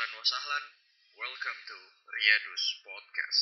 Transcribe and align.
Ahlan 0.00 0.16
wa 0.16 0.24
sahlan, 0.24 0.64
welcome 1.20 1.60
to 1.68 1.76
Riyadus 2.08 2.64
Podcast. 2.80 3.40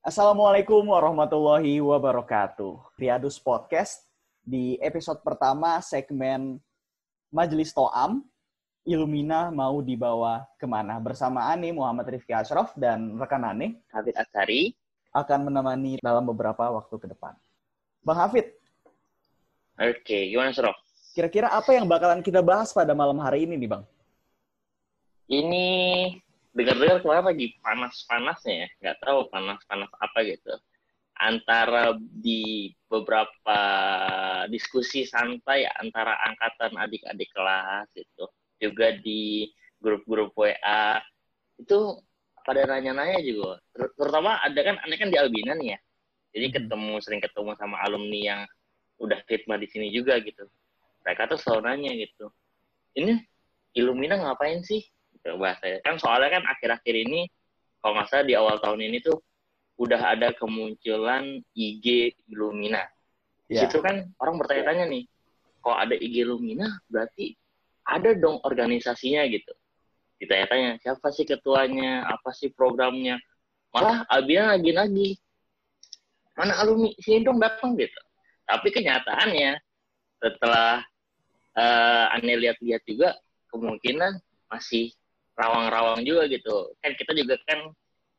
Assalamualaikum 0.00 0.88
warahmatullahi 0.88 1.76
wabarakatuh. 1.84 2.80
Riyadus 2.96 3.36
Podcast 3.36 4.08
di 4.40 4.80
episode 4.80 5.20
pertama 5.20 5.76
segmen 5.84 6.56
Majelis 7.28 7.76
To'am, 7.76 8.24
Ilumina 8.88 9.52
mau 9.52 9.84
dibawa 9.84 10.48
ke 10.56 10.64
mana? 10.64 10.96
Bersama 10.96 11.44
Ani 11.52 11.76
Muhammad 11.76 12.08
Rifki 12.08 12.32
Ashraf 12.32 12.72
dan 12.72 13.20
rekan 13.20 13.44
Ani 13.44 13.76
Hafid 13.92 14.16
Asari. 14.16 14.72
akan 15.12 15.52
menemani 15.52 16.00
dalam 16.00 16.24
beberapa 16.24 16.72
waktu 16.72 16.96
ke 16.96 17.04
depan. 17.04 17.36
Bang 18.00 18.16
Hafid, 18.16 18.48
Oke, 19.76 20.32
gimana 20.32 20.56
Sro? 20.56 20.72
Kira-kira 21.16 21.48
apa 21.48 21.72
yang 21.72 21.88
bakalan 21.88 22.20
kita 22.20 22.44
bahas 22.44 22.76
pada 22.76 22.92
malam 22.92 23.16
hari 23.24 23.48
ini 23.48 23.56
nih 23.56 23.72
Bang? 23.72 23.88
Ini 25.32 25.66
dengar-dengar 26.52 27.00
kemarin 27.00 27.24
lagi 27.32 27.46
panas-panasnya 27.64 28.54
ya, 28.54 28.68
nggak 28.84 28.98
tahu 29.00 29.18
panas-panas 29.32 29.88
apa 29.96 30.18
gitu. 30.28 30.52
Antara 31.16 31.96
di 31.96 32.68
beberapa 32.92 33.60
diskusi 34.52 35.08
santai 35.08 35.64
antara 35.64 36.20
angkatan 36.20 36.76
adik-adik 36.76 37.32
kelas 37.32 37.88
itu, 37.96 38.24
juga 38.60 38.92
di 39.00 39.48
grup-grup 39.80 40.36
WA 40.36 41.00
itu 41.56 41.80
pada 42.44 42.68
nanya-nanya 42.68 43.24
juga. 43.24 43.56
Ter- 43.72 43.96
Terutama 43.96 44.36
ada 44.44 44.60
kan, 44.60 44.76
aneh 44.84 45.00
kan 45.00 45.08
di 45.08 45.16
Albina 45.16 45.56
nih 45.56 45.72
ya. 45.72 45.78
Jadi 46.36 46.46
Mhm. 46.52 46.54
ketemu 46.60 46.94
sering 47.00 47.20
ketemu 47.24 47.50
sama 47.56 47.80
alumni 47.80 48.20
yang 48.20 48.40
udah 49.00 49.24
khidmat 49.24 49.64
di 49.64 49.68
sini 49.72 49.88
juga 49.88 50.20
gitu. 50.20 50.44
Mereka 51.06 51.30
tuh 51.30 51.38
selalu 51.38 51.62
nanya 51.70 51.92
gitu. 51.94 52.26
Ini 52.98 53.14
Illumina 53.78 54.18
ngapain 54.18 54.58
sih? 54.66 54.82
Gitu 55.14 55.38
bahasanya. 55.38 55.78
Kan 55.86 56.02
soalnya 56.02 56.40
kan 56.40 56.44
akhir-akhir 56.50 56.94
ini 57.06 57.30
kalau 57.78 57.94
nggak 57.94 58.08
salah 58.10 58.26
di 58.26 58.34
awal 58.34 58.58
tahun 58.58 58.82
ini 58.90 58.98
tuh 59.06 59.22
udah 59.78 60.18
ada 60.18 60.34
kemunculan 60.34 61.38
IG 61.54 62.16
Illumina. 62.32 62.82
Di 63.46 63.54
Ya. 63.54 63.70
situ 63.70 63.78
kan 63.78 64.10
orang 64.18 64.42
bertanya-tanya 64.42 64.90
nih, 64.90 65.06
kalau 65.62 65.78
ada 65.78 65.94
IG 65.94 66.26
Illumina 66.26 66.66
berarti 66.90 67.38
ada 67.86 68.10
dong 68.18 68.42
organisasinya 68.42 69.22
gitu. 69.30 69.54
Ditanya-tanya, 70.18 70.82
siapa 70.82 71.12
sih 71.14 71.22
ketuanya, 71.22 72.02
apa 72.10 72.34
sih 72.34 72.50
programnya. 72.50 73.22
Malah 73.70 74.08
Albina 74.10 74.56
lagi 74.56 74.72
lagi 74.72 75.08
mana 76.36 76.52
alumni 76.60 76.92
sini 77.00 77.24
dong 77.24 77.40
datang 77.40 77.76
gitu. 77.76 78.00
Tapi 78.48 78.68
kenyataannya 78.72 79.56
setelah 80.20 80.80
eh 81.56 82.04
aneh 82.12 82.36
lihat-lihat 82.36 82.84
juga 82.84 83.16
kemungkinan 83.48 84.20
masih 84.52 84.92
rawang-rawang 85.36 86.04
juga 86.04 86.28
gitu. 86.28 86.72
Kan 86.84 86.92
kita 86.96 87.12
juga 87.16 87.40
kan 87.48 87.72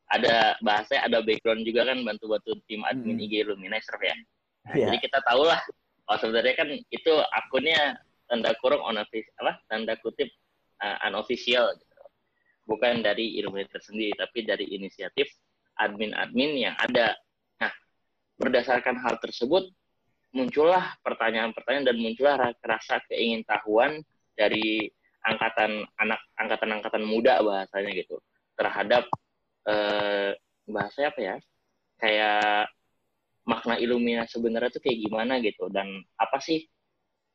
ada 0.08 0.56
bahasa 0.64 1.04
ada 1.04 1.20
background 1.20 1.62
juga 1.68 1.84
kan 1.84 2.00
bantu-bantu 2.00 2.56
tim 2.64 2.80
admin 2.88 3.20
Hmm. 3.20 3.24
IG 3.28 3.32
Illumina 3.44 3.78
Serv 3.82 4.00
ya. 4.02 4.16
Nah, 4.16 4.74
Iya. 4.74 4.86
Jadi 4.90 4.96
kita 5.04 5.18
tahu 5.22 5.42
lah 5.44 5.60
kalau 6.08 6.18
sebenarnya 6.24 6.54
kan 6.56 6.68
itu 6.72 7.12
akunnya 7.36 8.00
tanda 8.28 8.52
kurung 8.60 8.84
unofficial 8.84 9.32
apa 9.44 9.52
tanda 9.68 9.94
kutip 10.00 10.28
uh, 10.80 10.96
unofficial 11.08 11.68
gitu. 11.76 12.02
Bukan 12.68 13.04
dari 13.04 13.36
Illumina 13.36 13.68
tersendiri 13.68 14.16
tapi 14.16 14.44
dari 14.44 14.64
inisiatif 14.72 15.28
admin-admin 15.78 16.58
yang 16.58 16.74
ada. 16.80 17.14
Nah, 17.60 17.72
berdasarkan 18.40 18.98
hal 18.98 19.20
tersebut 19.22 19.68
muncullah 20.34 20.96
pertanyaan-pertanyaan 21.00 21.86
dan 21.88 21.96
muncullah 21.98 22.36
ra- 22.36 22.62
rasa 22.64 23.00
keingintahuan 23.08 24.04
dari 24.36 24.86
angkatan 25.24 25.82
anak 25.98 26.20
angkatan-angkatan 26.38 27.04
muda 27.04 27.42
bahasanya 27.42 27.90
gitu 27.96 28.20
terhadap 28.54 29.04
eh 29.68 30.32
bahasa 30.68 31.08
apa 31.08 31.20
ya 31.20 31.36
kayak 31.98 32.68
makna 33.48 33.80
Illumina 33.80 34.28
sebenarnya 34.28 34.68
tuh 34.68 34.84
kayak 34.84 35.00
gimana 35.08 35.40
gitu 35.40 35.72
dan 35.72 35.88
apa 36.20 36.36
sih 36.44 36.68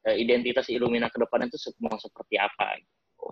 eh, 0.05 0.15
identitas 0.21 0.69
Illumina 0.69 1.09
ke 1.09 1.17
depan 1.17 1.49
itu 1.49 1.57
mau 1.81 1.97
seperti 1.97 2.37
apa 2.37 2.77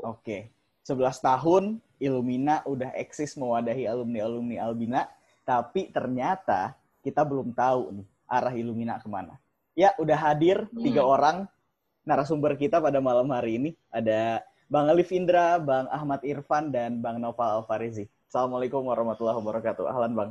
Oke. 0.02 0.56
11 0.82 1.22
tahun 1.22 1.64
Illumina 2.02 2.66
udah 2.66 2.96
eksis 2.98 3.38
mewadahi 3.38 3.86
alumni-alumni 3.86 4.58
Albina, 4.66 5.06
tapi 5.46 5.94
ternyata 5.94 6.74
kita 7.06 7.22
belum 7.22 7.54
tahu 7.54 8.02
nih 8.02 8.08
arah 8.26 8.54
Illumina 8.56 8.98
ke 8.98 9.06
mana. 9.06 9.38
Ya, 9.72 9.96
udah 9.96 10.18
hadir 10.20 10.68
Hmm. 10.68 10.84
tiga 10.84 11.08
orang 11.08 11.48
narasumber 12.04 12.60
kita 12.60 12.84
pada 12.84 13.00
malam 13.00 13.32
hari 13.32 13.56
ini. 13.56 13.70
Ada 13.88 14.44
Bang 14.68 14.88
Alif 14.92 15.12
Indra, 15.16 15.60
Bang 15.60 15.88
Ahmad 15.88 16.20
Irfan, 16.28 16.72
dan 16.72 17.00
Bang 17.00 17.20
Noval 17.24 17.64
Alfarizi. 17.64 18.08
Assalamualaikum 18.28 18.84
warahmatullahi 18.84 19.36
wabarakatuh. 19.40 19.84
Ahlan 19.88 20.12
Bang. 20.16 20.30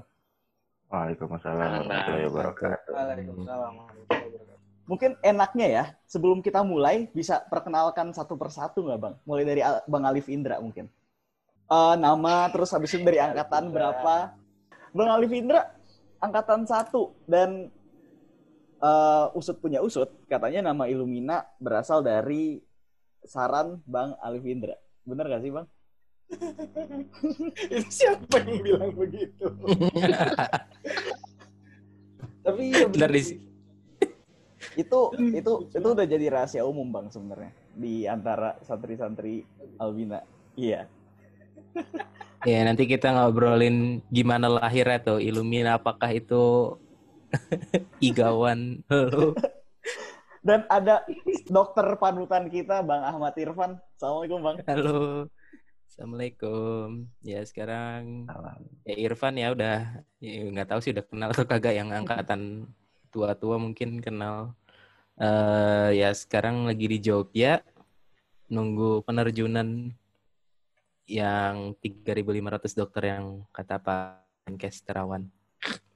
Waalaikumsalam 0.93 1.87
warahmatullahi 1.87 2.27
wabarakatuh. 2.29 2.93
Mungkin 4.91 5.15
enaknya 5.23 5.67
ya, 5.71 5.85
sebelum 6.05 6.43
kita 6.43 6.67
mulai, 6.67 7.07
bisa 7.15 7.41
perkenalkan 7.47 8.11
satu 8.11 8.35
persatu 8.35 8.83
nggak 8.85 9.01
Bang? 9.01 9.15
Mulai 9.25 9.45
dari 9.47 9.63
Al- 9.65 9.85
Bang 9.87 10.05
Alif 10.05 10.27
Indra 10.29 10.59
mungkin. 10.61 10.91
Eh, 11.71 11.95
nama, 11.97 12.51
terus 12.51 12.75
habis 12.75 12.93
itu 12.93 13.07
dari 13.07 13.23
angkatan 13.23 13.71
berapa. 13.73 14.35
Bang 14.91 15.09
Alif 15.15 15.31
Indra, 15.33 15.71
angkatan 16.19 16.67
satu. 16.67 17.15
Dan 17.25 17.71
eh, 18.81 19.27
usut 19.37 19.57
punya 19.61 19.85
usut, 19.85 20.09
katanya 20.27 20.73
nama 20.73 20.89
Illumina 20.89 21.45
berasal 21.61 22.01
dari 22.01 22.61
saran 23.23 23.81
Bang 23.85 24.17
Alif 24.21 24.45
Indra. 24.45 24.77
Bener 25.05 25.29
gak 25.29 25.43
sih 25.45 25.53
Bang? 25.53 25.67
itu 27.75 27.91
siapa 27.91 28.39
yang 28.41 28.63
bilang 28.63 28.93
begitu? 28.95 29.45
Tapi 32.47 32.65
Benar 32.73 32.89
bener 32.89 33.11
di- 33.13 33.25
sih. 33.27 33.39
Itu 34.77 35.11
itu 35.19 35.53
itu 35.73 35.89
udah 35.89 36.07
jadi 36.07 36.27
rahasia 36.31 36.63
umum 36.63 36.87
Bang 36.89 37.11
sebenarnya 37.11 37.51
di 37.75 38.05
antara 38.07 38.57
santri-santri 38.63 39.43
Albina. 39.77 40.23
Iya. 40.55 40.87
Ya, 42.45 42.65
nanti 42.65 42.89
kita 42.89 43.13
ngobrolin 43.13 44.01
gimana 44.09 44.49
lahirnya 44.49 44.99
tuh 45.01 45.19
Illumina 45.21 45.77
apakah 45.77 46.09
itu 46.09 46.77
igawan 48.09 48.81
lu. 48.91 49.35
Dan 50.41 50.65
ada 50.73 51.05
dokter 51.53 51.85
panutan 52.01 52.49
kita, 52.49 52.81
Bang 52.81 53.05
Ahmad 53.05 53.37
Irfan. 53.37 53.77
Assalamualaikum, 53.97 54.39
Bang. 54.41 54.57
Halo. 54.65 55.29
Assalamualaikum. 55.91 57.11
Ya 57.21 57.45
sekarang 57.45 58.25
Salam. 58.25 58.63
ya 58.89 58.95
Irfan 58.97 59.37
ya 59.37 59.53
udah 59.53 60.01
ya, 60.17 60.49
nggak 60.49 60.69
tahu 60.73 60.81
sih 60.81 60.97
udah 60.97 61.05
kenal 61.05 61.29
atau 61.35 61.45
kagak 61.45 61.77
yang 61.77 61.93
angkatan 61.93 62.73
tua-tua 63.13 63.61
mungkin 63.61 64.01
kenal. 64.01 64.57
Eh 65.21 66.01
ya 66.01 66.15
sekarang 66.17 66.65
lagi 66.65 66.89
di 66.89 66.99
Jogja 67.05 67.61
nunggu 68.49 69.05
penerjunan 69.05 69.93
yang 71.11 71.75
3.500 71.83 72.79
dokter 72.79 73.03
yang 73.11 73.45
kata 73.51 73.83
Pak 73.83 74.47
Menkes 74.47 74.81
Terawan. 74.87 75.27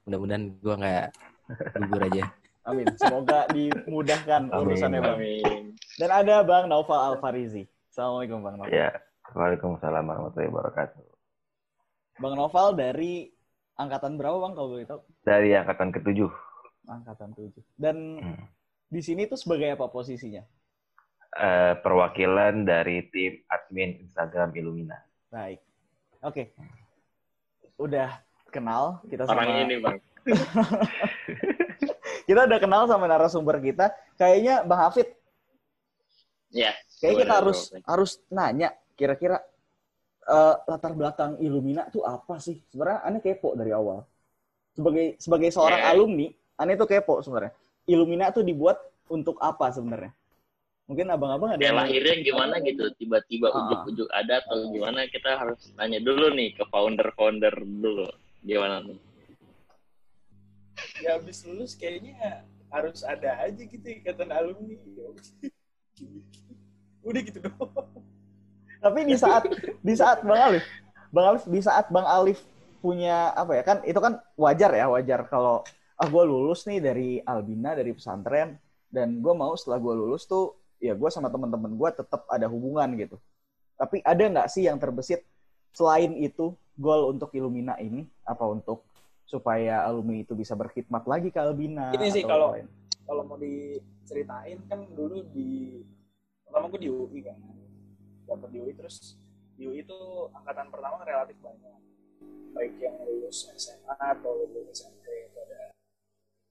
Mudah-mudahan 0.05 0.43
gua 0.61 0.75
nggak 0.77 1.05
gugur 1.81 2.01
aja. 2.05 2.23
Amin. 2.69 2.85
Semoga 2.97 3.45
dimudahkan 3.49 4.49
Amin. 4.49 4.61
urusannya, 4.65 4.99
Bang. 5.01 5.17
Amin. 5.17 5.73
Dan 5.97 6.09
ada 6.09 6.41
Bang 6.41 6.65
Naufal 6.65 7.13
Alfarizi. 7.13 7.65
Assalamualaikum, 7.89 8.41
Bang 8.41 8.57
Naufal. 8.57 8.73
Ya, 8.73 8.89
Waalaikumsalam 9.33 10.05
warahmatullahi 10.05 10.49
wabarakatuh. 10.49 11.01
Bang 12.17 12.33
Naufal 12.33 12.73
dari 12.73 13.29
angkatan 13.75 14.17
berapa, 14.17 14.37
Bang, 14.37 14.53
kalau 14.53 14.73
boleh 14.73 14.85
tahu? 14.85 15.01
Dari 15.21 15.53
angkatan 15.53 15.89
ketujuh. 15.93 16.29
Angkatan 16.85 17.33
7. 17.33 17.65
Dan 17.73 17.97
Hmm. 18.21 18.45
di 18.89 19.01
sini 19.01 19.25
tuh 19.25 19.37
sebagai 19.37 19.73
apa 19.73 19.89
posisinya? 19.89 20.45
Eh, 21.35 21.73
perwakilan 21.81 22.63
dari 22.63 23.09
tim 23.09 23.41
admin 23.45 24.05
Instagram 24.05 24.53
Illumina. 24.55 24.95
Baik. 25.27 25.59
Oke. 26.21 26.53
Udah 27.75 28.21
kenal 28.55 29.03
kita 29.05 29.27
sama 29.27 29.43
orang 29.43 29.67
ini 29.67 29.75
bang 29.77 29.97
kita 32.27 32.39
udah 32.49 32.57
kenal 32.57 32.89
sama 32.89 33.05
narasumber 33.05 33.61
kita. 33.61 33.93
Kayaknya 34.17 34.65
Bang 34.65 34.81
Hafid, 34.81 35.07
ya 36.49 36.73
kayaknya 36.97 37.19
kita 37.21 37.33
harus 37.35 37.59
boleh. 37.69 37.83
harus 37.85 38.11
nanya 38.31 38.69
kira-kira 38.95 39.37
eh, 40.25 40.55
latar 40.65 40.97
belakang 40.97 41.37
Illumina 41.37 41.85
tuh 41.91 42.01
apa 42.01 42.41
sih? 42.41 42.57
Sebenarnya 42.73 43.05
aneh 43.05 43.21
kepo 43.21 43.53
dari 43.53 43.69
awal. 43.69 44.01
Sebagai 44.73 45.15
sebagai 45.21 45.49
seorang 45.53 45.79
Ya. 45.79 45.93
alumni, 45.93 46.27
aneh 46.57 46.73
tuh 46.73 46.89
kepo 46.89 47.21
sebenarnya. 47.21 47.53
Illumina 47.85 48.33
tuh 48.33 48.41
dibuat 48.41 48.81
untuk 49.05 49.37
apa 49.37 49.69
sebenarnya? 49.69 50.09
Mungkin 50.85 51.05
abang-abang 51.09 51.53
ada 51.53 51.61
ya 51.61 51.69
yang 51.69 51.77
lahirnya 51.77 52.15
gimana 52.21 52.55
gitu 52.61 52.89
tiba-tiba 52.93 53.49
Ah. 53.49 53.57
ujuk-ujuk 53.59 54.09
ada 54.09 54.41
atau 54.41 54.69
gimana 54.69 55.05
kita 55.05 55.33
harus 55.33 55.73
nanya 55.73 55.97
dulu 55.97 56.33
nih 56.33 56.53
ke 56.53 56.65
founder-founder 56.65 57.53
dulu 57.57 58.05
gimana 58.45 58.85
nih 58.85 59.01
Ya 61.01 61.19
habis 61.19 61.43
lulus 61.43 61.75
kayaknya 61.75 62.43
harus 62.71 63.03
ada 63.03 63.47
aja 63.47 63.63
gitu 63.63 63.83
ikatan 63.83 64.31
alumni. 64.31 64.75
Udah 67.07 67.21
gitu 67.23 67.39
doang. 67.39 67.87
Tapi 68.83 68.99
di 69.07 69.15
saat 69.15 69.43
di 69.81 69.93
saat 69.95 70.21
Bang 70.21 70.41
Alif, 70.51 70.65
Bang 71.09 71.25
Alif 71.31 71.43
di 71.47 71.61
saat 71.63 71.87
Bang 71.89 72.05
Alif 72.05 72.43
punya 72.83 73.33
apa 73.33 73.57
ya 73.57 73.63
kan 73.65 73.81
itu 73.81 73.97
kan 73.97 74.21
wajar 74.37 74.69
ya 74.77 74.85
wajar 74.91 75.25
kalau 75.25 75.65
ah 75.97 76.05
gue 76.05 76.23
lulus 76.27 76.67
nih 76.69 76.83
dari 76.83 77.09
Albina 77.23 77.73
dari 77.73 77.95
pesantren 77.95 78.59
dan 78.93 79.23
gue 79.23 79.33
mau 79.33 79.57
setelah 79.57 79.81
gue 79.81 79.93
lulus 79.95 80.29
tuh 80.29 80.53
ya 80.77 80.93
gue 80.93 81.09
sama 81.09 81.33
teman-teman 81.33 81.73
gue 81.73 81.89
tetap 81.95 82.27
ada 82.29 82.45
hubungan 82.51 82.93
gitu. 82.99 83.17
Tapi 83.75 84.05
ada 84.05 84.21
nggak 84.21 84.47
sih 84.51 84.69
yang 84.69 84.77
terbesit 84.77 85.25
selain 85.73 86.13
itu 86.19 86.53
goal 86.75 87.15
untuk 87.15 87.31
Illumina 87.31 87.79
ini 87.79 88.03
apa 88.27 88.43
untuk 88.47 88.83
supaya 89.25 89.81
alumni 89.83 90.21
itu 90.21 90.37
bisa 90.37 90.53
berkhidmat 90.53 91.07
lagi 91.07 91.33
ke 91.33 91.39
Albina? 91.41 91.91
Ini 91.95 92.07
sih 92.13 92.23
kalau- 92.23 92.53
lain? 92.53 92.67
Kalau 93.05 93.21
mau 93.21 93.37
diceritain 93.37 94.59
kan 94.65 94.81
dulu 94.93 95.21
di 95.29 95.81
pertama 96.45 96.69
gue 96.73 96.81
di 96.85 96.89
UI 96.89 97.19
kan. 97.21 97.37
Dapat 98.25 98.49
di 98.49 98.57
UI 98.57 98.73
terus 98.73 99.17
di 99.55 99.69
UI 99.69 99.85
itu 99.85 99.99
angkatan 100.33 100.73
pertama 100.73 101.05
relatif 101.05 101.37
banyak. 101.37 101.73
Baik 102.55 102.73
yang 102.81 102.97
lulus 103.03 103.45
SMA 103.53 103.93
atau 103.99 104.47
lulus 104.49 104.73
SMP 104.73 105.05
itu 105.29 105.37
ada 105.37 105.75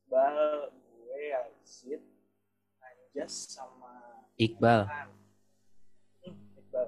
Bal, 0.05 0.71
gue, 0.71 1.23
Azid, 1.33 2.03
Anjas 2.79 3.51
sama 3.51 4.23
Iqbal. 4.39 4.85
Hmm, 6.23 6.39
Iqbal. 6.55 6.87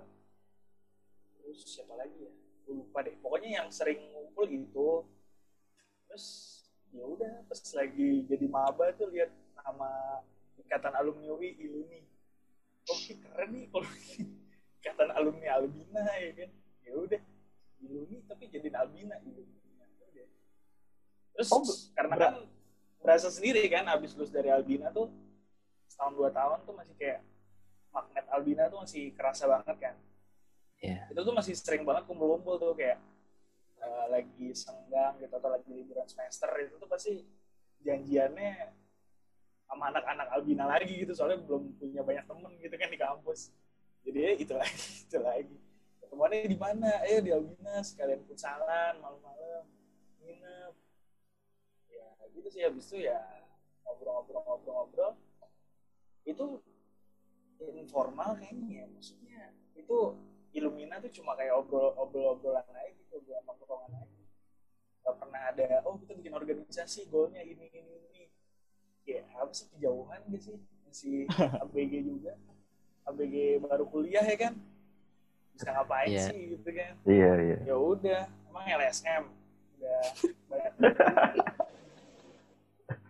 Terus 1.43 1.59
siapa 1.65 1.97
lagi 1.97 2.29
ya? 2.29 2.33
Lupa 2.77 3.01
deh. 3.01 3.17
Pokoknya 3.25 3.65
yang 3.65 3.69
sering 3.73 3.99
ngumpul 4.13 4.45
itu. 4.53 4.89
Terus 6.07 6.27
ya 6.93 7.05
udah 7.05 7.45
pas 7.49 7.61
lagi 7.77 8.25
jadi 8.29 8.47
maba 8.47 8.93
tuh 8.95 9.09
lihat 9.11 9.33
nama 9.57 10.21
ikatan 10.61 10.93
alumni 10.93 11.33
UI 11.33 11.57
Iluni. 11.57 12.05
Oh 12.87 12.99
ini 13.03 13.15
keren 13.19 13.49
nih 13.57 13.65
kalau 13.73 13.89
ikatan 14.85 15.09
alumni 15.17 15.47
Albina 15.57 16.05
ya 16.21 16.31
kan. 16.45 16.51
Ya 16.85 16.93
udah 16.95 17.23
Iluni 17.83 18.17
tapi 18.29 18.53
jadiin 18.53 18.77
Albina 18.77 19.17
Iluni. 19.25 19.57
Ya. 20.15 20.27
Terus 21.35 21.49
Oh, 21.51 21.65
karena 21.97 22.15
kan 22.17 22.35
berasa 23.01 23.29
sendiri 23.33 23.63
kan 23.73 23.87
abis 23.87 24.17
lulus 24.19 24.33
dari 24.33 24.51
Albina 24.51 24.91
tuh 24.91 25.11
setahun 25.87 26.15
dua 26.19 26.31
tahun 26.35 26.59
tuh 26.67 26.75
masih 26.75 26.95
kayak 26.99 27.23
magnet 27.95 28.27
Albina 28.29 28.69
tuh 28.69 28.85
masih 28.85 29.15
kerasa 29.17 29.49
banget 29.49 29.77
kan. 29.81 29.97
Iya. 30.81 31.09
Itu 31.13 31.21
tuh 31.25 31.35
masih 31.35 31.55
sering 31.57 31.83
banget 31.89 32.05
kumpul-kumpul 32.05 32.61
tuh 32.61 32.73
kayak 32.77 33.01
eh, 33.81 34.07
lagi 34.13 34.49
senggang 34.53 35.17
gitu 35.21 35.35
atau 35.37 35.51
lagi 35.53 35.71
liburan 35.73 36.05
semester 36.09 36.49
itu 36.61 36.77
tuh 36.77 36.89
pasti 36.89 37.25
janjiannya 37.85 38.73
sama 39.67 39.91
anak-anak 39.91 40.29
Albina 40.31 40.65
lagi 40.71 40.95
gitu 41.03 41.13
soalnya 41.13 41.43
belum 41.43 41.75
punya 41.77 42.03
banyak 42.07 42.25
temen 42.25 42.53
gitu 42.63 42.75
kan 42.79 42.89
di 42.91 42.99
kampus. 43.01 43.51
Jadi 44.07 44.19
ya 44.23 44.33
itu 44.39 44.55
lagi, 44.55 44.87
itu 45.07 45.19
lagi. 45.19 45.57
Ketemuannya 46.03 46.47
di 46.47 46.59
mana? 46.59 46.91
Ayo 47.03 47.19
di 47.25 47.31
Albina 47.35 47.83
sekalian 47.83 48.23
futsalan 48.29 48.95
malam-malam 49.03 49.65
nginep. 50.23 50.75
Ya 51.91 52.09
gitu 52.37 52.49
sih 52.53 52.63
habis 52.63 52.87
itu 52.93 53.09
ya 53.11 53.19
ngobrol-ngobrol-ngobrol-ngobrol 53.87 55.15
itu 56.27 56.59
informal 57.79 58.35
kayaknya 58.37 58.83
ya. 58.83 58.87
maksudnya 58.91 59.41
itu 59.79 59.99
Illumina 60.57 60.97
tuh 60.99 61.13
cuma 61.13 61.37
kayak 61.37 61.53
obrol 61.53 61.93
obrol 61.95 62.33
obrolan 62.35 62.65
aja 62.73 62.89
gitu 62.91 63.21
obrolan 63.21 63.45
tongkrongan 63.45 63.93
aja. 64.01 64.23
Gak 65.05 65.15
pernah 65.21 65.43
ada 65.53 65.69
oh 65.85 66.01
kita 66.01 66.13
bikin 66.17 66.33
organisasi 66.33 67.13
goalnya 67.13 67.45
ini 67.45 67.69
ini 67.71 67.93
ini. 68.09 68.25
Ya 69.05 69.21
apa 69.37 69.53
sih 69.53 69.69
kejauhan 69.77 70.25
gitu 70.33 70.57
sih? 70.57 70.59
Masih 70.89 71.17
ABG 71.63 71.93
juga. 72.03 72.33
ABG 73.05 73.61
baru 73.61 73.85
kuliah 73.85 74.25
ya 74.25 74.37
kan? 74.41 74.55
Bisa 75.53 75.73
ngapain 75.73 76.09
Iya. 76.11 76.25
sih 76.33 76.41
gitu 76.57 76.69
kan? 76.69 76.95
Iya, 77.05 77.31
iya. 77.41 77.57
ya 77.65 77.77
udah 77.77 78.23
emang 78.49 78.65
LSM 78.67 79.25
udah 79.77 80.01
banyak 80.49 80.73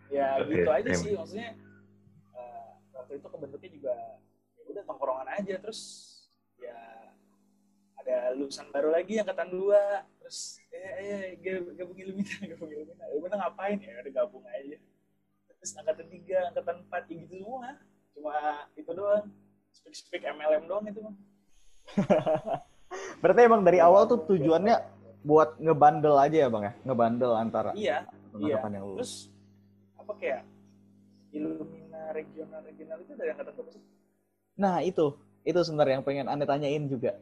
ya 0.07 0.39
Oke, 0.39 0.51
gitu 0.55 0.69
aja 0.71 0.91
sih 0.95 1.11
maksudnya 1.15 1.49
eh, 2.33 2.67
waktu 2.91 3.11
itu 3.19 3.27
kebentuknya 3.27 3.69
juga 3.71 3.93
ya 4.55 4.63
udah 4.67 4.83
tongkrongan 4.83 5.27
aja 5.35 5.55
terus 5.59 5.81
ya 6.57 6.75
ada 8.07 8.31
lulusan 8.39 8.71
baru 8.71 8.95
lagi 8.95 9.19
angkatan 9.19 9.51
dua. 9.51 10.07
Terus 10.23 10.63
eh 10.71 10.91
eh 11.03 11.23
gab- 11.43 11.75
gabung 11.75 11.99
Illumina 11.99 12.39
gabung 12.55 12.71
Illumina 12.71 13.03
Illumina 13.11 13.35
ngapain 13.43 13.75
ya? 13.83 13.99
Udah 13.99 14.13
gabung 14.23 14.47
aja. 14.47 14.79
Terus 15.59 15.71
angkatan 15.75 16.07
tiga 16.07 16.39
angkatan 16.55 16.75
empat 16.87 17.03
ya 17.11 17.15
gitu 17.27 17.35
semua. 17.43 17.75
Cuma 18.15 18.35
itu 18.79 18.91
doang. 18.95 19.27
Speak 19.75 19.93
speak 19.93 20.23
MLM 20.23 20.71
doang 20.71 20.87
itu 20.87 21.03
mah 21.03 21.15
Berarti 23.21 23.41
emang 23.43 23.61
dari 23.67 23.83
awal 23.83 24.07
tuh 24.07 24.23
tujuannya 24.23 24.79
buat 25.27 25.59
ngebandel 25.59 26.15
aja 26.15 26.37
ya 26.45 26.49
bang 26.49 26.63
ya, 26.71 26.73
ngebandel 26.87 27.31
antara 27.35 27.75
iya 27.75 28.07
iya. 28.39 28.63
yang 28.63 28.85
lulus. 28.85 28.95
terus 28.95 29.13
apa 29.99 30.13
kayak 30.15 30.41
Illumina 31.35 32.15
regional 32.15 32.63
regional 32.63 32.97
itu 33.03 33.11
dari 33.11 33.35
angkatan 33.35 33.51
berapa 33.59 33.71
sih? 33.75 33.83
Nah 34.55 34.79
itu, 34.79 35.19
itu 35.43 35.59
sebenarnya 35.59 35.99
yang 35.99 36.05
pengen 36.07 36.27
anda 36.31 36.47
tanyain 36.47 36.87
juga. 36.87 37.19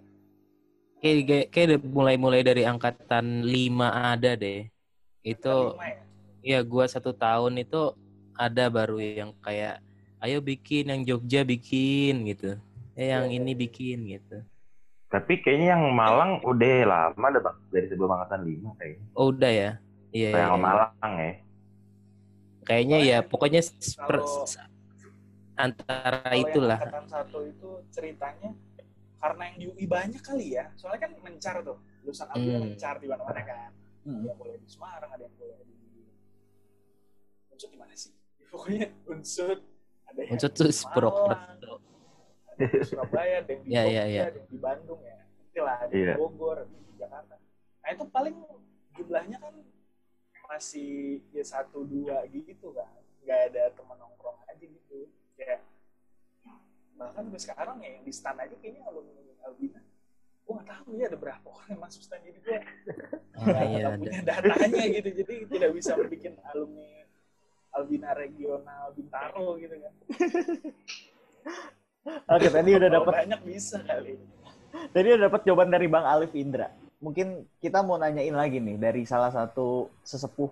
Kayak, 1.06 1.54
kayak, 1.54 1.66
udah 1.70 1.80
mulai-mulai 1.86 2.42
dari 2.42 2.66
angkatan 2.66 3.46
5 3.46 3.94
ada 3.94 4.34
deh. 4.34 4.66
Itu, 5.22 5.78
Lima 5.78 5.86
ya? 5.86 6.02
ya 6.42 6.60
gua 6.66 6.90
satu 6.90 7.14
tahun 7.14 7.62
itu 7.62 7.94
ada 8.34 8.66
baru 8.74 8.98
yang 8.98 9.30
kayak, 9.38 9.86
ayo 10.26 10.42
bikin 10.42 10.90
yang 10.90 11.06
Jogja 11.06 11.46
bikin 11.46 12.26
gitu. 12.26 12.58
Eh 12.98 13.14
yang 13.14 13.30
Iya, 13.30 13.38
ini 13.38 13.54
iya. 13.54 13.60
bikin 13.62 13.98
gitu. 14.18 14.42
Tapi 15.14 15.46
kayaknya 15.46 15.78
yang 15.78 15.94
Malang 15.94 16.42
udah 16.42 16.74
lama 16.90 17.28
dah 17.38 17.42
bang 17.54 17.58
dari 17.70 17.86
sebelum 17.86 18.10
angkatan 18.18 18.42
lima 18.42 18.70
kayaknya. 18.82 19.06
Oh 19.14 19.30
udah 19.30 19.52
ya? 19.54 19.72
Iya, 20.10 20.28
iya, 20.34 20.42
yang 20.42 20.58
iya. 20.58 20.66
Malang 20.66 21.14
ya. 21.22 21.34
Kayaknya 22.66 22.98
ya 23.06 23.18
pokoknya 23.22 23.62
kalau- 23.94 24.50
antara 25.54 26.18
Kalau 26.18 26.34
yang 26.34 26.50
itulah. 26.50 26.80
angkatan 26.82 27.06
satu 27.06 27.38
itu 27.46 27.70
ceritanya 27.94 28.50
karena 29.16 29.44
yang 29.48 29.58
di 29.58 29.66
UI 29.68 29.86
banyak 29.86 30.22
kali 30.22 30.48
ya 30.54 30.70
soalnya 30.74 31.02
kan 31.04 31.12
mencar 31.20 31.56
tuh 31.62 31.78
lulusan 32.02 32.28
Albina 32.30 32.58
Hmm. 32.58 32.66
mencar 32.70 32.96
di 32.98 33.08
mana-mana 33.08 33.42
kan 33.42 33.72
Hmm. 34.04 34.22
ada 34.22 34.28
yang 34.28 34.38
kuliah 34.38 34.60
di 34.60 34.68
Semarang 34.68 35.12
ada 35.12 35.24
yang 35.24 35.34
kuliah 35.34 35.58
di 35.60 35.74
unsur 37.50 37.70
di 37.70 37.78
mana 37.78 37.94
sih 37.94 38.14
Ya, 38.36 38.46
pokoknya 38.52 38.86
unsur 39.08 39.56
ada 40.06 40.20
yang 40.22 40.32
Unsur 40.32 40.50
tuh 40.50 40.66
di 40.66 40.76
Purwokerto. 40.86 41.74
ada 42.46 42.62
yang 42.62 42.72
di 42.72 42.86
Surabaya 42.86 43.36
ada 43.42 43.50
yang 43.50 43.62
di 43.64 43.70
Iya, 43.70 43.82
Jogja 43.84 43.92
iya, 43.92 44.04
iya. 44.06 44.24
ada 44.24 44.38
yang 44.38 44.50
di 44.50 44.60
Bandung 44.60 45.02
ya 45.02 45.18
nanti 45.18 45.60
lah 45.60 45.76
ada 45.82 45.92
Iya. 45.92 46.14
di 46.14 46.20
Bogor 46.20 46.58
ada 46.62 46.72
di 46.72 46.94
Jakarta 46.96 47.36
nah 47.82 47.90
itu 47.92 48.04
paling 48.08 48.36
jumlahnya 48.94 49.38
kan 49.40 49.56
masih 50.46 50.92
ya 51.30 51.44
satu 51.44 51.84
dua 51.84 52.22
gitu 52.28 52.70
kan 52.72 52.90
nggak 53.22 53.40
ada 53.50 53.64
teman 53.72 53.98
nongkrong 53.98 54.38
aja 54.46 54.62
gitu 54.62 55.10
kayak 55.34 55.60
bahkan 56.96 57.28
sampai 57.28 57.42
sekarang 57.44 57.78
ya 57.84 57.90
yang 58.00 58.04
di 58.08 58.14
stand 58.16 58.40
aja 58.40 58.56
kayaknya 58.60 58.82
alumni 58.88 59.22
Albina 59.44 59.82
gue 60.46 60.54
nggak 60.56 60.70
tahu 60.70 60.90
ya 60.96 61.06
ada 61.10 61.18
berapa 61.20 61.48
orang 61.50 61.68
yang 61.76 61.82
masuk 61.84 62.02
stand 62.04 62.24
jadi 62.24 62.40
gue 62.40 62.60
Oh, 63.36 63.52
iya, 63.52 63.92
punya 64.00 64.22
datanya 64.24 64.84
gitu 64.88 65.10
jadi 65.12 65.34
tidak 65.52 65.70
bisa 65.76 65.92
bikin 66.08 66.34
alumni 66.48 67.04
Albina 67.76 68.16
regional 68.16 68.96
Bintaro 68.96 69.60
gitu 69.60 69.76
kan 69.76 69.94
Oke, 72.30 72.48
tadi 72.54 72.70
udah 72.78 72.90
dapat 72.90 73.14
banyak 73.26 73.42
bisa 73.44 73.82
kali 73.84 74.16
tadi 74.94 75.08
udah 75.12 75.22
dapat 75.28 75.42
jawaban 75.44 75.70
dari 75.74 75.88
Bang 75.90 76.06
Alif 76.06 76.32
Indra. 76.36 76.70
Mungkin 77.02 77.48
kita 77.60 77.82
mau 77.82 77.98
nanyain 77.98 78.34
lagi 78.34 78.60
nih 78.62 78.78
dari 78.78 79.02
salah 79.08 79.32
satu 79.34 79.90
sesepuh 80.06 80.52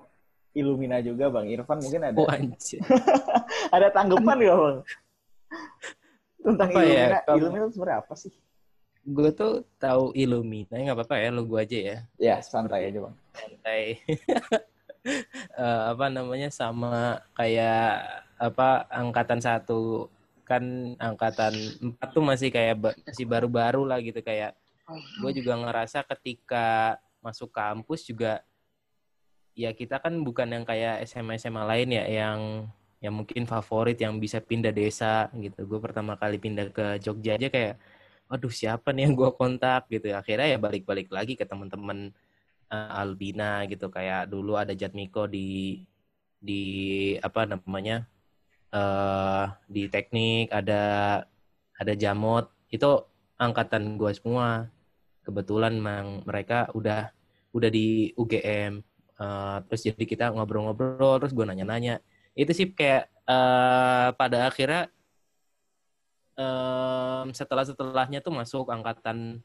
Illumina 0.53 1.01
juga 1.01 1.29
Bang 1.33 1.49
Irfan 1.49 1.81
mungkin 1.81 2.01
ada 2.03 2.17
Oh 2.17 2.29
anjir. 2.29 2.81
ada 3.75 3.87
tanggapan 3.89 4.37
nggak 4.37 4.57
Bang? 4.57 4.77
Tentang 6.43 6.69
Apa 6.69 6.81
ya, 6.83 6.87
Illumina, 7.07 7.17
kalau- 7.23 7.37
Illumina 7.39 7.63
itu 7.63 7.73
sebenarnya 7.73 7.99
apa 7.99 8.13
sih? 8.13 8.33
Gue 9.03 9.29
tuh 9.31 9.53
tahu 9.75 10.03
Illumina, 10.13 10.75
nggak 10.75 10.95
apa-apa 10.95 11.15
ya, 11.17 11.27
lu 11.27 11.43
gua 11.43 11.63
aja 11.63 11.75
ya. 11.79 11.97
Ya, 12.15 12.35
santai 12.39 12.91
aja 12.91 12.99
Bang. 12.99 13.15
santai 13.31 13.83
Eh, 15.53 15.81
apa 15.91 16.07
namanya 16.07 16.47
sama 16.47 17.19
kayak 17.35 18.07
apa 18.39 18.87
angkatan 18.87 19.43
satu 19.43 20.07
kan 20.47 20.63
angkatan 20.95 21.51
empat 21.83 22.07
tuh 22.15 22.23
masih 22.23 22.47
kayak 22.47 22.75
ba- 22.79 22.95
masih 23.03 23.27
baru-baru 23.27 23.83
lah 23.83 23.99
gitu 23.99 24.23
kayak 24.23 24.55
gue 25.19 25.31
juga 25.35 25.59
ngerasa 25.59 26.07
ketika 26.07 26.95
masuk 27.19 27.51
kampus 27.51 28.07
juga 28.07 28.47
ya 29.51 29.75
kita 29.75 29.99
kan 29.99 30.15
bukan 30.23 30.47
yang 30.47 30.63
kayak 30.63 31.03
SMA 31.03 31.35
SMA 31.35 31.67
lain 31.67 31.89
ya 31.91 32.07
yang 32.07 32.71
yang 33.03 33.13
mungkin 33.19 33.43
favorit 33.43 33.97
yang 33.99 34.15
bisa 34.23 34.39
pindah 34.39 34.71
desa 34.71 35.27
gitu. 35.35 35.59
Gue 35.69 35.79
pertama 35.83 36.15
kali 36.15 36.39
pindah 36.39 36.71
ke 36.71 36.85
Jogja 37.03 37.35
aja 37.37 37.47
kayak 37.51 37.75
aduh 38.31 38.49
siapa 38.49 38.89
nih 38.95 39.11
yang 39.11 39.13
gue 39.19 39.29
kontak? 39.35 39.81
Gitu. 39.91 40.15
Akhirnya 40.15 40.47
ya 40.55 40.59
balik-balik 40.61 41.11
lagi 41.11 41.33
ke 41.39 41.45
teman-teman 41.45 42.15
eh, 42.71 42.91
Albina 43.01 43.67
gitu. 43.67 43.91
Kayak 43.91 44.31
dulu 44.31 44.55
ada 44.55 44.73
Jatmiko 44.73 45.27
di 45.27 45.83
di 46.43 46.61
apa 47.19 47.47
namanya 47.47 48.07
eh 48.73 49.45
di 49.69 49.81
teknik 49.91 50.49
ada 50.55 50.81
ada 51.81 51.93
Jamot. 51.99 52.47
Itu 52.71 53.05
angkatan 53.37 53.99
gue 53.99 54.11
semua. 54.15 54.71
Kebetulan 55.27 55.73
memang 55.77 56.23
mereka 56.27 56.71
udah 56.75 57.11
udah 57.55 57.69
di 57.69 58.11
UGM 58.17 58.81
Eh, 59.23 59.57
terus 59.69 59.81
jadi 59.85 60.03
kita 60.09 60.25
ngobrol-ngobrol 60.33 61.21
terus 61.21 61.33
gue 61.37 61.45
nanya-nanya 61.45 62.01
itu 62.33 62.51
sih 62.53 62.67
kayak 62.73 63.09
eh, 63.29 64.09
pada 64.17 64.49
akhirnya 64.49 64.89
em, 66.37 67.29
setelah 67.33 67.63
setelahnya 67.65 68.19
tuh 68.25 68.33
masuk 68.33 68.69
angkatan 68.73 69.41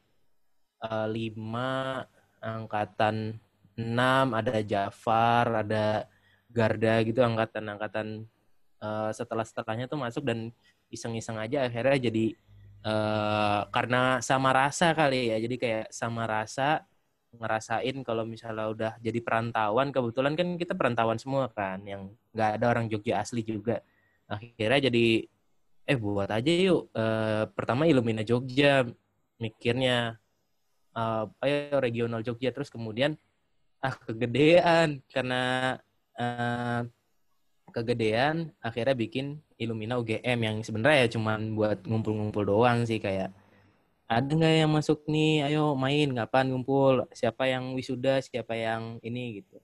eh, 0.83 1.07
lima 1.09 2.03
angkatan 2.41 3.37
enam 3.79 4.27
ada 4.35 4.59
Jafar 4.63 5.63
ada 5.65 6.09
Garda 6.49 7.05
gitu 7.05 7.21
angkatan-angkatan 7.21 8.25
eh, 8.81 9.11
setelah 9.13 9.45
setelahnya 9.45 9.85
tuh 9.85 9.99
masuk 10.01 10.25
dan 10.25 10.49
iseng-iseng 10.89 11.37
aja 11.37 11.69
akhirnya 11.69 12.09
jadi 12.09 12.25
eh, 12.83 13.61
karena 13.69 14.17
sama 14.25 14.49
rasa 14.51 14.97
kali 14.97 15.29
ya 15.29 15.37
jadi 15.37 15.55
kayak 15.61 15.85
sama 15.93 16.25
rasa 16.25 16.88
ngerasain 17.35 17.95
kalau 18.01 18.25
misalnya 18.25 18.65
udah 18.73 18.91
jadi 18.97 19.19
perantauan 19.21 19.93
kebetulan 19.93 20.33
kan 20.33 20.57
kita 20.57 20.73
perantauan 20.73 21.21
semua 21.21 21.49
kan 21.53 21.81
yang 21.85 22.09
nggak 22.33 22.61
ada 22.61 22.65
orang 22.73 22.89
Jogja 22.89 23.21
asli 23.21 23.45
juga. 23.45 23.85
Akhirnya 24.25 24.89
jadi 24.89 25.25
eh 25.89 25.97
buat 25.97 26.29
aja 26.29 26.49
yuk 26.49 26.93
Eh, 26.93 27.43
pertama 27.53 27.89
Illumina 27.89 28.21
Jogja 28.25 28.85
mikirnya 29.41 30.17
eh, 30.97 31.25
ayo 31.45 31.77
regional 31.77 32.21
Jogja. 32.25 32.49
Terus 32.49 32.73
kemudian 32.73 33.13
ah 33.79 33.95
kegedean 33.95 34.99
karena 35.07 35.77
eh, 36.17 36.81
kegedean 37.71 38.49
akhirnya 38.59 38.95
bikin 38.97 39.39
Illumina 39.61 40.01
UGM 40.01 40.39
yang 40.41 40.57
sebenarnya 40.65 41.05
ya 41.05 41.09
cuman 41.15 41.53
buat 41.53 41.79
ngumpul-ngumpul 41.85 42.43
doang 42.47 42.83
sih 42.89 42.97
kayak 42.97 43.29
ada 44.09 44.25
nggak 44.25 44.55
yang 44.65 44.71
masuk 44.73 45.05
nih 45.05 45.45
ayo 45.45 45.77
main 45.77 46.09
kapan 46.17 46.49
ngumpul 46.49 47.05
siapa 47.13 47.45
yang 47.45 47.77
wisuda 47.77 48.19
siapa 48.25 48.57
yang 48.57 48.97
ini 49.05 49.45
gitu 49.45 49.61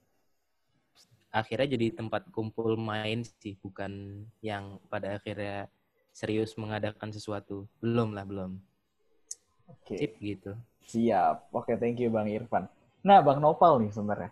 akhirnya 1.34 1.76
jadi 1.76 1.98
tempat 1.98 2.30
kumpul 2.30 2.78
main 2.78 3.26
sih 3.26 3.58
bukan 3.60 4.24
yang 4.40 4.78
pada 4.88 5.18
akhirnya 5.18 5.68
serius 6.14 6.54
mengadakan 6.56 7.10
sesuatu 7.12 7.66
belum 7.82 8.14
lah 8.14 8.24
belum 8.24 8.56
Oke. 9.66 9.98
sip 9.98 10.16
gitu 10.22 10.54
Siap. 10.86 11.50
Oke, 11.50 11.74
thank 11.82 11.98
you 11.98 12.14
Bang 12.14 12.30
Irfan. 12.30 12.70
Nah, 13.02 13.20
Bang 13.26 13.42
Nopal 13.42 13.82
nih 13.82 13.92
sebenarnya. 13.94 14.30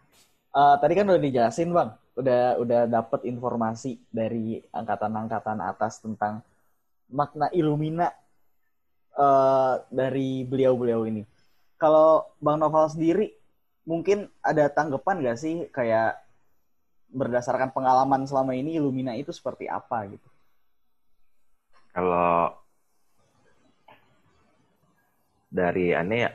Eh, 0.53 0.75
tadi 0.77 0.93
kan 0.93 1.09
udah 1.09 1.21
dijelasin, 1.21 1.69
Bang. 1.73 1.97
Udah 2.13 2.61
udah 2.61 2.85
dapat 2.85 3.25
informasi 3.25 3.97
dari 4.13 4.61
angkatan-angkatan 4.69 5.57
atas 5.65 5.97
tentang 5.97 6.45
makna 7.09 7.49
Illumina 7.49 8.13
eh, 9.17 9.73
dari 9.89 10.43
beliau-beliau 10.45 11.05
ini. 11.07 11.23
Kalau 11.77 12.31
Bang 12.39 12.61
Noval 12.61 12.87
sendiri, 12.89 13.33
mungkin 13.83 14.31
ada 14.39 14.71
tanggapan 14.71 15.19
nggak 15.19 15.39
sih 15.39 15.67
kayak 15.69 16.23
berdasarkan 17.13 17.69
pengalaman 17.69 18.25
selama 18.25 18.57
ini 18.57 18.79
Illumina 18.79 19.13
itu 19.13 19.29
seperti 19.29 19.69
apa 19.69 20.09
gitu? 20.09 20.27
Kalau 21.93 22.57
dari 25.53 25.93
aneh 25.93 26.25
ya, 26.25 26.31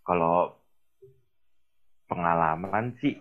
kalau 0.00 0.56
pengalaman 2.08 2.96
sih, 2.96 3.20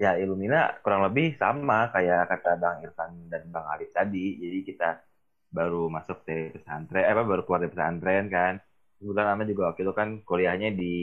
ya 0.00 0.16
Illumina 0.16 0.80
kurang 0.80 1.04
lebih 1.04 1.36
sama 1.36 1.92
kayak 1.92 2.32
kata 2.32 2.56
Bang 2.56 2.80
Irfan 2.80 3.28
dan 3.28 3.44
Bang 3.52 3.68
Alif 3.68 3.92
tadi. 3.92 4.40
Jadi 4.40 4.58
kita 4.64 5.05
baru 5.50 5.88
masuk 5.88 6.22
dari 6.26 6.52
pesantren, 6.54 7.04
eh, 7.06 7.12
apa 7.12 7.22
baru 7.24 7.42
keluar 7.46 7.60
dari 7.64 7.72
pesantren 7.74 8.24
kan. 8.30 8.54
Kebetulan 8.96 9.28
Anda 9.36 9.44
juga 9.48 9.62
waktu 9.72 9.80
itu 9.84 9.92
kan 9.96 10.08
kuliahnya 10.24 10.70
di 10.72 10.94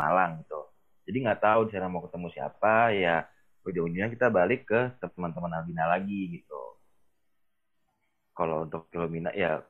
Malang 0.00 0.40
gitu. 0.44 0.60
Jadi 1.08 1.16
nggak 1.26 1.40
tahu 1.42 1.60
di 1.68 1.72
sana 1.74 1.88
mau 1.92 2.02
ketemu 2.06 2.28
siapa, 2.32 2.94
ya 2.94 3.26
ujung-ujungnya 3.66 4.10
kita 4.14 4.26
balik 4.32 4.66
ke 4.70 4.80
teman-teman 5.02 5.52
Albina 5.58 5.86
lagi 5.90 6.40
gitu. 6.40 6.60
Kalau 8.32 8.64
untuk 8.66 8.88
Illumina 8.94 9.30
ya 9.36 9.60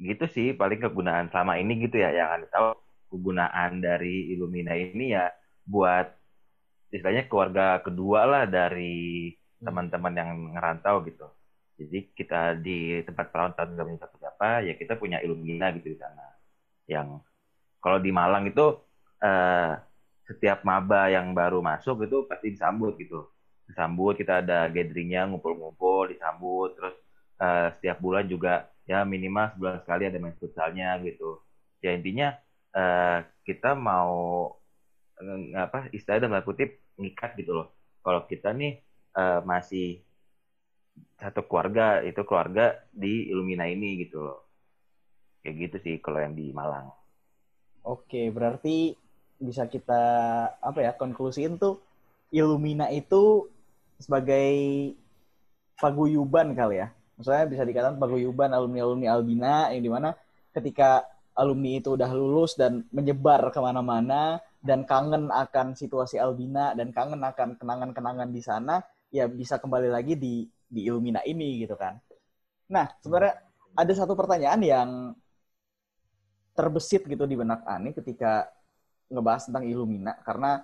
gitu 0.00 0.24
sih 0.32 0.56
paling 0.56 0.80
kegunaan 0.80 1.28
selama 1.28 1.60
ini 1.60 1.84
gitu 1.84 2.00
ya 2.00 2.10
yang 2.16 2.28
anda 2.40 2.48
tahu 2.48 2.68
kegunaan 3.12 3.84
dari 3.84 4.32
Illumina 4.32 4.72
ini 4.72 5.12
ya 5.12 5.28
buat 5.68 6.08
istilahnya 6.88 7.28
keluarga 7.28 7.84
kedua 7.84 8.24
lah 8.24 8.44
dari 8.48 9.28
teman-teman 9.60 10.14
yang 10.16 10.30
ngerantau 10.56 11.04
gitu 11.04 11.28
jadi 11.80 11.98
kita 12.12 12.40
di 12.60 13.00
tempat 13.08 13.32
perantauan 13.32 13.72
nggak 13.72 13.88
punya 13.88 14.08
siapa 14.20 14.48
ya 14.68 14.74
kita 14.76 15.00
punya 15.00 15.18
Illumina 15.24 15.72
gitu 15.76 15.96
di 15.96 15.98
sana. 15.98 16.36
Yang 16.84 17.24
kalau 17.80 17.98
di 18.04 18.10
Malang 18.12 18.44
itu 18.52 18.66
eh, 19.24 19.72
setiap 20.28 20.62
maba 20.68 21.08
yang 21.08 21.32
baru 21.32 21.64
masuk 21.64 22.04
itu 22.04 22.28
pasti 22.28 22.52
disambut 22.52 23.00
gitu. 23.00 23.32
Disambut 23.64 24.20
kita 24.20 24.44
ada 24.44 24.68
gatheringnya 24.68 25.24
ngumpul-ngumpul 25.32 26.12
disambut. 26.12 26.76
Terus 26.76 26.96
eh, 27.40 27.68
setiap 27.80 27.96
bulan 28.04 28.24
juga 28.28 28.68
ya 28.84 29.06
minimal 29.08 29.56
sebulan 29.56 29.76
sekali 29.80 30.02
ada 30.04 30.18
main 30.20 30.36
futsalnya 30.36 31.00
gitu. 31.08 31.40
Ya 31.80 31.96
intinya 31.96 32.36
eh, 32.76 33.18
kita 33.48 33.72
mau 33.72 34.12
eh, 35.16 35.56
apa 35.56 35.88
istilahnya 35.96 36.28
dalam 36.28 36.44
kutip 36.44 36.76
ngikat 37.00 37.40
gitu 37.40 37.52
loh. 37.56 37.72
Kalau 38.04 38.28
kita 38.28 38.52
nih 38.52 38.80
eh, 39.16 39.40
masih 39.48 40.04
satu 41.20 41.44
keluarga 41.44 42.00
itu 42.00 42.22
keluarga 42.24 42.80
di 42.90 43.28
Illumina 43.28 43.68
ini 43.68 44.00
gitu 44.02 44.24
loh 44.24 44.40
kayak 45.44 45.56
gitu 45.56 45.76
sih 45.80 45.94
kalau 46.00 46.20
yang 46.20 46.36
di 46.36 46.52
Malang 46.52 47.00
Oke, 47.80 48.28
berarti 48.28 48.92
bisa 49.40 49.64
kita 49.64 50.02
apa 50.60 50.78
ya 50.84 50.92
konklusiin 50.92 51.56
tuh 51.56 51.80
Illumina 52.28 52.92
itu 52.92 53.48
sebagai 53.96 54.52
paguyuban 55.80 56.52
kali 56.52 56.84
ya. 56.84 56.92
Maksudnya 57.16 57.44
bisa 57.48 57.62
dikatakan 57.64 57.96
paguyuban 57.96 58.52
alumni-alumni 58.52 59.08
Albina 59.08 59.72
yang 59.72 59.82
di 59.84 59.90
mana 59.92 60.12
ketika 60.52 61.04
alumni 61.32 61.80
itu 61.80 61.96
udah 61.96 62.10
lulus 62.12 62.56
dan 62.56 62.84
menyebar 62.92 63.48
ke 63.48 63.60
mana-mana 63.60 64.44
dan 64.60 64.84
kangen 64.84 65.32
akan 65.32 65.72
situasi 65.72 66.20
Albina 66.20 66.76
dan 66.76 66.92
kangen 66.92 67.24
akan 67.24 67.56
kenangan-kenangan 67.56 68.28
di 68.28 68.44
sana, 68.44 68.84
ya 69.08 69.24
bisa 69.24 69.56
kembali 69.56 69.88
lagi 69.88 70.20
di 70.20 70.44
di 70.70 70.86
Illumina 70.86 71.20
ini 71.26 71.66
gitu 71.66 71.74
kan. 71.74 71.98
Nah, 72.70 72.86
sebenarnya 73.02 73.42
ada 73.74 73.92
satu 73.92 74.14
pertanyaan 74.14 74.62
yang 74.62 74.88
terbesit 76.54 77.02
gitu 77.10 77.26
di 77.26 77.34
benak 77.34 77.66
Ani 77.66 77.90
ketika 77.90 78.46
ngebahas 79.10 79.50
tentang 79.50 79.66
Illumina 79.66 80.14
karena 80.22 80.62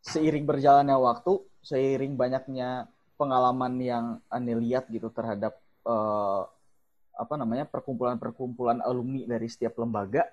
seiring 0.00 0.48
berjalannya 0.48 0.96
waktu, 0.96 1.44
seiring 1.60 2.16
banyaknya 2.16 2.88
pengalaman 3.20 3.76
yang 3.78 4.04
Ani 4.32 4.56
lihat 4.56 4.88
gitu 4.88 5.12
terhadap 5.12 5.60
eh, 5.84 6.42
apa 7.12 7.34
namanya 7.36 7.68
perkumpulan-perkumpulan 7.68 8.80
alumni 8.80 9.28
dari 9.28 9.44
setiap 9.46 9.76
lembaga, 9.76 10.24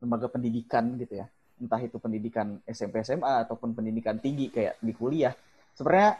lembaga 0.00 0.32
pendidikan 0.32 0.96
gitu 0.96 1.20
ya, 1.20 1.26
entah 1.60 1.80
itu 1.84 2.00
pendidikan 2.00 2.56
SMP 2.64 3.04
SMA 3.04 3.44
ataupun 3.44 3.76
pendidikan 3.76 4.16
tinggi 4.16 4.48
kayak 4.48 4.80
di 4.80 4.96
kuliah. 4.96 5.36
Sebenarnya 5.76 6.16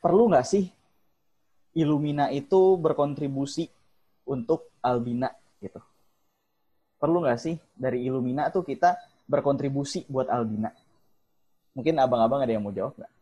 perlu 0.00 0.28
nggak 0.28 0.46
sih 0.46 0.68
Illumina 1.70 2.26
itu 2.34 2.74
berkontribusi 2.74 3.70
untuk 4.26 4.74
Albina 4.82 5.30
gitu? 5.62 5.78
Perlu 6.98 7.22
nggak 7.22 7.40
sih 7.40 7.56
dari 7.78 8.02
Illumina 8.04 8.50
tuh 8.50 8.66
kita 8.66 8.98
berkontribusi 9.30 10.04
buat 10.10 10.26
Albina? 10.26 10.74
Mungkin 11.74 12.02
abang-abang 12.02 12.42
ada 12.42 12.50
yang 12.50 12.66
mau 12.66 12.74
jawab 12.74 12.98
nggak? 12.98 13.12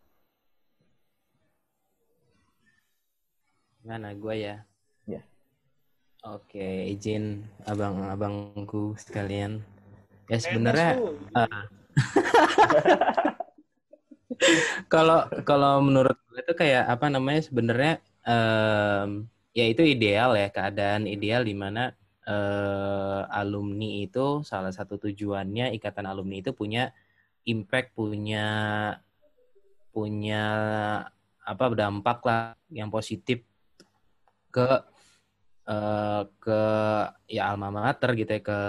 Gimana 3.84 4.08
gue 4.16 4.34
ya? 4.36 4.56
Ya. 5.04 5.22
Oke, 6.24 6.88
izin 6.92 7.44
abang-abangku 7.68 8.96
sekalian. 8.96 9.60
Ya 10.28 10.38
sebenarnya 10.40 11.00
ah. 11.32 11.64
kalau 14.92 15.24
kalau 15.44 15.80
menurut 15.80 16.16
gue 16.28 16.40
itu 16.44 16.52
kayak 16.52 16.84
apa 16.84 17.08
namanya 17.08 17.40
sebenarnya 17.48 18.04
em, 18.28 19.10
ya 19.56 19.64
itu 19.66 19.82
ideal 19.82 20.36
ya 20.36 20.48
keadaan 20.52 21.08
ideal 21.08 21.42
di 21.42 21.54
mana 21.56 21.96
eh, 22.28 23.22
alumni 23.32 24.04
itu 24.04 24.44
salah 24.44 24.70
satu 24.70 25.00
tujuannya 25.00 25.72
ikatan 25.80 26.06
alumni 26.06 26.44
itu 26.44 26.52
punya 26.52 26.92
impact 27.48 27.96
punya 27.96 28.46
punya 29.90 30.44
apa 31.42 31.64
dampak 31.72 32.18
lah 32.28 32.52
yang 32.68 32.92
positif 32.92 33.40
ke 34.52 34.68
eh, 35.68 36.22
ke 36.38 36.60
ya 37.32 37.42
alma 37.50 37.72
mater 37.72 38.12
gitu 38.14 38.30
ya 38.36 38.42
ke 38.44 38.60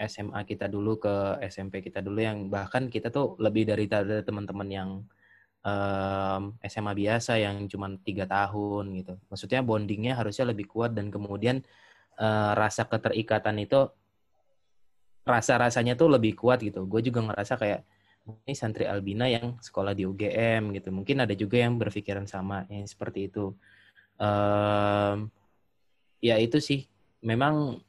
SMA 0.00 0.48
kita 0.48 0.64
dulu 0.72 0.96
ke 0.96 1.14
SMP 1.44 1.84
kita 1.84 2.00
dulu 2.00 2.24
yang 2.24 2.48
bahkan 2.48 2.88
kita 2.88 3.12
tuh 3.12 3.36
lebih 3.36 3.68
dari 3.68 3.84
teman-teman 4.24 4.68
yang 4.72 4.90
em, 5.60 6.42
SMA 6.64 6.92
biasa 6.96 7.36
yang 7.40 7.68
cuma 7.68 7.92
tiga 8.00 8.24
tahun 8.24 8.84
gitu. 9.02 9.14
Maksudnya 9.28 9.60
bondingnya 9.64 10.16
harusnya 10.16 10.48
lebih 10.48 10.66
kuat 10.70 10.96
dan 10.96 11.12
kemudian 11.12 11.60
eh, 12.20 12.52
rasa 12.56 12.88
keterikatan 12.88 13.56
itu 13.64 13.88
rasa-rasanya 15.24 15.94
tuh 15.94 16.08
lebih 16.16 16.34
kuat 16.36 16.64
gitu. 16.64 16.84
Gue 16.88 17.04
juga 17.04 17.20
ngerasa 17.24 17.54
kayak 17.60 17.80
ini 18.46 18.54
santri 18.56 18.84
Albina 18.84 19.26
yang 19.28 19.56
sekolah 19.60 19.92
di 19.96 20.04
UGM 20.08 20.72
gitu. 20.76 20.88
Mungkin 20.92 21.24
ada 21.24 21.34
juga 21.36 21.56
yang 21.60 21.76
berpikiran 21.80 22.24
sama 22.28 22.64
yang 22.68 22.86
seperti 22.88 23.28
itu. 23.32 23.52
Em, 24.20 25.28
ya 26.20 26.36
itu 26.36 26.60
sih 26.60 26.84
memang 27.24 27.80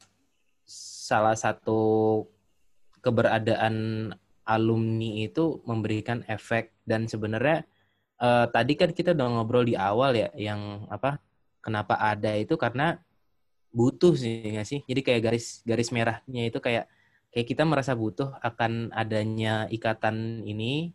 salah 0.67 1.35
satu 1.35 2.23
keberadaan 3.03 4.07
alumni 4.45 5.25
itu 5.27 5.61
memberikan 5.65 6.25
efek. 6.27 6.73
Dan 6.85 7.05
sebenarnya 7.05 7.65
eh, 8.21 8.45
tadi 8.49 8.73
kan 8.77 8.91
kita 8.93 9.13
udah 9.15 9.27
ngobrol 9.39 9.65
di 9.65 9.75
awal 9.77 10.15
ya 10.17 10.29
yang 10.37 10.85
apa 10.89 11.21
kenapa 11.63 11.97
ada 12.01 12.33
itu 12.35 12.57
karena 12.57 12.97
butuh 13.71 14.13
sih 14.17 14.51
nggak 14.57 14.67
sih? 14.67 14.79
Jadi 14.85 15.01
kayak 15.05 15.21
garis 15.31 15.63
garis 15.63 15.89
merahnya 15.93 16.43
itu 16.49 16.59
kayak 16.59 16.89
kayak 17.31 17.47
kita 17.47 17.63
merasa 17.63 17.95
butuh 17.95 18.35
akan 18.43 18.91
adanya 18.91 19.65
ikatan 19.71 20.43
ini 20.43 20.91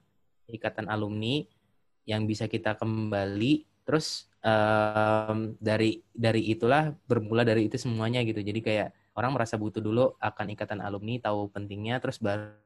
ikatan 0.51 0.87
alumni 0.93 1.43
yang 2.05 2.29
bisa 2.29 2.47
kita 2.47 2.77
kembali. 2.77 3.65
Terus 3.87 4.29
em, 4.45 5.57
dari 5.63 6.03
dari 6.13 6.53
itulah 6.53 6.93
bermula 7.09 7.43
dari 7.47 7.67
itu 7.71 7.79
semuanya 7.81 8.21
gitu. 8.27 8.43
Jadi 8.45 8.61
kayak 8.61 8.89
orang 9.17 9.33
merasa 9.33 9.57
butuh 9.57 9.81
dulu 9.81 10.13
akan 10.21 10.47
ikatan 10.53 10.81
alumni 10.85 11.17
tahu 11.23 11.49
pentingnya 11.49 11.99
terus 12.03 12.21
baru 12.21 12.66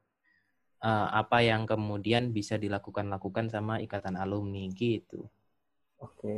eh, 0.81 1.09
apa 1.13 1.39
yang 1.41 1.65
kemudian 1.65 2.33
bisa 2.33 2.57
dilakukan 2.57 3.09
lakukan 3.09 3.47
sama 3.49 3.81
ikatan 3.81 4.17
alumni 4.17 4.65
gitu 4.73 5.29
Oke, 6.01 6.33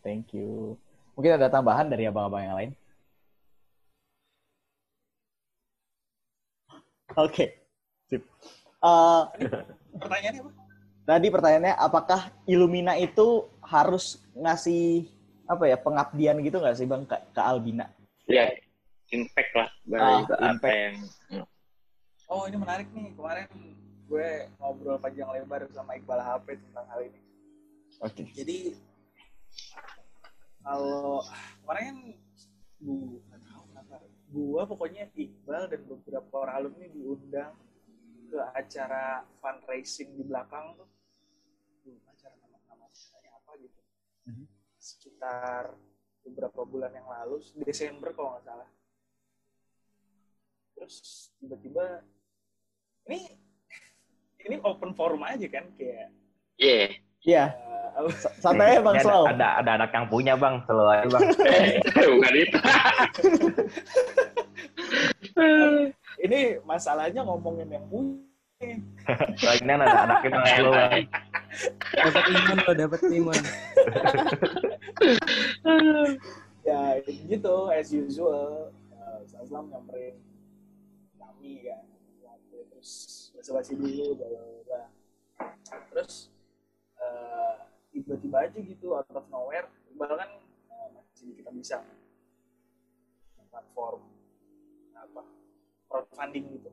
thank 0.00 0.32
you. 0.32 0.72
Mungkin 1.12 1.36
ada 1.36 1.52
tambahan 1.52 1.84
dari 1.84 2.08
abang-abang 2.08 2.48
yang 2.48 2.56
lain? 2.56 2.72
Oke, 7.20 7.60
sip. 8.08 8.24
Eh, 8.80 9.22
Pertanyaannya 10.00 10.40
apa? 10.40 10.50
tadi 11.04 11.26
pertanyaannya, 11.28 11.74
apakah 11.76 12.32
Illumina 12.48 12.96
itu 12.96 13.44
harus 13.60 14.16
ngasih 14.32 15.04
apa 15.44 15.68
ya 15.68 15.76
pengabdian 15.76 16.40
gitu 16.40 16.56
nggak 16.56 16.76
sih 16.80 16.88
bang 16.88 17.04
ke, 17.04 17.16
ke 17.36 17.40
Albina? 17.44 17.92
ya 18.24 18.48
impact 19.12 19.52
lah 19.52 19.68
Ah, 19.68 19.84
baru 19.84 20.08
itu 20.24 20.32
apa 20.32 20.46
impact. 20.48 20.72
yang 20.72 20.96
Oh 22.32 22.48
ini 22.48 22.56
menarik 22.56 22.88
nih. 22.96 23.12
Kemarin 23.12 23.48
gue 24.12 24.44
ngobrol 24.60 25.00
panjang 25.00 25.32
lebar 25.32 25.64
sama 25.72 25.96
Iqbal 25.96 26.20
HP 26.20 26.60
tentang 26.60 26.84
hal 26.92 27.00
ini. 27.08 27.20
Oke. 28.04 28.28
Jadi 28.36 28.76
kalau 30.60 31.24
kemarin 31.64 31.84
kan 31.88 31.96
gue 32.76 33.24
nggak 33.24 33.40
tahu 33.48 33.62
kenapa. 33.72 33.94
Gue 34.28 34.62
pokoknya 34.68 35.08
Iqbal 35.16 35.64
dan 35.72 35.80
beberapa 35.88 36.44
orang 36.44 36.56
alumni 36.60 36.86
diundang 36.92 37.56
ke 38.28 38.36
acara 38.52 39.24
fundraising 39.40 40.12
di 40.12 40.28
belakang 40.28 40.76
tuh. 40.76 40.88
Acara 42.12 42.36
nama 42.36 42.60
nama 42.68 42.84
acaranya 42.84 43.32
apa 43.40 43.50
gitu. 43.64 43.80
Mhm. 44.28 44.44
Sekitar 44.76 45.72
beberapa 46.20 46.68
bulan 46.68 46.92
yang 46.92 47.08
lalu, 47.08 47.40
Desember 47.64 48.12
kalau 48.12 48.36
nggak 48.36 48.44
salah. 48.44 48.68
Terus 50.76 50.96
tiba-tiba 51.40 52.04
ini 53.08 53.41
ini 54.42 54.56
open 54.62 54.92
forum 54.92 55.22
aja 55.22 55.46
kan 55.48 55.64
kayak 55.74 56.10
Iya. 56.56 56.98
Iya, 57.22 57.44
eh, 58.02 58.10
sa- 58.18 58.34
santai 58.34 58.74
ya 58.74 58.80
bang 58.82 58.98
Slow. 58.98 59.30
ada 59.30 59.62
ada 59.62 59.70
anak 59.78 59.94
yang 59.94 60.10
punya 60.10 60.34
bang, 60.34 60.58
selalu 60.66 60.90
aja 60.90 61.06
bang. 61.06 61.22
bukan 61.94 62.34
itu. 62.34 62.58
ini 66.18 66.40
masalahnya 66.62 67.22
ngomongin 67.22 67.70
yang 67.70 67.86
punya 67.86 68.18
Lagi 69.38 69.62
ada 69.62 69.86
anaknya 70.02 70.30
bang, 70.34 70.44
selalu 70.50 70.70
bang. 70.74 71.02
dapat 71.94 72.22
imun 72.26 72.58
lo 72.58 72.72
dapat 72.74 73.00
imun 73.06 73.40
ya 76.62 76.82
gitu 77.06 77.54
as 77.70 77.90
usual 77.90 78.70
uh, 78.94 79.18
Islam 79.22 79.70
nyamperin 79.70 80.14
kami 81.18 81.70
kan 81.70 81.82
terus 82.50 83.21
basa-basi 83.42 83.74
dulu 83.74 84.14
bla 84.22 84.86
terus 85.90 86.30
eh, 86.94 87.54
tiba-tiba 87.90 88.46
aja 88.46 88.58
gitu 88.62 88.94
out 88.94 89.10
of 89.18 89.26
nowhere 89.34 89.66
Iqbal 89.90 90.14
kan 90.14 90.30
eh, 90.70 90.88
masih 90.94 91.26
di 91.26 91.42
kita 91.42 91.50
bisa. 91.50 91.82
Platform 93.50 93.98
apa 94.94 95.26
crowdfunding 95.90 96.54
gitu. 96.54 96.70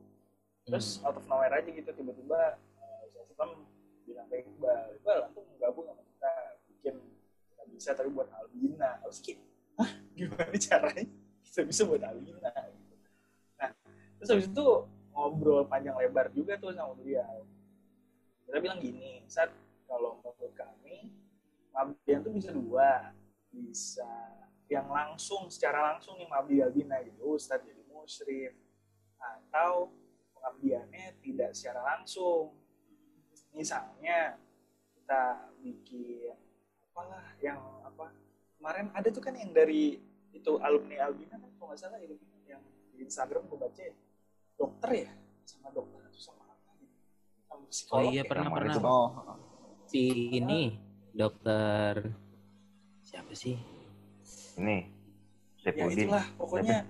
Terus 0.70 1.02
out 1.02 1.18
of 1.18 1.26
nowhere 1.26 1.58
aja 1.58 1.66
gitu 1.74 1.90
tiba-tiba 1.90 2.62
uh, 2.78 3.02
Islam 3.26 3.66
bilang 4.06 4.30
ke 4.30 4.46
Iqbal 4.46 4.94
Iqbal 5.02 5.18
mau 5.34 5.42
gabung 5.58 5.90
sama 5.90 6.02
kita 6.06 6.32
bikin 6.70 6.94
kita 7.50 7.62
bisa 7.66 7.90
tapi 7.98 8.14
buat 8.14 8.30
Albina. 8.30 9.02
Harus 9.02 9.18
kayak 9.18 9.42
hah? 9.74 9.90
Gimana 10.14 10.54
caranya? 10.54 11.02
Kita 11.42 11.66
bisa 11.66 11.82
buat 11.82 11.98
Albina? 12.06 12.54
Gitu. 12.78 12.94
nah 13.58 13.74
terus 14.22 14.30
habis 14.30 14.46
itu 14.46 14.66
ngobrol 15.20 15.68
panjang 15.68 15.92
lebar 16.00 16.32
juga 16.32 16.56
tuh 16.56 16.72
sama 16.72 16.96
beliau. 16.96 17.44
Kita 18.48 18.56
bilang 18.56 18.80
gini 18.80 19.20
saat 19.28 19.52
kalau 19.84 20.24
menurut 20.24 20.56
kami 20.56 21.12
pengabdian 21.68 22.24
tuh 22.24 22.32
bisa 22.32 22.50
dua. 22.56 23.12
Bisa 23.50 24.06
yang 24.70 24.86
langsung 24.86 25.50
secara 25.50 25.92
langsung 25.92 26.14
nih 26.14 26.30
mengabdi 26.30 26.62
Albina 26.62 27.02
gitu 27.02 27.34
Ustadz 27.34 27.66
jadi 27.66 27.82
musyrif 27.90 28.54
atau 29.18 29.90
pengabdiannya 30.38 31.18
tidak 31.18 31.50
secara 31.58 31.82
langsung. 31.82 32.54
Misalnya 33.50 34.38
kita 34.94 35.50
bikin 35.58 36.38
apalah 36.94 37.26
yang 37.42 37.58
apa 37.82 38.14
kemarin 38.56 38.94
ada 38.94 39.08
tuh 39.10 39.18
kan 39.18 39.34
yang 39.34 39.50
dari 39.50 39.98
itu 40.30 40.52
alumni 40.62 41.10
Albina 41.10 41.34
kan 41.34 41.50
kalau 41.58 41.74
nggak 41.74 41.80
salah 41.82 41.98
itu 41.98 42.14
yang 42.46 42.62
di 42.94 43.02
Instagram 43.02 43.50
gue 43.50 43.58
baca 43.58 43.82
ya, 43.82 43.94
dokter 44.60 44.90
ya? 45.08 45.10
Sama 45.48 45.72
dokter 45.72 46.04
atau 46.04 46.20
sama 46.20 46.44
apa 46.52 46.70
gitu? 46.76 46.96
Sama 47.72 47.92
oh 47.96 48.02
iya 48.04 48.20
ya. 48.20 48.28
pernah 48.28 48.46
Nama 48.52 48.56
pernah. 48.60 48.74
Oh, 48.84 49.08
si 49.88 50.28
ini 50.36 50.76
dokter 51.16 52.12
siapa 53.00 53.32
sih? 53.32 53.56
Ini, 54.60 54.86
ya 55.64 55.84
itulah 55.88 56.26
pokoknya. 56.36 56.84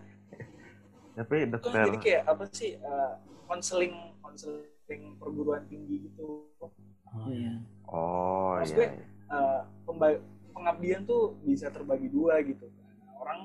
Tapi 1.15 1.35
itu 1.47 1.51
dokter, 1.55 1.85
jadi 1.87 1.99
kayak 2.03 2.23
apa 2.27 2.45
sih 2.51 2.71
eh, 2.77 3.13
konseling 3.47 3.95
konseling 4.19 5.03
perguruan 5.23 5.63
tinggi 5.71 6.11
gitu. 6.11 6.51
Oh 6.61 7.27
iya. 7.31 7.55
Oh 7.87 8.59
Maksud 8.59 8.75
iya. 8.75 8.79
gue, 8.79 8.89
iya. 8.99 9.07
eh, 9.31 9.61
pemba- 9.87 10.23
pengabdian 10.55 11.03
tuh 11.07 11.39
bisa 11.47 11.71
terbagi 11.71 12.11
dua 12.11 12.43
gitu. 12.43 12.67
Nah, 13.07 13.15
orang 13.23 13.41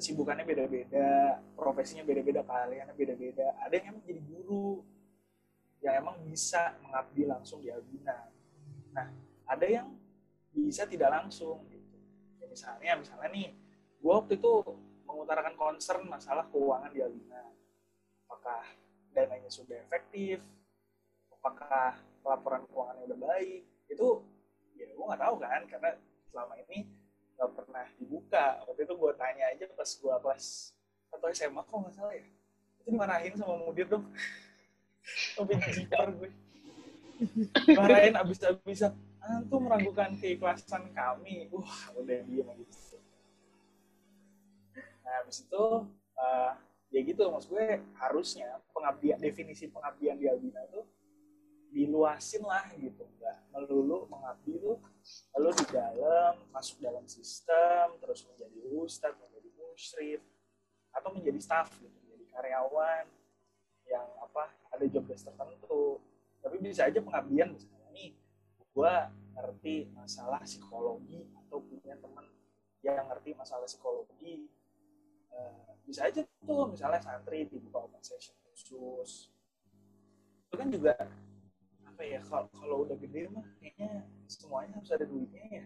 kesibukannya 0.00 0.48
beda-beda 0.48 1.36
profesinya 1.52 2.00
beda-beda 2.08 2.40
kaliannya 2.40 2.96
beda-beda. 2.96 3.52
Ada 3.60 3.76
yang 3.76 3.86
emang 3.92 4.04
jadi 4.08 4.20
guru 4.24 4.80
yang 5.84 5.94
emang 6.00 6.16
bisa 6.24 6.80
mengabdi 6.80 7.28
langsung 7.28 7.60
di 7.60 7.68
Albina. 7.68 8.32
Nah 8.96 9.12
ada 9.44 9.66
yang 9.68 9.92
bisa 10.56 10.88
tidak 10.88 11.12
langsung 11.12 11.68
gitu. 11.68 12.00
Ya, 12.40 12.48
misalnya 12.48 12.92
misalnya 12.96 13.28
nih 13.28 13.52
gue 14.00 14.08
waktu 14.08 14.40
itu 14.40 14.52
mengutarakan 15.04 15.54
concern 15.60 16.08
masalah 16.08 16.48
keuangan 16.48 16.88
di 16.96 17.04
Albina. 17.04 17.44
Apakah 18.24 18.64
dananya 19.12 19.52
sudah 19.52 19.84
efektif? 19.84 20.40
Apakah 21.28 22.00
laporan 22.24 22.64
keuangannya 22.72 23.04
udah 23.04 23.20
baik? 23.20 23.68
Itu 23.84 24.24
ya 24.80 24.88
gue 24.96 25.04
nggak 25.04 25.20
tahu 25.28 25.36
kan 25.44 25.60
karena 25.68 25.92
selama 26.32 26.56
ini 26.64 26.88
nggak 27.40 27.52
pernah 27.56 27.86
dibuka. 27.96 28.60
Waktu 28.68 28.84
itu 28.84 28.94
gue 29.00 29.12
tanya 29.16 29.44
aja 29.48 29.64
pas 29.72 29.88
gue 29.88 30.14
kelas 30.20 30.46
atau 31.08 31.26
SMA 31.32 31.62
kok 31.64 31.76
nggak 31.80 31.94
salah 31.96 32.12
ya? 32.12 32.24
Itu 32.84 32.88
dimarahin 32.92 33.34
sama 33.40 33.54
mudir 33.56 33.88
dong. 33.88 34.04
Sampai 35.34 35.56
jipar 35.72 36.12
gue 36.12 36.28
marahin 37.72 38.16
abis-abisan. 38.20 38.92
Antum 39.24 39.64
meragukan 39.64 40.12
keikhlasan 40.20 40.92
kami. 40.92 41.48
Wah 41.48 41.96
udah 41.96 42.20
diem 42.28 42.48
gitu 42.60 43.00
nah 45.10 45.26
habis 45.26 45.42
itu 45.42 45.64
eh, 46.22 46.52
ya 46.94 47.00
gitu 47.02 47.22
maksud 47.26 47.50
gue 47.50 47.82
harusnya 47.98 48.62
pengabdian 48.70 49.18
definisi 49.18 49.66
pengabdian 49.66 50.14
di 50.14 50.30
Albina 50.30 50.62
tuh 50.70 50.86
diluasin 51.74 52.46
lah 52.46 52.70
gitu. 52.78 53.02
Nggak 53.18 53.36
melulu 53.50 54.06
mengabdi 54.06 54.58
tuh 54.62 54.78
lalu 55.36 55.50
di 55.62 55.66
dalam 55.72 56.34
masuk 56.50 56.76
dalam 56.82 57.04
sistem 57.06 57.96
terus 58.02 58.26
menjadi 58.26 58.58
ustadz 58.74 59.18
menjadi 59.18 59.48
musyrif 59.56 60.22
atau 60.90 61.10
menjadi 61.14 61.38
staff 61.38 61.70
gitu 61.78 61.94
menjadi 62.06 62.24
karyawan 62.34 63.06
yang 63.90 64.06
apa 64.22 64.50
ada 64.70 64.84
job 64.86 65.04
desk 65.10 65.26
tertentu. 65.26 65.98
Tapi 66.40 66.56
bisa 66.62 66.88
aja 66.88 67.00
pengabdian 67.02 67.52
misalnya 67.52 67.88
nih 67.92 68.16
gue 68.70 68.94
ngerti 69.34 69.76
masalah 69.92 70.40
psikologi 70.46 71.26
atau 71.36 71.58
punya 71.58 71.98
teman 71.98 72.26
yang 72.80 73.04
ngerti 73.10 73.34
masalah 73.34 73.66
psikologi. 73.66 74.46
Eh, 75.30 75.70
bisa 75.84 76.06
aja 76.06 76.22
tuh 76.22 76.70
misalnya 76.70 77.02
santri 77.02 77.44
dibuka 77.50 77.82
open 77.82 78.00
session 78.00 78.34
khusus. 78.46 79.34
Itu 80.48 80.54
kan 80.54 80.68
juga 80.70 80.94
apa 82.00 82.16
ya 82.16 82.24
kalau 82.24 82.88
udah 82.88 82.96
gede 82.96 83.28
mah 83.28 83.44
kayaknya 83.60 84.08
semuanya 84.24 84.72
harus 84.80 84.88
ada 84.88 85.04
duitnya 85.04 85.44
ya 85.52 85.64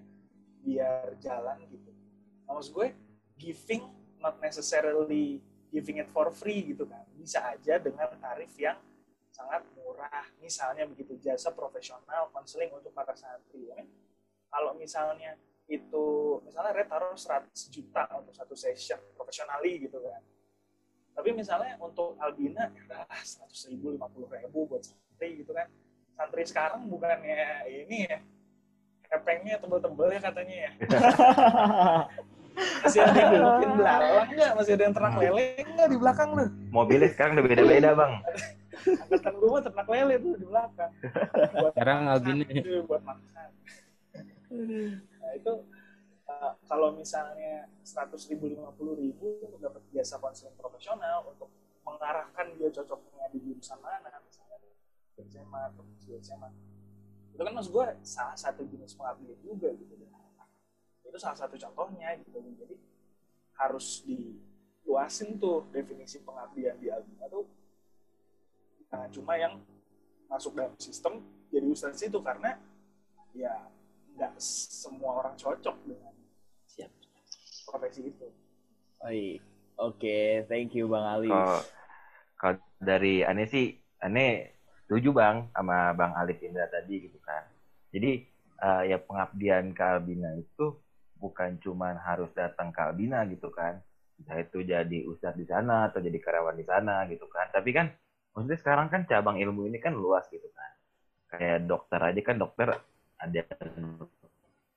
biar 0.66 1.06
jalan 1.22 1.62
gitu. 1.70 1.94
Nah, 2.42 2.58
maksud 2.58 2.74
gue 2.74 2.90
giving 3.38 3.86
not 4.18 4.42
necessarily 4.42 5.38
giving 5.70 6.02
it 6.02 6.10
for 6.10 6.34
free 6.34 6.74
gitu 6.74 6.90
kan. 6.90 7.06
Bisa 7.14 7.38
aja 7.38 7.78
dengan 7.78 8.10
tarif 8.18 8.50
yang 8.58 8.74
sangat 9.30 9.62
murah. 9.78 10.26
Misalnya 10.42 10.90
begitu 10.90 11.14
jasa 11.22 11.54
profesional 11.54 12.26
konseling 12.34 12.74
untuk 12.74 12.90
para 12.90 13.14
santri 13.14 13.70
ya 13.70 13.78
kan? 13.78 13.86
kalau 14.50 14.74
misalnya 14.74 15.38
itu 15.70 16.06
misalnya 16.42 16.74
Red 16.74 16.90
taruh 16.90 17.14
100 17.14 17.46
juta 17.70 18.10
untuk 18.18 18.34
satu 18.34 18.58
session 18.58 18.98
profesionali 19.14 19.86
gitu 19.86 20.02
kan. 20.02 20.18
Tapi 21.14 21.30
misalnya 21.30 21.78
untuk 21.78 22.18
Albina 22.18 22.74
ya 22.74 22.82
udah 22.90 23.06
100 23.22 23.70
ribu 23.70 23.94
50 23.94 24.34
ribu 24.50 24.66
buat 24.66 24.82
santri 24.82 25.38
gitu 25.46 25.54
kan 25.54 25.70
santri 26.14 26.44
sekarang 26.46 26.86
bukannya 26.86 27.66
ini 27.66 28.06
ya 28.06 28.18
kepengnya 29.10 29.54
tebel-tebel 29.62 30.08
ya 30.10 30.20
katanya 30.22 30.56
ya. 30.56 30.70
Masih 32.54 33.02
ada 33.02 33.18
yang 33.18 33.34
bikin 33.58 33.70
belalang 33.74 34.28
nggak? 34.30 34.50
Masih 34.54 34.72
ada 34.78 34.82
yang 34.86 34.94
ternak 34.94 35.14
lele 35.18 35.46
nggak 35.58 35.88
di 35.90 35.98
belakang 35.98 36.28
lu? 36.38 36.46
Mobilnya 36.70 37.08
sekarang 37.10 37.32
udah 37.38 37.44
beda-beda 37.50 37.90
bang. 37.98 38.12
angkatan 38.84 39.34
gue 39.40 39.48
mah 39.48 39.62
ternak 39.64 39.88
lele 39.90 40.14
tuh 40.22 40.32
di 40.38 40.46
belakang. 40.46 40.90
Buat 41.58 41.72
Sekarang 41.74 41.98
itu 42.46 42.74
buat 42.86 43.02
makan. 43.02 43.48
Nah 45.18 45.30
itu 45.34 45.52
uh, 46.30 46.52
kalau 46.68 46.94
misalnya 46.94 47.66
100 47.82 48.14
ribu 48.30 48.44
50 48.54 49.02
ribu 49.02 49.26
untuk 49.42 49.58
dapat 49.58 49.82
jasa 49.90 50.22
konseling 50.22 50.54
profesional 50.54 51.26
untuk 51.26 51.50
mengarahkan 51.82 52.54
dia 52.56 52.70
cocoknya 52.70 53.28
di 53.34 53.38
jurusan 53.44 53.78
mana 53.82 54.08
misalnya 54.24 54.43
SMA 55.22 55.60
atau 55.70 55.84
di 56.02 56.14
SMA 56.18 56.50
itu 57.34 57.42
kan 57.42 57.52
maksud 57.54 57.70
gue 57.74 57.86
salah 58.06 58.38
satu 58.38 58.62
jenis 58.66 58.94
pengabdian 58.94 59.38
juga 59.42 59.70
gitu 59.74 59.94
itu 61.04 61.18
salah 61.22 61.38
satu 61.38 61.54
contohnya 61.54 62.18
gitu 62.18 62.42
jadi 62.42 62.74
harus 63.54 64.02
diluasin 64.02 65.38
tuh 65.38 65.62
definisi 65.70 66.18
pengabdian 66.26 66.74
di 66.82 66.90
Albina 66.90 67.30
tuh 67.30 67.46
jangan 68.90 69.10
cuma 69.14 69.38
yang 69.38 69.62
masuk 70.26 70.58
dalam 70.58 70.74
sistem 70.74 71.22
jadi 71.54 71.66
ustadz 71.70 72.02
itu 72.02 72.18
karena 72.18 72.58
ya 73.30 73.70
nggak 74.14 74.34
semua 74.38 75.22
orang 75.22 75.34
cocok 75.38 75.74
dengan 75.86 76.14
Siap. 76.66 76.90
profesi 77.66 78.10
itu. 78.10 78.26
Baik. 79.02 79.38
Oke, 79.74 80.46
thank 80.46 80.74
you 80.74 80.86
Bang 80.86 81.06
Ali. 81.06 81.30
Kalau 81.30 81.62
kalau 82.38 82.58
dari 82.78 83.26
aneh 83.26 83.46
sih, 83.50 83.74
aneh 84.02 84.54
setuju 84.84 85.10
bang 85.16 85.36
sama 85.52 85.92
bang 85.96 86.12
Alif 86.16 86.38
Indra 86.44 86.68
tadi 86.68 87.08
gitu 87.08 87.18
kan. 87.24 87.42
Jadi 87.90 88.24
eh, 88.60 88.82
ya 88.92 88.98
pengabdian 89.00 89.72
ke 89.72 89.82
Albina 89.82 90.30
itu 90.36 90.76
bukan 91.18 91.56
cuman 91.62 91.96
harus 92.00 92.28
datang 92.36 92.70
ke 92.70 92.80
Albina 92.80 93.24
gitu 93.28 93.48
kan. 93.50 93.80
Entah 94.20 94.38
itu 94.38 94.62
jadi 94.62 94.98
ustadz 95.10 95.38
di 95.40 95.46
sana 95.48 95.90
atau 95.90 95.98
jadi 95.98 96.18
karyawan 96.20 96.56
di 96.56 96.64
sana 96.66 97.08
gitu 97.10 97.26
kan. 97.26 97.50
Tapi 97.50 97.70
kan 97.74 97.90
maksudnya 98.36 98.58
sekarang 98.60 98.86
kan 98.92 99.02
cabang 99.08 99.40
ilmu 99.40 99.66
ini 99.66 99.80
kan 99.80 99.96
luas 99.96 100.28
gitu 100.30 100.46
kan. 100.52 100.70
Kayak 101.34 101.66
dokter 101.66 102.00
aja 102.00 102.20
kan 102.22 102.36
dokter 102.38 102.68
ada 103.18 103.40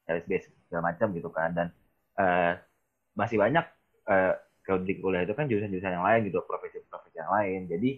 LSBS 0.08 0.48
segala 0.68 0.94
macam 0.94 1.08
gitu 1.12 1.30
kan 1.30 1.52
dan 1.52 1.68
eh, 2.16 2.54
masih 3.14 3.38
banyak 3.38 3.66
eh, 4.08 4.34
kalau 4.64 4.84
di 4.84 5.00
kuliah 5.00 5.24
itu 5.24 5.36
kan 5.36 5.48
jurusan-jurusan 5.48 5.96
yang 5.96 6.06
lain 6.06 6.28
gitu 6.28 6.40
profesi-profesi 6.44 7.18
yang 7.20 7.32
lain 7.32 7.60
jadi 7.68 7.90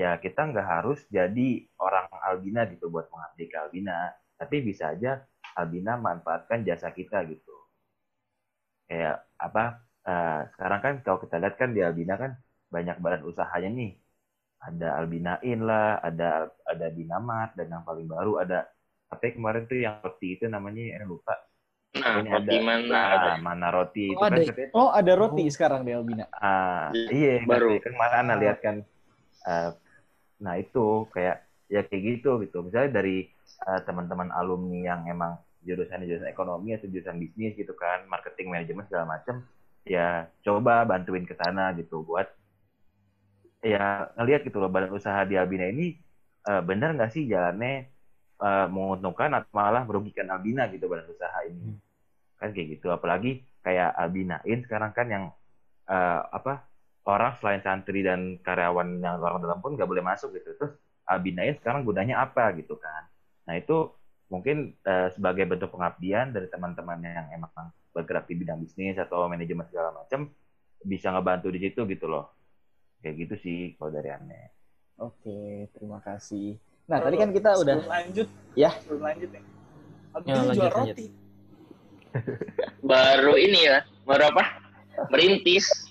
ya 0.00 0.10
kita 0.24 0.40
nggak 0.50 0.66
harus 0.74 0.98
jadi 1.16 1.48
orang 1.86 2.06
albina 2.28 2.60
gitu 2.72 2.84
buat 2.94 3.06
mengabdi 3.12 3.44
ke 3.52 3.56
albina 3.64 3.96
tapi 4.40 4.56
bisa 4.68 4.84
aja 4.94 5.12
albina 5.60 5.92
manfaatkan 6.06 6.60
jasa 6.68 6.88
kita 6.98 7.18
gitu 7.32 7.54
kayak 8.88 9.14
apa 9.46 9.62
eh, 10.08 10.38
sekarang 10.54 10.80
kan 10.84 10.94
kalau 11.04 11.18
kita 11.24 11.36
lihat 11.42 11.54
kan 11.60 11.70
di 11.76 11.80
albina 11.88 12.14
kan 12.22 12.32
banyak 12.74 12.96
badan 13.04 13.22
usahanya 13.30 13.70
nih 13.78 13.90
ada 14.66 14.88
albinain 15.00 15.58
lah 15.68 15.86
ada 16.08 16.24
ada 16.72 16.86
binamat 16.98 17.48
dan 17.58 17.66
yang 17.74 17.84
paling 17.88 18.06
baru 18.14 18.32
ada 18.42 18.58
apa 19.12 19.24
kemarin 19.36 19.64
tuh 19.70 19.78
yang 19.86 19.96
roti 20.04 20.26
itu 20.36 20.44
namanya 20.54 20.82
eh, 20.98 21.06
lupa 21.12 21.34
Nah, 21.96 22.20
Ini 22.20 22.28
roti 22.28 22.56
ada- 22.56 22.64
mana 22.68 22.84
nah, 22.92 23.04
ada. 23.16 23.32
mana 23.46 23.66
roti 23.76 24.02
itu 24.12 24.20
Oh, 24.20 24.24
kan 24.28 24.36
ada. 24.36 24.42
katanya 24.48 24.70
Oh, 24.76 24.88
ada 24.92 25.12
roti 25.16 25.44
sekarang 25.48 25.80
di 25.86 25.92
Albina. 25.96 26.24
Ah, 26.36 26.92
Iya, 26.92 27.08
iya, 27.16 27.32
baru. 27.48 27.66
Kan 27.82 27.92
kemarin 27.96 28.16
Ana 28.22 28.34
lihat 28.42 28.58
kan. 28.66 28.76
eh, 29.48 29.68
nah 30.42 30.54
itu 30.60 31.08
kayak 31.14 31.46
ya 31.72 31.82
kayak 31.86 32.02
gitu 32.18 32.40
gitu. 32.44 32.62
Misalnya 32.66 33.02
dari 33.02 33.26
eh, 33.66 33.80
teman-teman 33.86 34.30
alumni 34.34 34.78
yang 34.94 35.00
emang 35.10 35.38
jurusan 35.66 36.06
jurusan 36.06 36.30
ekonomi 36.30 36.78
atau 36.78 36.86
jurusan 36.86 37.18
bisnis 37.18 37.58
gitu 37.58 37.74
kan, 37.74 38.06
marketing 38.06 38.54
manajemen 38.54 38.86
segala 38.86 39.18
macam, 39.18 39.42
ya 39.86 40.26
coba 40.42 40.82
bantuin 40.86 41.26
ke 41.26 41.34
sana 41.38 41.70
gitu 41.78 42.02
buat 42.02 42.26
ya 43.62 44.10
ngelihat 44.18 44.46
gitu 44.46 44.58
loh 44.62 44.70
badan 44.70 44.94
usaha 44.94 45.22
di 45.26 45.38
Albina 45.38 45.66
ini 45.70 45.98
eh, 46.46 46.62
benar 46.62 46.94
nggak 46.94 47.10
sih 47.14 47.26
jalannya 47.26 47.86
eh, 48.42 48.66
menguntungkan 48.70 49.30
atau 49.42 49.50
malah 49.54 49.82
merugikan 49.86 50.30
Albina 50.30 50.66
gitu 50.70 50.86
badan 50.90 51.10
usaha 51.10 51.38
ini 51.46 51.78
kan 52.36 52.52
kayak 52.52 52.78
gitu 52.78 52.92
apalagi 52.92 53.42
kayak 53.64 53.90
Albinain 53.96 54.58
sekarang 54.66 54.92
kan 54.94 55.06
yang 55.10 55.24
eh, 55.90 56.20
apa 56.30 56.66
orang 57.06 57.38
selain 57.38 57.62
santri 57.62 58.02
dan 58.02 58.36
karyawan 58.42 58.98
yang 58.98 59.22
orang 59.22 59.40
dalam 59.42 59.58
pun 59.62 59.78
nggak 59.78 59.88
boleh 59.88 60.02
masuk 60.02 60.34
gitu 60.34 60.58
terus 60.58 60.74
Albinain 61.06 61.54
sekarang 61.54 61.86
gunanya 61.86 62.26
apa 62.26 62.50
gitu 62.58 62.76
kan 62.76 63.06
nah 63.46 63.54
itu 63.54 63.94
mungkin 64.26 64.74
eh, 64.82 65.08
sebagai 65.14 65.46
bentuk 65.46 65.70
pengabdian 65.70 66.34
dari 66.34 66.50
teman-teman 66.50 66.98
yang 66.98 67.26
emang 67.30 67.70
bergerak 67.94 68.26
di 68.26 68.34
bidang 68.34 68.58
bisnis 68.58 68.98
atau 68.98 69.30
manajemen 69.30 69.64
segala 69.70 69.94
macam 69.94 70.28
bisa 70.82 71.14
ngebantu 71.14 71.48
di 71.54 71.60
situ 71.62 71.86
gitu 71.86 72.10
loh 72.10 72.34
kayak 73.00 73.14
gitu 73.22 73.34
sih 73.38 73.58
kalau 73.78 73.94
dari 73.94 74.10
aneh 74.10 74.46
Oke, 74.96 75.68
terima 75.76 76.00
kasih. 76.00 76.56
Nah, 76.88 77.04
tadi 77.04 77.20
kan 77.20 77.28
kita 77.28 77.52
udah 77.60 77.84
lanjut, 77.84 78.32
Ya. 78.56 78.72
Sebelum 78.80 79.04
lanjut 79.04 79.28
nih. 79.28 79.44
Albina 80.16 80.32
Ya, 80.32 80.40
lanjut, 80.40 80.56
jual 80.56 80.72
lanjut. 80.72 80.96
roti. 80.96 81.06
baru 82.90 83.34
ini 83.36 83.60
ya 83.68 83.84
baru 84.08 84.32
apa 84.32 84.44
merintis 85.12 85.85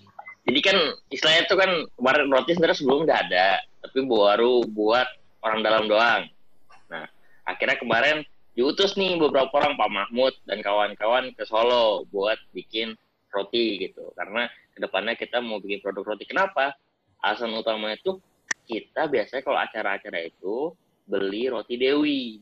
jadi 0.45 0.59
kan 0.61 0.77
istilahnya 1.09 1.41
itu 1.49 1.55
kan 1.57 1.71
kemarin 1.97 2.29
roti 2.29 2.53
sebenarnya 2.53 2.77
sebelum 2.77 2.99
nggak 3.09 3.21
ada 3.29 3.47
tapi 3.81 4.05
baru 4.05 4.61
buat 4.69 5.07
orang 5.41 5.59
dalam 5.65 5.83
doang. 5.89 6.29
Nah 6.89 7.05
akhirnya 7.49 7.81
kemarin 7.81 8.21
diutus 8.53 8.93
nih 8.93 9.17
beberapa 9.17 9.49
orang 9.57 9.73
Pak 9.73 9.89
Mahmud 9.89 10.33
dan 10.45 10.61
kawan-kawan 10.61 11.33
ke 11.33 11.43
Solo 11.49 12.05
buat 12.13 12.37
bikin 12.53 12.93
roti 13.33 13.81
gitu. 13.81 14.13
Karena 14.13 14.45
ke 14.71 14.79
depannya 14.79 15.17
kita 15.17 15.41
mau 15.41 15.57
bikin 15.57 15.81
produk 15.81 16.13
roti. 16.13 16.29
Kenapa? 16.29 16.77
Alasan 17.25 17.51
utamanya 17.57 17.97
itu 17.97 18.21
kita 18.65 19.09
biasanya 19.09 19.41
kalau 19.41 19.59
acara-acara 19.59 20.29
itu 20.29 20.71
beli 21.09 21.49
roti 21.49 21.75
Dewi. 21.75 22.39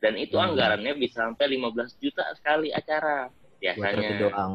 Dan 0.00 0.16
itu 0.16 0.38
Hmm. 0.38 0.54
anggarannya 0.54 0.96
bisa 0.96 1.28
sampai 1.28 1.50
15 1.60 1.92
juta 2.00 2.24
sekali 2.32 2.72
acara 2.72 3.28
buat 3.28 3.58
biasanya. 3.60 4.00
roti 4.00 4.14
doang. 4.22 4.52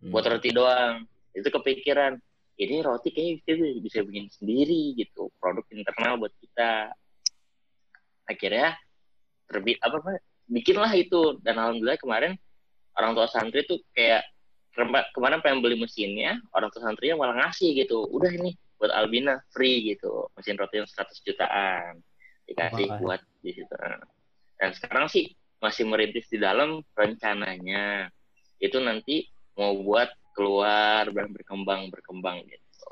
Hmm. 0.00 0.10
buat 0.14 0.24
roti 0.24 0.50
doang 0.56 0.94
itu 1.34 1.48
kepikiran 1.48 2.18
ini 2.60 2.84
roti 2.84 3.08
kayaknya 3.08 3.34
kita 3.40 3.80
bisa 3.80 3.98
bikin 4.04 4.28
sendiri 4.28 4.92
gitu 4.92 5.32
produk 5.40 5.64
internal 5.72 6.20
buat 6.20 6.34
kita. 6.44 6.92
Akhirnya 8.28 8.76
terbit 9.48 9.80
apa 9.80 9.96
apa 10.04 10.12
bikinlah 10.44 10.92
itu. 10.92 11.40
Dan 11.40 11.56
alhamdulillah 11.56 11.96
kemarin 11.96 12.36
orang 13.00 13.16
tua 13.16 13.26
santri 13.32 13.64
tuh 13.64 13.80
kayak 13.96 14.28
kema- 14.76 15.08
kemarin 15.16 15.40
pengen 15.40 15.64
beli 15.64 15.80
mesinnya 15.80 16.36
orang 16.52 16.68
tua 16.68 16.84
santrinya 16.84 17.16
malah 17.16 17.48
ngasih 17.48 17.72
gitu 17.80 18.04
udah 18.12 18.28
ini 18.28 18.52
buat 18.76 18.92
Albina 18.92 19.40
free 19.56 19.96
gitu. 19.96 20.28
Mesin 20.36 20.60
roti 20.60 20.84
yang 20.84 20.88
100 20.88 21.16
jutaan 21.24 22.04
dikasih 22.44 22.86
Wah. 22.92 22.98
buat 23.00 23.20
di 23.40 23.56
situ. 23.56 23.74
Dan 24.60 24.70
sekarang 24.76 25.08
sih 25.08 25.32
masih 25.64 25.88
merintis 25.88 26.28
di 26.28 26.36
dalam 26.36 26.84
rencananya. 26.92 28.12
Itu 28.60 28.84
nanti 28.84 29.24
mau 29.56 29.80
buat 29.80 30.12
keluar 30.34 31.08
berkembang 31.10 31.90
berkembang 31.90 32.44
gitu. 32.46 32.90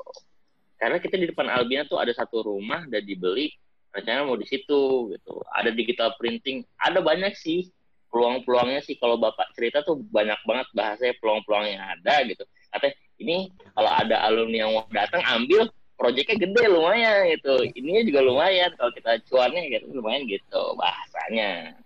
Karena 0.79 0.97
kita 1.03 1.19
di 1.19 1.27
depan 1.27 1.51
Albina 1.51 1.83
tuh 1.83 1.99
ada 1.99 2.15
satu 2.15 2.43
rumah 2.45 2.87
dan 2.87 3.03
dibeli 3.03 3.51
rencananya 3.91 4.25
mau 4.25 4.39
di 4.39 4.47
situ 4.47 5.11
gitu. 5.11 5.43
Ada 5.51 5.75
digital 5.75 6.15
printing 6.15 6.63
ada 6.79 7.03
banyak 7.03 7.35
sih. 7.35 7.67
Peluang-peluangnya 8.09 8.81
sih 8.81 8.97
kalau 8.97 9.21
bapak 9.21 9.53
cerita 9.53 9.85
tuh 9.85 10.01
banyak 10.09 10.41
banget 10.41 10.65
bahasanya 10.73 11.13
peluang-peluang 11.21 11.65
yang 11.69 11.83
ada 11.93 12.25
gitu. 12.25 12.41
Katanya 12.73 12.95
ini 13.21 13.37
kalau 13.77 13.91
ada 13.93 14.15
alumni 14.25 14.57
yang 14.65 14.71
mau 14.73 14.87
datang 14.89 15.21
ambil 15.29 15.69
proyeknya 15.93 16.41
gede 16.41 16.63
lumayan 16.73 17.29
gitu. 17.37 17.53
Ininya 17.77 18.01
juga 18.07 18.19
lumayan 18.25 18.71
kalau 18.79 18.91
kita 18.97 19.21
cuannya 19.29 19.61
gitu 19.69 19.85
lumayan 19.93 20.25
gitu 20.25 20.61
bahasanya 20.73 21.77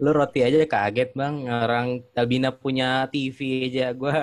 lu 0.00 0.10
roti 0.16 0.40
aja 0.40 0.64
kaget 0.64 1.12
bang 1.12 1.44
orang 1.44 2.00
Albina 2.16 2.48
punya 2.48 3.04
TV 3.12 3.68
aja 3.68 3.92
gue 3.92 4.10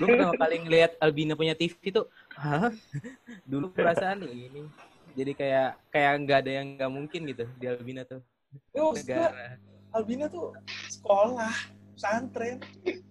gue 0.00 0.06
pertama 0.08 0.32
kali 0.40 0.56
ngeliat 0.64 0.96
Albina 1.04 1.36
punya 1.36 1.52
TV 1.52 1.76
tuh 1.92 2.08
hah 2.32 2.72
dulu 3.44 3.68
perasaan 3.76 4.24
ini 4.24 4.64
jadi 5.12 5.32
kayak 5.36 5.70
kayak 5.92 6.12
nggak 6.24 6.38
ada 6.44 6.50
yang 6.50 6.66
nggak 6.80 6.92
mungkin 6.92 7.20
gitu 7.28 7.44
di 7.60 7.64
Albina 7.68 8.08
tuh 8.08 8.24
gua, 8.72 8.96
negara 8.96 9.60
Albina 9.96 10.28
tuh 10.28 10.52
sekolah, 10.92 11.54
pesantren. 11.96 12.60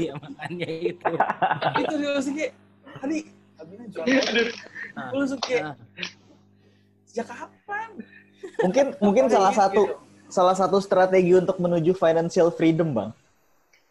Iya 0.00 0.16
makanya 0.16 0.68
itu 0.88 1.04
itu 1.84 1.94
dia 2.00 2.10
langsung 2.16 2.32
kayak, 2.32 2.52
tadi 2.96 3.18
Albina 3.60 3.84
jual 3.92 4.04
roti. 4.08 4.40
Ah. 4.96 5.12
Gua 5.12 5.18
langsung 5.20 5.40
kayak, 5.44 5.64
Ah. 5.68 5.76
sejak 7.04 7.26
kapan? 7.28 7.90
Mungkin 8.64 8.86
mungkin 9.04 9.24
salah 9.28 9.52
gitu. 9.52 10.00
Salah 10.28 10.56
satu 10.56 10.78
strategi 10.78 11.32
untuk 11.34 11.56
menuju 11.58 11.92
financial 11.96 12.48
freedom, 12.52 12.92
Bang. 12.94 13.10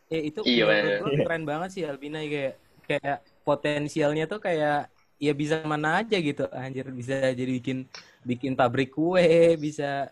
ya 0.07 0.19
itu 0.23 0.39
Iya, 0.47 0.63
menurut 0.63 0.93
gua 1.03 1.11
keren 1.27 1.43
banget 1.43 1.69
sih 1.75 1.83
Albina 1.83 2.23
kayak 2.23 2.55
kayak 2.87 3.17
potensialnya 3.43 4.23
tuh 4.23 4.39
kayak 4.39 4.87
ya 5.19 5.33
bisa 5.35 5.59
mana 5.67 5.99
aja 5.99 6.15
gitu 6.15 6.47
anjir 6.53 6.87
bisa 6.95 7.33
jadi 7.35 7.51
bikin 7.59 7.83
bikin 8.23 8.53
pabrik 8.55 8.95
kue 8.95 9.57
bisa 9.59 10.07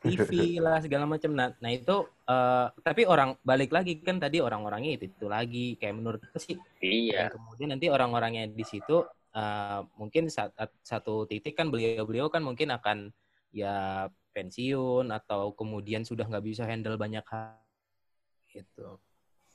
TV 0.00 0.30
lah 0.64 0.80
segala 0.80 1.04
macam 1.04 1.36
nah 1.36 1.52
nah 1.60 1.68
itu 1.68 2.08
eh, 2.24 2.66
tapi 2.80 3.04
orang 3.04 3.36
balik 3.44 3.74
lagi 3.76 4.00
kan 4.00 4.16
tadi 4.16 4.40
orang-orangnya 4.40 4.96
itu 4.96 5.04
itu 5.12 5.26
lagi 5.28 5.76
kayak 5.76 5.94
menurut 6.00 6.22
sih 6.40 6.56
Iya. 6.80 7.28
Dan 7.28 7.36
kemudian 7.36 7.68
nanti 7.76 7.86
orang-orangnya 7.92 8.48
di 8.48 8.64
situ 8.64 9.04
eh, 9.36 9.80
mungkin 10.00 10.32
saat, 10.32 10.56
satu 10.80 11.28
titik 11.28 11.52
kan 11.58 11.68
beliau-beliau 11.68 12.32
kan 12.32 12.40
mungkin 12.40 12.72
akan 12.72 13.12
ya 13.52 14.08
pensiun 14.30 15.10
atau 15.10 15.52
kemudian 15.54 16.06
sudah 16.06 16.26
nggak 16.26 16.44
bisa 16.46 16.62
handle 16.66 16.96
banyak 16.96 17.24
hal 17.26 17.58
gitu. 18.50 18.98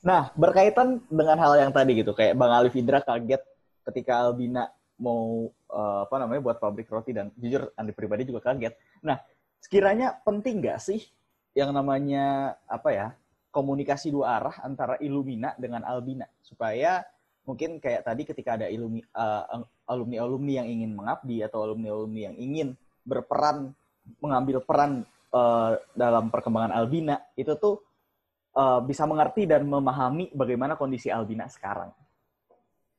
Nah, 0.04 0.30
berkaitan 0.36 1.02
dengan 1.08 1.40
hal 1.40 1.56
yang 1.58 1.72
tadi 1.72 1.98
gitu, 2.00 2.12
kayak 2.12 2.36
Bang 2.36 2.52
Alif 2.52 2.76
Indra 2.76 3.00
kaget 3.02 3.42
ketika 3.88 4.28
Albina 4.28 4.68
mau 4.96 5.52
eh, 5.72 6.00
apa 6.08 6.16
namanya 6.16 6.40
buat 6.40 6.58
pabrik 6.60 6.88
roti 6.88 7.12
dan 7.12 7.28
jujur 7.36 7.68
Andi 7.76 7.92
pribadi 7.92 8.24
juga 8.28 8.40
kaget. 8.52 8.76
Nah, 9.04 9.20
sekiranya 9.60 10.16
penting 10.24 10.64
nggak 10.64 10.80
sih 10.80 11.04
yang 11.56 11.72
namanya 11.72 12.56
apa 12.68 12.90
ya 12.92 13.06
komunikasi 13.52 14.12
dua 14.12 14.36
arah 14.36 14.56
antara 14.60 15.00
Illumina 15.00 15.56
dengan 15.56 15.80
Albina 15.84 16.28
supaya 16.44 17.00
mungkin 17.48 17.80
kayak 17.80 18.04
tadi 18.04 18.26
ketika 18.26 18.60
ada 18.60 18.66
ilumi, 18.68 19.00
alumni 19.86 20.16
alumni 20.18 20.52
yang 20.60 20.68
ingin 20.68 20.90
mengabdi 20.92 21.40
atau 21.46 21.62
alumni 21.64 21.94
alumni 21.94 22.20
yang 22.28 22.36
ingin 22.36 22.68
berperan 23.06 23.72
mengambil 24.22 24.62
peran 24.62 25.04
eh, 25.30 25.72
dalam 25.94 26.30
perkembangan 26.32 26.72
Albina 26.74 27.16
itu 27.38 27.52
tuh 27.58 27.82
eh, 28.56 28.80
bisa 28.84 29.04
mengerti 29.04 29.44
dan 29.46 29.66
memahami 29.66 30.32
bagaimana 30.32 30.74
kondisi 30.74 31.12
Albina 31.12 31.46
sekarang. 31.50 31.92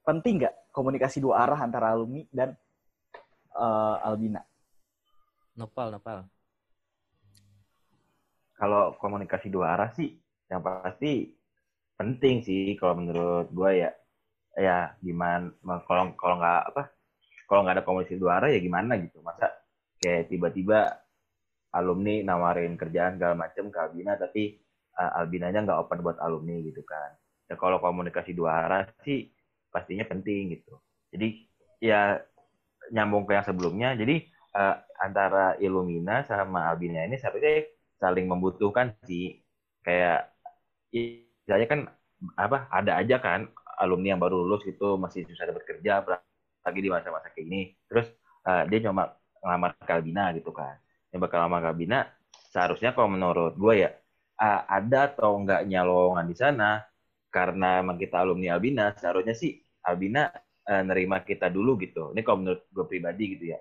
Penting 0.07 0.43
nggak 0.43 0.71
komunikasi 0.71 1.19
dua 1.19 1.43
arah 1.43 1.59
antara 1.59 1.91
alumni 1.91 2.23
dan 2.31 2.55
eh, 3.55 3.97
Albina? 4.07 4.41
Nopal, 5.57 5.89
nopal. 5.89 6.29
Kalau 8.57 8.97
komunikasi 8.97 9.53
dua 9.53 9.77
arah 9.77 9.89
sih, 9.93 10.17
yang 10.49 10.61
pasti 10.65 11.33
penting 11.97 12.45
sih 12.45 12.77
kalau 12.77 13.01
menurut 13.01 13.49
gue 13.49 13.71
ya. 13.85 13.91
Ya 14.57 14.97
gimana 15.05 15.53
kalau 15.85 16.17
kalau 16.17 16.41
nggak 16.41 16.61
apa 16.73 16.89
kalau 17.45 17.61
nggak 17.61 17.77
ada 17.77 17.85
komunikasi 17.85 18.17
dua 18.17 18.41
arah 18.41 18.49
ya 18.49 18.57
gimana 18.57 18.97
gitu 18.97 19.21
masa 19.21 19.53
kayak 20.01 20.29
tiba-tiba 20.31 21.07
alumni 21.73 22.23
nawarin 22.23 22.79
kerjaan 22.79 23.19
segala 23.19 23.35
macem 23.37 23.69
ke 23.69 23.77
Albina 23.77 24.15
tapi 24.15 24.57
uh, 24.97 25.19
Albinanya 25.21 25.65
nggak 25.65 25.79
open 25.87 25.99
buat 26.01 26.17
alumni 26.21 26.57
gitu 26.63 26.81
kan. 26.83 27.13
Ya 27.47 27.55
kalau 27.55 27.79
komunikasi 27.79 28.33
dua 28.33 28.65
arah 28.65 28.83
sih 29.05 29.29
pastinya 29.69 30.03
penting 30.07 30.57
gitu. 30.57 30.79
Jadi 31.13 31.47
ya 31.83 32.17
nyambung 32.91 33.27
ke 33.27 33.35
yang 33.37 33.45
sebelumnya 33.45 33.93
jadi 33.93 34.25
uh, 34.57 34.75
antara 34.97 35.59
Illumina 35.61 36.23
sama 36.25 36.71
Albina 36.71 37.05
ini 37.05 37.19
seharusnya 37.19 37.67
saling 38.01 38.25
membutuhkan 38.25 38.95
sih. 39.05 39.43
Kayak 39.85 40.35
istilahnya 40.91 41.67
kan 41.69 41.79
apa 42.35 42.67
ada 42.73 42.97
aja 42.97 43.21
kan 43.21 43.47
alumni 43.77 44.15
yang 44.15 44.21
baru 44.21 44.41
lulus 44.41 44.65
gitu 44.65 44.97
masih 44.97 45.23
susah 45.29 45.53
dapat 45.53 45.63
kerja 45.69 46.01
apalagi 46.01 46.79
di 46.81 46.89
masa-masa 46.89 47.29
kayak 47.29 47.45
ini 47.45 47.61
terus 47.85 48.09
uh, 48.49 48.65
dia 48.65 48.81
cuma 48.81 49.13
ngelamar 49.43 49.77
ke 49.77 49.91
Albina 49.91 50.33
gitu 50.35 50.51
kan. 50.53 50.77
Yang 51.13 51.19
bakal 51.27 51.37
ngelamar 51.45 51.59
ke 51.63 51.69
Albina 51.73 51.99
seharusnya 52.51 52.91
kalau 52.95 53.09
menurut 53.11 53.53
gue 53.55 53.73
ya 53.87 53.89
ada 54.69 55.09
atau 55.09 55.41
enggaknya 55.41 55.81
lowongan 55.81 56.25
di 56.29 56.35
sana 56.37 56.85
karena 57.33 57.81
emang 57.81 57.97
kita 57.97 58.21
alumni 58.21 58.55
Albina 58.57 58.93
seharusnya 58.93 59.33
sih 59.33 59.57
Albina 59.85 60.29
uh, 60.67 60.83
nerima 60.83 61.21
kita 61.23 61.49
dulu 61.49 61.77
gitu. 61.81 62.13
Ini 62.13 62.21
kalau 62.21 62.43
menurut 62.45 62.61
gue 62.69 62.85
pribadi 62.85 63.37
gitu 63.37 63.55
ya. 63.55 63.59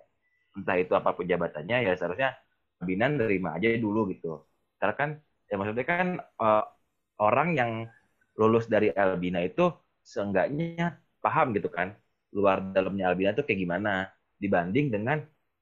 Entah 0.57 0.77
itu 0.81 0.93
apa 0.97 1.13
pun 1.13 1.25
jabatannya 1.25 1.87
ya 1.87 1.93
seharusnya 1.97 2.37
Albina 2.81 3.07
nerima 3.09 3.57
aja 3.57 3.73
dulu 3.77 4.09
gitu. 4.13 4.45
Karena 4.77 4.95
kan 4.95 5.11
ya 5.49 5.55
maksudnya 5.57 5.87
kan 5.87 6.07
uh, 6.41 6.65
orang 7.23 7.49
yang 7.57 7.71
lulus 8.37 8.69
dari 8.69 8.93
Albina 8.93 9.41
itu 9.41 9.73
seenggaknya 10.05 11.01
paham 11.25 11.57
gitu 11.57 11.73
kan 11.73 11.97
luar 12.37 12.61
dalamnya 12.71 13.11
Albina 13.11 13.33
itu 13.33 13.43
kayak 13.43 13.61
gimana 13.65 14.13
dibanding 14.37 14.93
dengan 14.93 15.19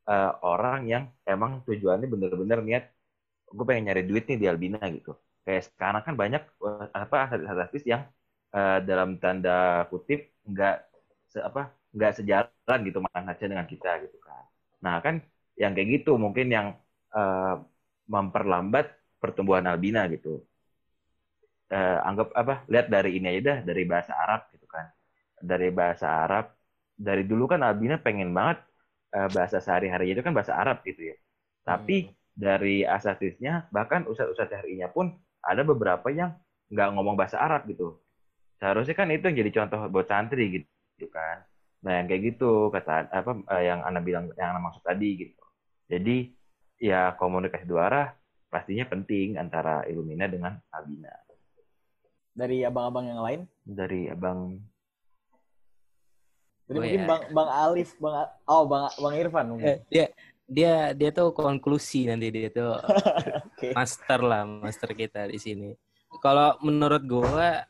uh, 0.08 0.32
orang 0.44 0.88
yang 0.88 1.04
emang 1.24 1.64
tujuannya 1.64 2.08
bener-bener 2.08 2.60
niat 2.64 2.84
gue 3.54 3.64
pengen 3.64 3.92
nyari 3.92 4.02
duit 4.04 4.24
nih 4.26 4.38
di 4.40 4.46
Albina 4.50 4.82
gitu. 4.90 5.14
Kayak 5.44 5.70
sekarang 5.70 6.02
kan 6.02 6.14
banyak 6.16 6.42
uh, 6.64 6.88
apa 6.90 7.16
artis 7.64 7.84
yang 7.86 8.02
uh, 8.52 8.78
dalam 8.82 9.20
tanda 9.22 9.86
kutip 9.92 10.32
nggak 10.44 10.76
se 11.30 11.38
apa 11.40 11.70
nggak 11.94 12.12
sejalan 12.18 12.78
gitu 12.82 12.98
manhajnya 13.00 13.48
dengan 13.54 13.66
kita 13.68 13.90
gitu 14.02 14.18
kan. 14.18 14.44
Nah 14.82 14.98
kan 15.04 15.22
yang 15.54 15.72
kayak 15.76 16.02
gitu 16.02 16.18
mungkin 16.18 16.50
yang 16.50 16.66
uh, 17.14 17.62
memperlambat 18.10 18.90
pertumbuhan 19.22 19.64
Albina 19.70 20.04
gitu. 20.10 20.42
Uh, 21.72 21.98
anggap 22.04 22.28
apa 22.36 22.54
lihat 22.68 22.86
dari 22.92 23.16
ini 23.18 23.34
aja 23.34 23.40
dah 23.40 23.58
dari 23.64 23.82
bahasa 23.86 24.12
Arab 24.18 24.50
gitu 24.52 24.66
kan. 24.66 24.86
Dari 25.38 25.68
bahasa 25.70 26.06
Arab 26.10 26.50
dari 26.94 27.22
dulu 27.26 27.50
kan 27.50 27.62
Albina 27.62 27.98
pengen 27.98 28.30
banget 28.34 28.62
uh, 29.14 29.28
bahasa 29.30 29.62
sehari-hari 29.62 30.12
itu 30.12 30.20
kan 30.20 30.34
bahasa 30.34 30.58
Arab 30.58 30.82
gitu 30.82 31.14
ya. 31.14 31.16
Tapi 31.62 32.10
dari 32.34 32.82
asatisnya 32.82 33.70
bahkan 33.70 34.04
ustadz-ustadz 34.10 34.58
harinya 34.58 34.90
pun 34.90 35.14
ada 35.40 35.62
beberapa 35.62 36.10
yang 36.10 36.34
nggak 36.68 36.88
ngomong 36.98 37.14
bahasa 37.14 37.38
Arab 37.38 37.64
gitu. 37.70 38.02
Seharusnya 38.58 38.98
kan 38.98 39.08
itu 39.14 39.30
yang 39.30 39.38
jadi 39.38 39.50
contoh 39.62 39.86
buat 39.88 40.10
santri 40.10 40.60
gitu, 40.60 40.68
gitu 40.98 41.08
kan. 41.14 41.46
Nah 41.86 42.02
yang 42.02 42.06
kayak 42.10 42.22
gitu 42.34 42.68
kata 42.74 43.08
apa 43.14 43.32
uh, 43.48 43.62
yang 43.62 43.80
anda 43.86 44.02
bilang 44.02 44.28
yang 44.34 44.56
anda 44.56 44.60
maksud 44.60 44.82
tadi 44.82 45.10
gitu. 45.16 45.42
Jadi 45.86 46.34
ya 46.82 47.14
komunikasi 47.14 47.64
dua 47.64 47.86
arah 47.88 48.08
pastinya 48.50 48.86
penting 48.86 49.38
antara 49.38 49.82
Illumina 49.86 50.30
dengan 50.30 50.54
Albina 50.70 51.10
Dari 52.34 52.66
abang-abang 52.66 53.06
yang 53.06 53.22
lain? 53.22 53.40
dari 53.64 54.10
abang 54.12 54.60
Jadi 56.64 56.76
Oh, 56.76 56.82
mungkin 56.82 57.02
ya. 57.04 57.08
Bang 57.08 57.22
Bang 57.30 57.50
Alif, 57.50 57.90
Bang 58.00 58.16
oh 58.46 58.64
Bang 58.64 58.88
Bang 58.96 59.14
Irfan 59.14 59.44
Eh, 59.44 59.50
mungkin. 59.52 59.76
dia 59.88 60.06
dia 60.44 60.74
dia 60.92 61.10
tuh 61.10 61.32
konklusi 61.32 62.04
nanti 62.04 62.28
dia 62.28 62.48
tuh 62.48 62.72
Oke. 63.52 63.72
master 63.72 64.20
lah 64.20 64.42
master 64.44 64.90
kita 64.92 65.28
di 65.28 65.36
sini. 65.36 65.76
Kalau 66.20 66.56
menurut 66.60 67.02
gua 67.04 67.64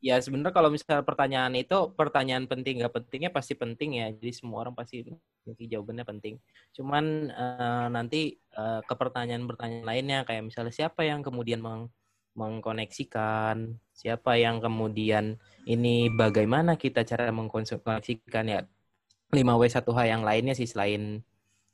ya 0.00 0.16
sebenarnya 0.16 0.56
kalau 0.56 0.72
misalnya 0.72 1.04
pertanyaan 1.04 1.52
itu 1.54 1.76
pertanyaan 1.92 2.48
penting 2.48 2.80
nggak 2.80 2.94
pentingnya 2.94 3.30
pasti 3.30 3.54
penting 3.54 4.02
ya. 4.02 4.06
Jadi 4.10 4.32
semua 4.32 4.66
orang 4.66 4.74
pasti 4.74 5.04
nanti 5.46 5.64
jawabannya 5.66 6.04
penting. 6.06 6.34
Cuman 6.74 7.04
eh, 7.30 7.86
nanti 7.90 8.20
eh, 8.34 8.80
ke 8.82 8.94
pertanyaan-pertanyaan 8.94 9.86
lainnya 9.86 10.18
kayak 10.26 10.42
misalnya 10.42 10.74
siapa 10.74 11.06
yang 11.06 11.22
kemudian 11.22 11.62
meng- 11.62 11.90
mengkoneksikan, 12.34 13.76
siapa 13.90 14.38
yang 14.38 14.62
kemudian 14.62 15.36
ini 15.66 16.08
bagaimana 16.14 16.78
kita 16.78 17.04
cara 17.04 17.28
mengkoneksikan 17.34 18.44
ya? 18.46 18.60
5W1H 19.30 19.98
yang 20.10 20.22
lainnya 20.26 20.54
sih 20.58 20.66
selain 20.66 21.22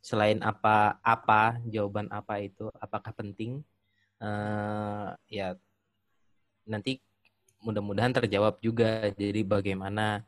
selain 0.05 0.39
apa 0.45 1.01
apa 1.01 1.57
jawaban 1.67 2.07
apa 2.13 2.45
itu 2.45 2.69
apakah 2.77 3.13
penting? 3.17 3.65
Eh 4.21 5.09
ya 5.33 5.57
nanti 6.69 7.01
mudah-mudahan 7.65 8.13
terjawab 8.13 8.61
juga. 8.61 9.09
Jadi 9.17 9.41
bagaimana 9.47 10.25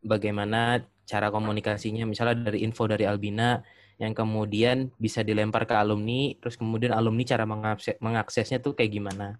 bagaimana 0.00 0.80
cara 1.04 1.28
komunikasinya? 1.28 2.08
Misalnya 2.08 2.48
dari 2.50 2.64
info 2.64 2.88
dari 2.88 3.04
Albina 3.04 3.60
yang 4.00 4.16
kemudian 4.16 4.90
bisa 4.96 5.20
dilempar 5.22 5.68
ke 5.68 5.76
alumni 5.76 6.34
terus 6.40 6.56
kemudian 6.56 6.90
alumni 6.96 7.22
cara 7.22 7.44
mengakses, 7.44 7.94
mengaksesnya 8.02 8.58
tuh 8.58 8.74
kayak 8.74 8.98
gimana 8.98 9.38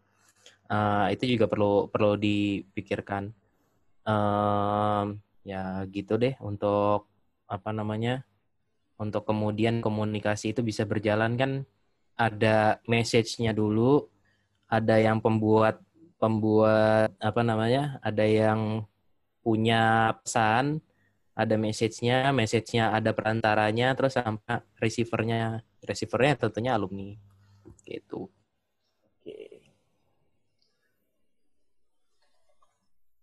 Eh, 0.73 1.07
itu 1.15 1.37
juga 1.37 1.47
perlu 1.53 1.93
perlu 1.93 2.17
dipikirkan 2.17 3.29
Em, 4.03 5.23
ya 5.47 5.87
gitu 5.87 6.19
deh 6.19 6.35
untuk 6.43 7.07
apa 7.47 7.71
namanya 7.71 8.27
untuk 8.99 9.23
kemudian 9.31 9.79
komunikasi 9.79 10.51
itu 10.55 10.63
bisa 10.67 10.83
berjalan 10.83 11.39
kan 11.39 11.53
ada 12.19 12.83
message-nya 12.91 13.55
dulu, 13.55 14.11
ada 14.71 14.99
yang 14.99 15.19
pembuat 15.23 15.79
pembuat 16.19 17.15
apa 17.19 17.43
namanya? 17.47 17.99
Ada 18.03 18.25
yang 18.27 18.87
punya 19.43 20.15
pesan, 20.23 20.83
ada 21.35 21.55
message-nya, 21.59 22.31
message-nya 22.35 22.95
ada 22.95 23.11
perantaranya, 23.15 23.95
terus 23.99 24.15
sampai 24.19 24.63
receiver-nya. 24.79 25.63
Receiver-nya 25.83 26.35
tentunya 26.39 26.79
alumni. 26.79 27.19
Gitu. 27.87 28.31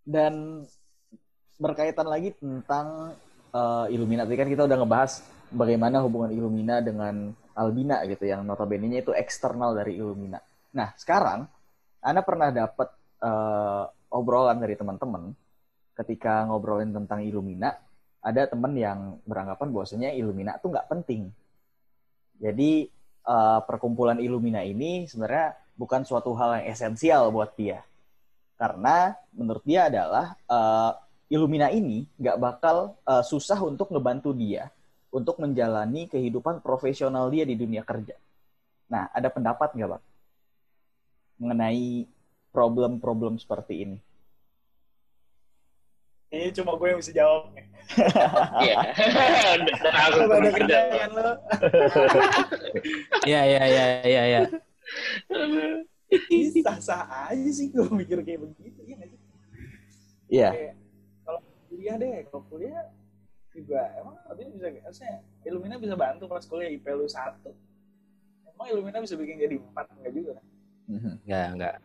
Dan 0.09 0.65
berkaitan 1.61 2.09
lagi 2.09 2.33
tentang 2.33 3.13
uh, 3.53 3.85
Illumina. 3.93 4.25
Tadi 4.25 4.37
kan 4.41 4.49
kita 4.49 4.65
udah 4.65 4.77
ngebahas 4.81 5.21
bagaimana 5.53 6.01
hubungan 6.01 6.33
Illumina 6.33 6.81
dengan 6.81 7.29
Albina 7.53 8.01
gitu 8.07 8.25
yang 8.25 8.41
notabene-nya 8.47 9.05
itu 9.05 9.11
eksternal 9.13 9.77
dari 9.77 9.99
Illumina. 9.99 10.41
Nah, 10.73 10.95
sekarang 10.97 11.45
Anda 11.99 12.23
pernah 12.23 12.49
dapat 12.49 12.89
uh, 13.21 13.85
obrolan 14.09 14.57
dari 14.57 14.79
teman-teman 14.79 15.35
ketika 15.99 16.47
ngobrolin 16.47 16.95
tentang 16.95 17.19
Illumina, 17.27 17.75
ada 18.23 18.47
teman 18.47 18.71
yang 18.79 19.19
beranggapan 19.27 19.67
bahwasanya 19.75 20.09
Illumina 20.15 20.55
tuh 20.63 20.71
nggak 20.71 20.87
penting. 20.87 21.27
Jadi 22.39 22.87
uh, 23.27 23.59
perkumpulan 23.67 24.23
Illumina 24.23 24.63
ini 24.63 25.03
sebenarnya 25.11 25.59
bukan 25.75 26.07
suatu 26.07 26.31
hal 26.39 26.63
yang 26.63 26.65
esensial 26.71 27.35
buat 27.35 27.51
dia. 27.59 27.83
Karena 28.59 29.15
menurut 29.31 29.63
dia 29.63 29.87
adalah 29.87 30.35
uh, 30.51 30.91
Illumina 31.31 31.71
ini 31.71 32.03
nggak 32.19 32.37
bakal 32.41 32.99
uh, 33.07 33.23
susah 33.23 33.55
untuk 33.63 33.87
ngebantu 33.87 34.35
dia 34.35 34.67
untuk 35.09 35.39
menjalani 35.41 36.05
kehidupan 36.11 36.59
profesional 36.61 37.31
dia 37.31 37.47
di 37.47 37.55
dunia 37.55 37.81
kerja. 37.81 38.19
Nah, 38.89 39.09
ada 39.13 39.29
pendapat 39.29 39.73
nggak, 39.73 39.89
Bang? 39.89 40.03
Mengenai 41.39 42.05
problem-problem 42.51 43.37
seperti 43.39 43.85
ini. 43.85 43.97
Ini 46.29 46.53
cuma 46.53 46.77
gue 46.77 46.87
yang 46.93 46.99
bisa 47.01 47.13
jawab. 47.13 47.49
Iya. 48.61 48.77
Dan 48.93 49.65
aku 49.65 50.17
Kalau 50.21 50.29
ada 50.29 50.29
teman 50.29 50.53
kerja. 50.53 50.77
kerjaan 50.77 51.11
lo. 51.17 51.31
Iya, 53.29 53.41
iya, 53.49 53.63
iya, 53.65 53.85
iya, 54.05 54.21
iya. 54.29 54.39
Ini 56.09 56.61
sah-sah 56.65 57.29
aja 57.29 57.49
sih 57.53 57.69
gue 57.69 57.85
mikir 57.93 58.25
kayak 58.25 58.41
begitu. 58.41 58.79
Iya 58.85 58.95
nggak 58.97 59.09
sih? 59.13 59.19
Iya. 60.29 60.49
Kalau 61.25 61.39
kuliah 61.69 61.95
deh, 62.01 62.09
kalau 62.29 62.41
kuliah 62.49 62.81
juga 63.49 63.81
emang 63.97 64.15
Albina 64.29 64.49
bisa 64.53 64.67
harusnya 64.85 65.11
Illumina 65.45 65.75
bisa 65.81 65.93
bantu 65.97 66.25
pas 66.29 66.45
kuliah 66.45 66.69
IP 66.73 66.85
lu 66.89 67.05
satu. 67.05 67.53
Emang 68.45 68.67
Illumina 68.73 69.01
bisa 69.01 69.13
bikin 69.13 69.37
jadi 69.37 69.55
empat 69.57 69.85
enggak 69.93 70.13
juga 70.13 70.31
kan? 70.37 70.45
Enggak, 70.89 71.47
enggak. 71.53 71.75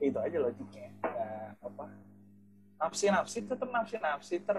itu 0.00 0.16
aja 0.16 0.38
logiknya 0.40 0.88
Nggak 1.04 1.60
apa 1.60 1.84
nafsi 2.80 3.06
nafsi 3.12 3.38
tetap 3.44 3.68
nafsi 3.68 3.96
nafsi 4.00 4.36
ter 4.40 4.58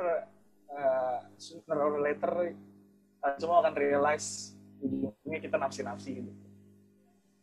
eh, 0.70 1.20
sooner 1.42 1.80
or 1.82 1.98
later 1.98 2.54
eh, 2.54 3.36
semua 3.42 3.66
akan 3.66 3.74
realize 3.74 4.54
ujungnya 4.78 5.42
kita 5.42 5.58
nafsi 5.58 5.82
nafsi 5.82 6.10
gitu 6.22 6.32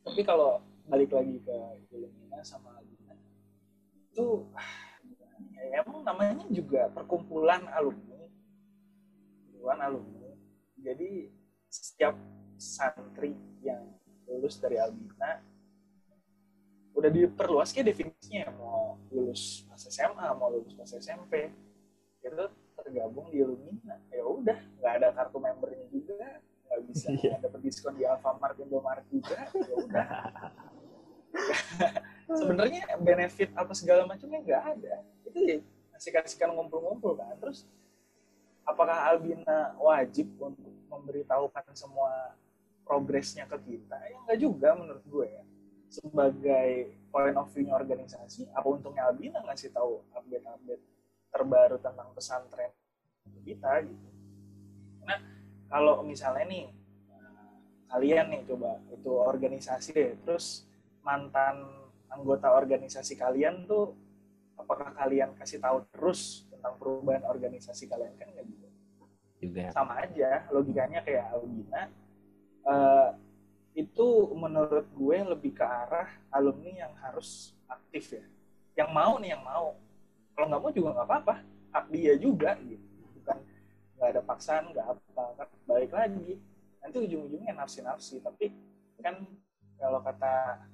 tapi 0.07 0.23
kalau 0.23 0.63
balik 0.89 1.13
lagi 1.13 1.37
ke 1.45 1.57
Illumina 1.93 2.41
sama 2.41 2.73
Albina 2.75 3.13
itu 4.09 4.49
ya 5.59 5.85
emang 5.85 6.01
namanya 6.03 6.49
juga 6.49 6.89
perkumpulan 6.89 7.69
alumni. 7.71 8.25
Perkumpulan 9.45 9.81
alumni. 9.85 10.31
Jadi 10.79 11.29
setiap 11.69 12.17
santri 12.57 13.37
yang 13.61 13.85
lulus 14.25 14.57
dari 14.57 14.81
Albina 14.81 15.45
udah 16.97 17.11
diperluas 17.13 17.71
kayak 17.71 17.93
definisinya. 17.95 18.49
Mau 18.57 18.97
lulus 19.13 19.63
pas 19.69 19.79
SMA 19.79 20.27
mau 20.35 20.49
lulus 20.51 20.73
pas 20.75 20.89
SMP 20.89 21.53
itu 22.19 22.45
tergabung 22.75 23.29
di 23.31 23.39
Illumina 23.45 24.01
ya 24.11 24.25
udah 24.27 24.59
nggak 24.81 24.93
ada 24.99 25.09
kartu 25.13 25.37
membernya 25.39 25.87
juga. 25.93 26.41
Nggak 26.67 26.81
bisa 26.91 27.07
Iya. 27.19 27.37
dapat 27.45 27.61
diskon 27.61 27.95
di 27.95 28.05
Alfamart 28.09 28.57
Indomaret 28.59 29.07
juga 29.13 29.37
ya 29.53 29.75
udah 29.75 30.07
sebenarnya 32.39 32.85
benefit 33.01 33.51
apa 33.57 33.73
segala 33.73 34.05
macamnya 34.05 34.41
nggak 34.45 34.63
ada. 34.77 34.95
Itu 35.25 35.39
ya 35.41 35.59
kasih 35.97 36.13
kasihkan 36.15 36.53
ngumpul-ngumpul 36.53 37.17
kan. 37.17 37.35
Terus 37.41 37.65
apakah 38.69 39.09
Albina 39.09 39.75
wajib 39.81 40.29
untuk 40.37 40.71
memberitahukan 40.93 41.73
semua 41.73 42.37
progresnya 42.85 43.49
ke 43.49 43.57
kita? 43.65 43.97
Ya 43.97 44.17
nggak 44.29 44.39
juga 44.39 44.69
menurut 44.77 45.05
gue 45.09 45.27
ya. 45.27 45.45
Sebagai 45.89 46.93
point 47.09 47.33
of 47.33 47.49
view-nya 47.57 47.73
organisasi 47.73 48.53
apa 48.53 48.69
untungnya 48.69 49.09
Albina 49.09 49.41
ngasih 49.49 49.73
tahu 49.73 50.05
update-update 50.13 50.85
terbaru 51.33 51.77
tentang 51.81 52.13
pesantren 52.13 52.73
kita 53.45 53.89
gitu? 53.89 54.09
Karena 55.01 55.17
kalau 55.73 56.05
misalnya 56.05 56.45
nih 56.45 56.69
eh, 57.09 57.57
kalian 57.89 58.27
nih 58.37 58.41
coba 58.45 58.77
itu 58.93 59.11
organisasi 59.17 59.89
deh 59.97 60.13
terus 60.29 60.68
mantan 61.03 61.65
anggota 62.09 62.53
organisasi 62.53 63.15
kalian 63.15 63.69
tuh 63.69 63.93
apakah 64.59 64.91
kalian 64.97 65.37
kasih 65.39 65.63
tahu 65.63 65.85
terus 65.95 66.49
tentang 66.51 66.75
perubahan 66.81 67.25
organisasi 67.29 67.87
kalian? 67.87 68.17
Kan 68.19 68.35
nggak 68.35 68.47
gitu. 68.49 68.67
Juga. 69.39 69.71
sama 69.71 70.03
aja 70.03 70.51
logikanya 70.51 70.99
kayak 70.99 71.31
Albina 71.31 71.87
eh, 72.67 73.09
itu 73.79 74.35
menurut 74.35 74.91
gue 74.91 75.19
lebih 75.23 75.55
ke 75.55 75.63
arah 75.63 76.11
alumni 76.35 76.83
yang 76.83 76.93
harus 76.99 77.55
aktif 77.71 78.19
ya. 78.19 78.25
Yang 78.75 78.91
mau 78.91 79.15
nih 79.23 79.39
yang 79.39 79.43
mau. 79.47 79.79
Kalau 80.35 80.47
nggak 80.51 80.63
mau 80.67 80.73
juga 80.75 80.89
nggak 80.99 81.07
apa-apa. 81.07 81.35
Hak 81.71 81.87
dia 81.95 82.19
juga 82.19 82.59
gitu. 82.67 82.83
Bukan 83.23 83.39
nggak 83.95 84.09
ada 84.11 84.23
paksaan 84.27 84.75
nggak 84.75 84.87
apa. 84.99 85.25
Kan 85.39 85.49
balik 85.71 85.95
lagi. 85.95 86.43
Nanti 86.83 86.97
ujung-ujungnya 87.07 87.55
nafsi-nafsi. 87.55 88.19
Tapi 88.19 88.51
kan 88.99 89.23
kalau 89.79 90.03
kata 90.03 90.67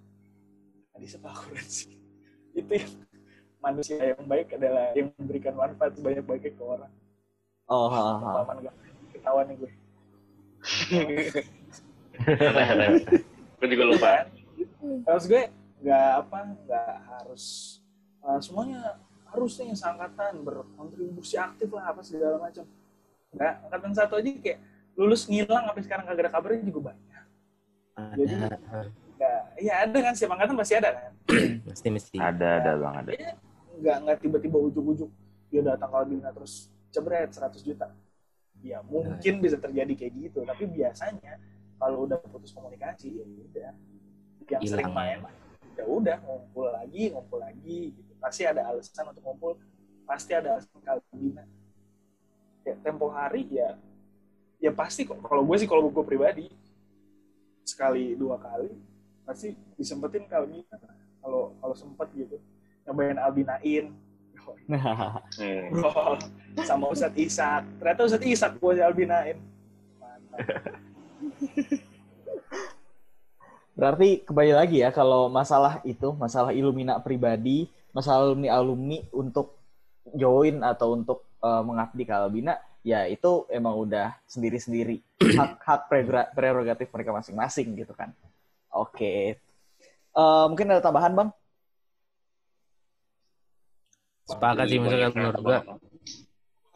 tadi 0.94 1.06
sepakuran 1.10 1.66
sih 1.66 1.98
itu 2.58 2.72
yang 2.80 2.92
manusia 3.58 3.98
yang 4.14 4.22
baik 4.24 4.54
adalah 4.54 4.94
yang 4.94 5.10
memberikan 5.18 5.54
manfaat 5.58 5.98
sebanyak-banyaknya 5.98 6.54
ke 6.54 6.64
orang 6.64 6.92
Oh, 7.64 7.88
ha, 7.88 7.96
ha. 7.96 8.20
pengalaman 8.20 8.56
gue 8.60 8.72
ketahuan 9.16 9.44
nih 9.48 9.56
gue 9.56 9.72
Gue 13.64 13.68
juga 13.72 13.84
lupa. 13.88 14.08
Kan? 14.20 14.26
Terus 15.04 15.24
gue 15.24 15.42
nggak 15.84 16.08
apa 16.24 16.38
nggak 16.64 16.92
harus 17.08 17.44
eh, 18.24 18.40
semuanya 18.40 19.00
harus 19.28 19.52
nih 19.60 19.72
seangkatan 19.72 20.44
berkontribusi 20.44 21.40
aktif 21.40 21.68
lah 21.72 21.92
apa 21.92 22.00
segala 22.04 22.36
macam. 22.40 22.64
Nggak 23.32 23.52
angkatan 23.68 23.92
satu 23.96 24.14
aja 24.20 24.30
kayak 24.40 24.60
lulus 24.94 25.26
ngilang 25.26 25.64
sampai 25.66 25.82
sekarang 25.82 26.04
kagak 26.06 26.28
ada 26.28 26.32
kabarnya 26.32 26.68
juga 26.68 26.92
banyak. 26.92 27.24
Jadi. 28.20 28.34
Nggak, 29.14 29.40
ya 29.62 29.74
ada 29.86 29.98
kan 30.02 30.12
setiap 30.12 30.32
angkatan 30.34 30.56
pasti 30.58 30.74
ada 30.74 30.90
kan. 30.92 31.12
Mesti, 31.70 31.88
mesti. 31.88 32.16
Ada, 32.20 32.48
ada 32.60 32.72
bang, 32.78 32.94
ada. 33.00 33.10
Kayaknya 33.10 33.34
nggak 33.74 33.96
nggak 34.06 34.18
tiba-tiba 34.22 34.58
ujuk-ujuk 34.70 35.10
dia 35.50 35.62
datang 35.64 35.90
ke 35.90 35.96
Albina 35.96 36.30
terus 36.30 36.68
jebret 36.94 37.30
100 37.32 37.58
juta. 37.64 37.88
Ya 38.64 38.80
mungkin 38.84 39.40
bisa 39.44 39.56
terjadi 39.60 39.92
kayak 39.92 40.12
gitu, 40.18 40.38
tapi 40.46 40.64
biasanya 40.68 41.36
kalau 41.78 42.06
udah 42.08 42.16
putus 42.30 42.54
komunikasi 42.54 43.18
ya 43.18 43.24
udah 43.24 43.70
yang 44.48 44.60
Hilang 44.60 44.72
sering 44.72 44.90
ya. 44.90 44.94
main 44.94 45.18
ya 45.74 45.84
udah 45.84 46.16
ngumpul 46.22 46.70
lagi 46.70 47.10
ngumpul 47.10 47.38
lagi 47.42 47.92
gitu 47.92 48.12
pasti 48.22 48.46
ada 48.46 48.70
alasan 48.70 49.10
untuk 49.10 49.22
ngumpul 49.26 49.52
pasti 50.06 50.32
ada 50.36 50.58
alasan 50.58 50.78
ke 50.78 50.90
Albina 50.90 51.44
ya 52.64 52.74
tempo 52.80 53.10
hari 53.10 53.48
ya 53.50 53.76
ya 54.62 54.70
pasti 54.70 55.04
kok 55.04 55.18
kalau 55.26 55.42
gue 55.42 55.56
sih 55.58 55.68
kalau 55.68 55.90
gue 55.90 56.04
pribadi 56.06 56.46
sekali 57.66 58.14
dua 58.14 58.38
kali 58.38 58.70
pasti 59.24 59.56
disempetin 59.76 60.28
ke 60.28 60.34
Albina 60.36 60.76
kalau 61.20 61.56
kalau 61.58 61.74
sempet 61.74 62.08
gitu. 62.14 62.36
Nyobain 62.84 63.16
Albinain 63.16 63.96
bro 65.72 66.20
sama 66.64 66.92
Ustadz 66.92 67.16
Isak 67.16 67.64
ternyata 67.80 68.04
Ustadz 68.04 68.28
Isak 68.28 68.60
gue 68.60 68.80
Albinain 68.80 69.40
mantap 69.96 70.38
Berarti 73.74 74.22
kembali 74.22 74.52
lagi 74.54 74.86
ya 74.86 74.94
kalau 74.94 75.26
masalah 75.26 75.82
itu, 75.82 76.14
masalah 76.14 76.54
Illumina 76.54 77.02
pribadi, 77.02 77.66
masalah 77.90 78.30
alumni-alumni 78.30 79.02
untuk 79.10 79.58
join 80.14 80.62
atau 80.62 80.94
untuk 80.94 81.26
eh, 81.42 81.62
mengabdi 81.66 82.06
ke 82.06 82.14
Albina, 82.14 82.54
ya 82.86 83.02
itu 83.10 83.50
emang 83.50 83.74
udah 83.74 84.14
sendiri-sendiri. 84.30 85.02
Hak-hak 85.42 85.90
pregra- 85.90 86.30
prerogatif 86.30 86.86
mereka 86.94 87.10
masing-masing 87.18 87.74
gitu 87.74 87.90
kan. 87.98 88.14
Oke. 88.74 89.38
Eh, 90.14 90.44
mungkin 90.50 90.70
ada 90.74 90.82
tambahan 90.82 91.14
bang? 91.14 91.30
Sepakat 94.26 94.66
sih 94.72 94.80
misalkan 94.80 95.12
menurut 95.14 95.40
gua. 95.44 95.58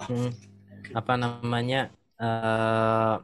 Hmm, 0.06 0.30
apa 0.94 1.14
namanya? 1.18 1.90
eh 2.18 3.14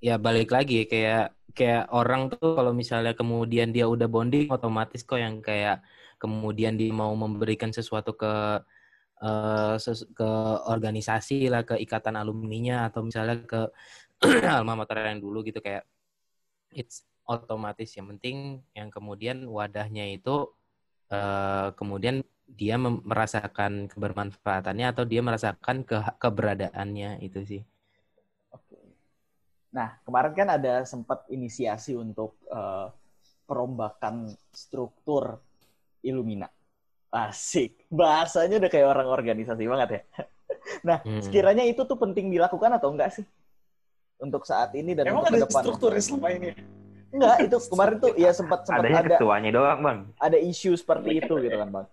ya 0.00 0.16
balik 0.16 0.48
lagi 0.48 0.88
kayak 0.88 1.36
kayak 1.52 1.88
orang 1.92 2.32
tuh 2.32 2.56
kalau 2.56 2.72
misalnya 2.72 3.12
kemudian 3.12 3.72
dia 3.76 3.84
udah 3.84 4.08
bonding 4.08 4.48
otomatis 4.48 5.04
kok 5.04 5.20
yang 5.20 5.44
kayak 5.44 5.84
kemudian 6.16 6.80
dia 6.80 6.92
mau 6.96 7.12
memberikan 7.12 7.72
sesuatu 7.76 8.16
ke 8.16 8.32
eh, 9.20 9.74
ses- 9.76 10.08
ke 10.16 10.28
organisasi 10.68 11.52
lah 11.52 11.60
ke 11.64 11.76
ikatan 11.80 12.16
alumninya 12.16 12.88
atau 12.88 13.04
misalnya 13.04 13.36
ke 13.44 13.68
alma 14.56 14.80
mater 14.80 15.12
yang 15.12 15.20
dulu 15.20 15.44
gitu 15.44 15.60
kayak 15.60 15.84
it's 16.72 17.04
otomatis 17.26 17.90
yang 17.98 18.06
penting 18.16 18.62
yang 18.72 18.88
kemudian 18.88 19.44
wadahnya 19.46 20.06
itu 20.08 20.50
eh, 21.10 21.68
kemudian 21.74 22.22
dia 22.46 22.78
merasakan 22.78 23.90
kebermanfaatannya 23.90 24.86
atau 24.94 25.02
dia 25.02 25.18
merasakan 25.18 25.82
ke 25.82 25.98
keberadaannya 26.22 27.18
itu 27.20 27.42
sih. 27.42 27.62
Oke. 28.54 28.78
Nah, 29.74 29.98
kemarin 30.06 30.32
kan 30.32 30.48
ada 30.54 30.86
sempat 30.86 31.26
inisiasi 31.26 31.98
untuk 31.98 32.38
eh, 32.46 32.88
perombakan 33.46 34.30
struktur 34.54 35.42
Illumina. 36.02 36.46
Asik. 37.10 37.86
Bahasanya 37.90 38.62
udah 38.62 38.70
kayak 38.70 38.88
orang 38.90 39.08
organisasi 39.10 39.66
banget 39.66 39.90
ya. 39.90 40.02
Nah, 40.82 40.98
Hmm. 41.02 41.22
sekiranya 41.22 41.62
itu 41.62 41.82
tuh 41.86 41.94
penting 41.94 42.26
dilakukan 42.30 42.70
atau 42.74 42.90
enggak 42.90 43.14
sih? 43.14 43.26
Untuk 44.18 44.42
saat 44.42 44.74
ini 44.74 44.94
dan 44.98 45.06
Emang 45.10 45.22
untuk 45.22 45.34
ada 45.34 45.38
ke 45.38 45.44
depan. 45.46 45.62
strukturnya 45.62 46.02
selama 46.02 46.28
ini? 46.34 46.50
Enggak, 47.08 47.36
itu 47.40 47.56
kemarin 47.68 47.96
tuh 47.96 48.12
ya 48.14 48.30
sempat 48.30 48.64
sempat 48.64 48.82
Adanya 48.82 48.98
ada 49.00 49.10
ketuanya 49.14 49.50
doang, 49.50 49.78
Bang. 49.80 49.98
ada 50.18 50.36
isu 50.36 50.74
seperti 50.74 51.18
itu 51.18 51.32
gitu 51.38 51.56
kan, 51.56 51.70
Bang. 51.70 51.86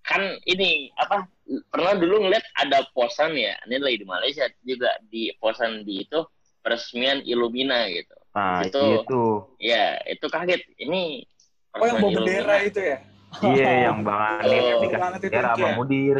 kan 0.00 0.20
ini 0.44 0.92
apa 0.94 1.24
pernah 1.68 1.92
dulu 1.94 2.20
ngeliat 2.20 2.44
ada 2.54 2.84
posan 2.92 3.32
ya 3.32 3.56
ini 3.64 3.76
lagi 3.78 3.98
di 3.98 4.06
Malaysia 4.06 4.44
juga 4.60 4.92
di 5.02 5.32
posan 5.34 5.80
di 5.80 6.04
itu 6.04 6.20
peresmian 6.60 7.20
Illumina 7.20 7.88
gitu 7.88 8.12
Nah, 8.30 8.60
Itu- 8.62 9.00
itu. 9.00 9.22
ya 9.58 9.96
itu 10.04 10.26
kaget 10.26 10.60
ini 10.76 11.24
Oh 11.72 11.86
yang 11.86 11.98
bawa 11.98 12.10
bendera 12.14 12.36
Illumina. 12.60 12.68
itu 12.68 12.80
ya? 12.84 12.96
Iya, 13.40 13.70
yang 13.82 13.98
Bang 14.02 14.20
Anip 14.20 14.60
Oh, 14.60 14.80
dikasih 14.84 15.08
bendera 15.16 15.48
sama 15.50 15.56
Ki. 15.64 15.72
mudir. 15.74 16.18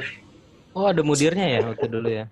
Oh, 0.72 0.86
ada 0.88 1.02
mudirnya 1.04 1.46
ya 1.46 1.60
waktu 1.62 1.86
dulu 1.86 2.08
ya. 2.08 2.24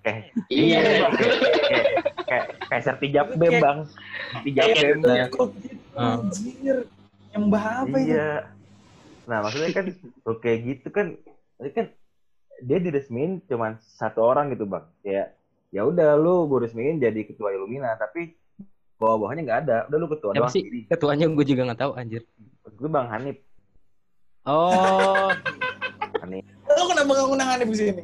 iya 0.49 0.79
Bang. 1.05 1.13
kayak 1.13 1.85
kayak 2.25 2.45
kayak 2.65 2.81
sertijab 2.81 3.27
bem, 3.37 3.61
Bang. 3.61 3.77
Sertijab 4.33 4.65
Kayak 4.65 4.97
bem. 4.97 5.29
Ah. 5.93 6.19
anjir. 6.19 6.89
Yang 7.33 7.43
bah 7.49 7.65
apa 7.85 7.97
itu? 7.97 8.13
Iya. 8.13 8.31
Nah, 9.25 9.37
maksudnya 9.41 9.69
kan 9.73 9.85
oke 10.31 10.51
gitu 10.61 10.87
kan 10.89 11.17
ini 11.61 11.69
kan 11.71 11.85
dia 12.61 12.77
diresmiin 12.79 13.41
cuma 13.45 13.77
satu 13.81 14.21
orang 14.21 14.53
gitu, 14.53 14.65
Bang. 14.65 14.89
Ya 15.01 15.33
ya 15.73 15.89
udah 15.89 16.13
lu 16.13 16.45
gue 16.45 16.69
resmiin 16.69 17.01
jadi 17.01 17.25
ketua 17.25 17.49
Illumina, 17.53 17.97
tapi 17.97 18.37
bawah-bawahnya 19.01 19.41
nggak 19.43 19.59
ada. 19.67 19.77
Udah 19.89 19.97
lu 19.97 20.07
ketua 20.07 20.31
Siapa 20.31 20.45
doang 20.45 20.53
sih? 20.53 20.61
sendiri. 20.61 20.79
Ketuanya 20.87 21.25
gue 21.27 21.45
juga 21.45 21.61
nggak 21.71 21.81
tahu 21.81 21.91
anjir. 21.97 22.21
Gue 22.77 22.89
Bang 22.89 23.09
Hanif. 23.09 23.37
Oh, 24.45 25.29
Hanif. 26.21 26.45
Lo 26.69 26.83
kenapa 26.89 27.09
nggak 27.09 27.25
ngundang 27.27 27.49
Hanif 27.49 27.67
di 27.69 27.77
sini? 27.77 28.03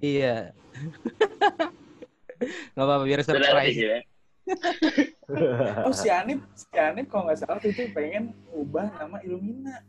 iya. 0.00 0.36
Nggak 2.72 2.86
apa-apa 2.88 3.04
biar 3.04 3.20
surprise. 3.20 4.08
ya. 5.30 5.86
Oh 5.86 5.94
si 5.94 6.08
Hanif, 6.10 6.42
si 6.58 6.66
Hanif 6.74 7.06
kalau 7.08 7.30
nggak 7.30 7.38
salah 7.38 7.56
waktu 7.58 7.70
itu 7.72 7.86
pengen 7.94 8.34
ubah 8.50 8.90
nama 8.98 9.22
Illumina. 9.22 9.82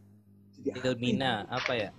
Jadi 0.62 0.70
apa 0.78 0.86
Ilmina 0.94 1.34
apa 1.50 1.72
ya? 1.74 1.90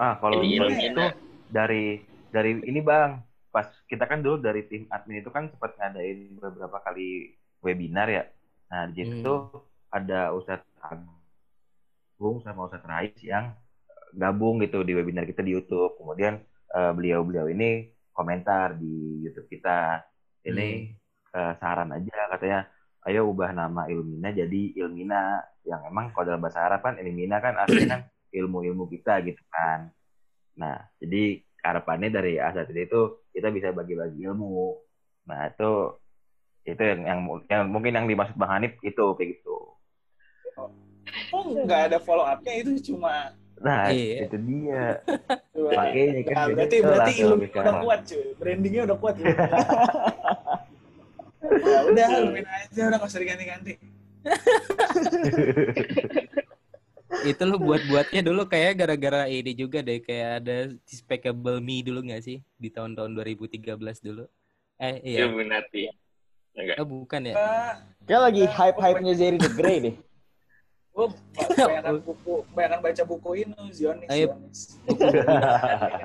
Ah, 0.00 0.16
kalau 0.16 0.40
Illumina. 0.40 0.80
itu 0.80 1.04
dari 1.50 1.84
dari 2.32 2.50
ini 2.64 2.80
Bang, 2.80 3.20
pas 3.52 3.68
kita 3.84 4.06
kan 4.08 4.22
dulu 4.24 4.40
dari 4.40 4.64
tim 4.64 4.86
admin 4.88 5.20
itu 5.20 5.28
kan 5.28 5.50
sempat 5.50 5.76
ngadain 5.76 6.38
beberapa 6.38 6.80
kali 6.80 7.36
webinar 7.60 8.08
ya. 8.08 8.24
Nah, 8.70 8.88
di 8.88 9.02
situ 9.04 9.34
Hmm. 9.50 9.60
ada 9.90 10.30
Ustadz 10.32 10.64
Agung 10.80 12.40
sama 12.40 12.70
Ustadz 12.70 12.86
Rais 12.86 13.18
yang 13.20 13.52
eh, 13.90 14.08
gabung 14.14 14.62
gitu 14.62 14.86
di 14.86 14.94
webinar 14.94 15.26
kita 15.26 15.42
di 15.42 15.52
YouTube. 15.52 15.98
Kemudian 15.98 16.38
eh, 16.70 16.92
beliau-beliau 16.94 17.50
ini 17.50 17.90
komentar 18.14 18.78
di 18.78 19.20
YouTube 19.26 19.50
kita. 19.50 20.06
Ini 20.40 20.96
eh, 21.30 21.52
saran 21.58 21.90
aja 21.90 22.12
katanya, 22.30 22.60
ayo 23.06 23.26
ubah 23.26 23.50
nama 23.50 23.86
Ilmina 23.86 24.30
jadi 24.30 24.76
Ilmina. 24.76 25.40
Yang 25.64 25.80
emang 25.92 26.06
kalau 26.10 26.24
dalam 26.26 26.40
bahasa 26.40 26.64
Arab 26.64 26.80
kan 26.80 26.96
Ilmina 26.96 27.38
kan 27.38 27.54
artinya 27.56 27.86
kan 27.98 28.02
ilmu-ilmu 28.38 28.86
kita 28.88 29.20
gitu 29.22 29.42
kan. 29.50 29.90
Nah, 30.56 30.76
jadi 30.98 31.40
harapannya 31.60 32.08
dari 32.08 32.40
asatid 32.40 32.88
itu 32.88 33.00
kita 33.30 33.50
bisa 33.50 33.70
bagi-bagi 33.70 34.24
ilmu. 34.24 34.78
Nah, 35.28 35.50
itu 35.50 35.96
itu 36.64 36.82
yang, 36.82 37.00
yang 37.08 37.20
yang 37.48 37.62
mungkin 37.68 37.92
yang 37.96 38.06
dimaksud 38.06 38.36
Bang 38.36 38.52
Hanif 38.52 38.76
itu 38.84 39.04
kayak 39.16 39.40
gitu. 39.40 39.56
Oh 41.32 41.42
nggak 41.42 41.90
ada 41.90 41.98
follow 41.98 42.22
up-nya 42.22 42.62
itu 42.62 42.92
cuma 42.92 43.34
Nah, 43.60 43.92
Iya. 43.92 44.24
itu 44.24 44.36
dia. 44.40 45.04
Makanya 45.76 46.20
kan 46.24 46.32
Nah, 46.32 46.46
berarti 46.56 46.76
berarti 46.80 47.12
bicara. 47.36 47.64
udah 47.68 47.74
kuat 47.84 48.00
cuy. 48.08 48.26
Brandingnya 48.40 48.82
udah 48.88 48.96
kuat. 48.96 49.14
Ya 49.20 49.36
udah 51.90 52.06
Illumina 52.16 52.50
aja 52.62 52.80
udah 52.88 52.98
nggak 52.98 53.10
usah 53.10 53.20
diganti-ganti. 53.20 53.72
Itu 57.20 57.42
lu 57.44 57.60
buat-buatnya 57.60 58.22
dulu 58.22 58.48
kayak 58.48 58.80
gara-gara 58.80 59.28
ini 59.28 59.52
juga 59.52 59.82
deh 59.82 60.00
kayak 60.00 60.30
ada 60.40 60.56
Despicable 60.86 61.60
Me 61.60 61.82
dulu 61.82 62.06
nggak 62.06 62.22
sih 62.22 62.38
di 62.56 62.68
tahun-tahun 62.70 63.12
2013 63.12 63.76
dulu? 64.00 64.24
Eh 64.80 64.96
iya. 65.04 65.26
Illuminati 65.26 65.90
enggak 66.56 66.76
Oh, 66.82 66.88
bukan 66.88 67.30
ya? 67.30 67.34
Kayak 68.06 68.22
lagi 68.26 68.42
hype-hype-nya 68.46 69.12
Jerry 69.14 69.38
the 69.38 69.50
Grey 69.54 69.78
deh. 69.78 69.94
Gue 70.90 71.06
kebanyakan 71.38 71.96
buku, 72.02 72.34
kebanyakan 72.50 72.80
baca 72.82 73.02
buku 73.06 73.30
ini 73.40 73.62
Zionis, 73.70 74.10
Ayo. 74.10 74.26
Zionis. 74.36 74.60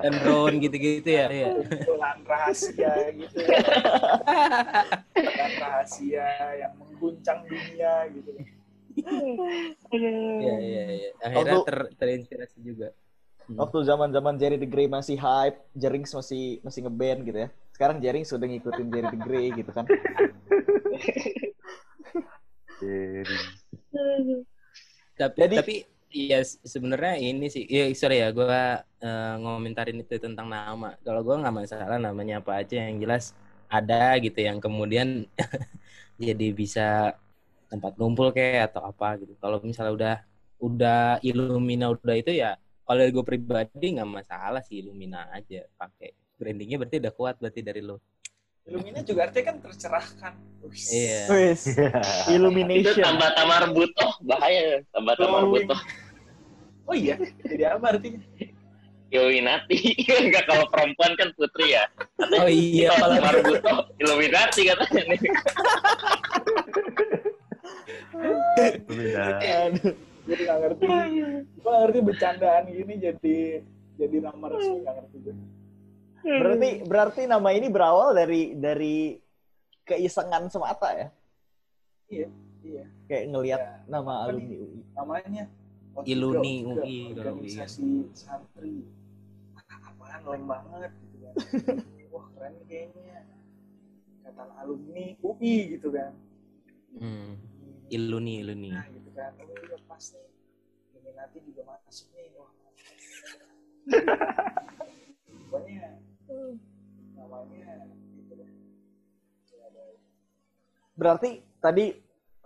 Dan 0.00 0.12
drone 0.22 0.56
gitu-gitu 0.62 1.08
ya. 1.10 1.26
Iya. 1.28 1.48
Kumpulan 1.58 2.18
rahasia 2.24 2.92
gitu. 3.12 3.36
Kumpulan 5.12 5.52
rahasia 5.60 6.28
yang 6.56 6.72
mengguncang 6.78 7.44
dunia 7.44 7.92
gitu. 8.14 8.30
Iya 9.92 10.54
iya 10.56 10.82
iya. 10.88 11.10
Akhirnya 11.20 11.60
Waktu- 11.60 11.68
ter 11.68 11.78
terinspirasi 12.00 12.58
juga. 12.64 12.88
Hmm. 13.46 13.62
Waktu 13.62 13.78
zaman-zaman 13.86 14.34
Jerry 14.40 14.58
the 14.58 14.66
Grey 14.66 14.90
masih 14.90 15.14
hype, 15.20 15.60
Jerings 15.70 16.10
masih 16.10 16.58
masih 16.64 16.82
ngeband 16.82 17.20
gitu 17.22 17.38
ya. 17.46 17.48
Sekarang 17.70 18.00
Jerings 18.00 18.26
sudah 18.32 18.48
ngikutin 18.48 18.86
Jerry 18.90 19.08
the 19.12 19.20
Grey 19.20 19.46
gitu 19.52 19.70
kan. 19.70 19.84
Jadi, 22.76 23.36
Tapi 25.16 25.38
Jadi- 25.42 25.56
tapi 25.60 25.74
iya 26.16 26.38
se- 26.44 26.60
sebenarnya 26.72 27.14
ini 27.20 27.46
sih. 27.54 27.64
Iya 27.72 27.82
sorry 28.00 28.16
ya 28.22 28.28
gua 28.36 28.82
eh, 29.04 29.32
ngomentarin 29.42 29.98
itu 30.02 30.14
tentang 30.20 30.46
nama. 30.54 30.88
Kalau 31.04 31.20
gua 31.26 31.34
nggak 31.40 31.54
masalah 31.60 31.98
namanya 32.06 32.34
apa 32.40 32.52
aja 32.62 32.74
yang 32.88 32.96
jelas 33.02 33.24
ada 33.72 33.94
gitu 34.24 34.38
yang 34.48 34.58
kemudian 34.64 35.08
jadi 36.26 36.46
bisa 36.60 36.82
tempat 37.70 37.92
ngumpul 37.98 38.28
kayak 38.36 38.72
atau 38.72 38.82
apa 38.90 39.06
gitu. 39.22 39.32
Kalau 39.42 39.58
misalnya 39.64 39.92
udah 39.98 40.14
udah 40.62 40.96
Illumina 41.26 41.86
udah 41.94 42.16
itu 42.16 42.32
ya 42.32 42.56
kalau 42.86 43.02
gue 43.02 43.24
pribadi 43.26 43.86
nggak 43.98 44.08
masalah 44.08 44.62
sih 44.64 44.80
Illumina 44.80 45.28
aja 45.36 45.66
pakai 45.80 46.14
brandingnya 46.38 46.76
berarti 46.80 46.96
udah 47.02 47.12
kuat 47.18 47.34
berarti 47.42 47.60
dari 47.66 47.80
lo. 47.84 48.00
Illumina 48.66 48.98
juga 49.06 49.30
artinya 49.30 49.54
kan 49.54 49.56
tercerahkan. 49.62 50.32
Iya. 50.66 51.20
Wis, 51.30 51.62
itu 51.78 52.34
Illumination. 52.34 52.98
tambah-tambah 52.98 53.58
rebutoh 53.70 54.10
bahaya 54.26 54.82
tambah-tambah 54.90 55.38
Oh, 55.38 55.42
rebutoh 55.46 55.78
Oh 56.86 56.94
iya, 56.94 57.14
jadi 57.46 57.78
apa 57.78 57.94
artinya? 57.94 58.18
Illuminati 59.06 59.94
enggak 60.26 60.50
kalau 60.50 60.66
perempuan 60.66 61.14
kan 61.14 61.30
putri 61.38 61.78
ya 61.78 61.86
Oh 62.42 62.50
iya 62.50 62.90
kalau 62.98 63.14
tambah 63.14 63.32
rebutoh 63.38 63.78
Illuminati 64.02 64.60
katanya 64.66 65.02
nih. 65.14 65.20
Gue 70.26 70.34
nggak 70.42 70.58
ngerti. 70.58 70.84
Gue 71.54 71.68
nggak 71.70 71.80
ngerti 71.86 71.98
bercandaan 72.02 72.62
gini 72.66 72.94
jadi 72.98 73.38
jadi 73.94 74.16
nama 74.26 74.46
resmi 74.50 74.82
nggak 74.82 74.94
ngerti 74.98 75.16
gue. 75.22 75.34
Berarti 76.26 76.68
berarti 76.82 77.22
nama 77.24 77.48
ini 77.50 77.70
berawal 77.70 78.10
dari 78.10 78.52
dari 78.52 79.14
keisengan 79.82 80.50
semata 80.50 80.90
ya. 80.90 81.08
Iya, 82.06 82.28
iya. 82.60 82.84
Kayak 83.06 83.24
ngelihat 83.30 83.60
Ya, 83.62 83.70
nama 83.86 84.26
apa 84.26 84.34
alumni 84.34 84.56
UI. 84.56 84.80
namanya? 84.92 85.44
Iluni 86.04 86.54
juga- 86.60 86.66
juga 86.66 86.82
UI 86.82 86.98
organisasi 87.14 87.88
santri. 88.12 88.74
Apaan 89.56 90.22
leng 90.26 90.44
banget 90.44 90.90
gitu 90.98 91.16
kan. 91.22 91.34
Wah 92.12 92.26
keren 92.34 92.52
nih 92.52 92.66
kayaknya. 92.66 93.18
Ikatan 94.20 94.48
alumni 94.58 95.04
UI 95.16 95.54
gitu 95.72 95.88
kan. 95.88 96.10
Hmm, 96.98 97.38
Iluni 97.88 98.42
Iluni. 98.42 98.70
nah 98.74 98.84
gitu 98.86 99.10
kan. 99.14 99.30
Oh 99.38 99.46
iya 99.46 99.78
pas 99.86 100.04
nih. 100.10 100.26
Illuminati 100.92 101.38
juga 101.46 101.62
masuk 101.64 102.08
nih. 102.12 102.26
Wah. 102.34 102.50
Pokoknya 105.46 106.02
namanya 107.16 107.90
gitu. 108.14 108.34
Berarti 110.96 111.44
tadi 111.58 111.92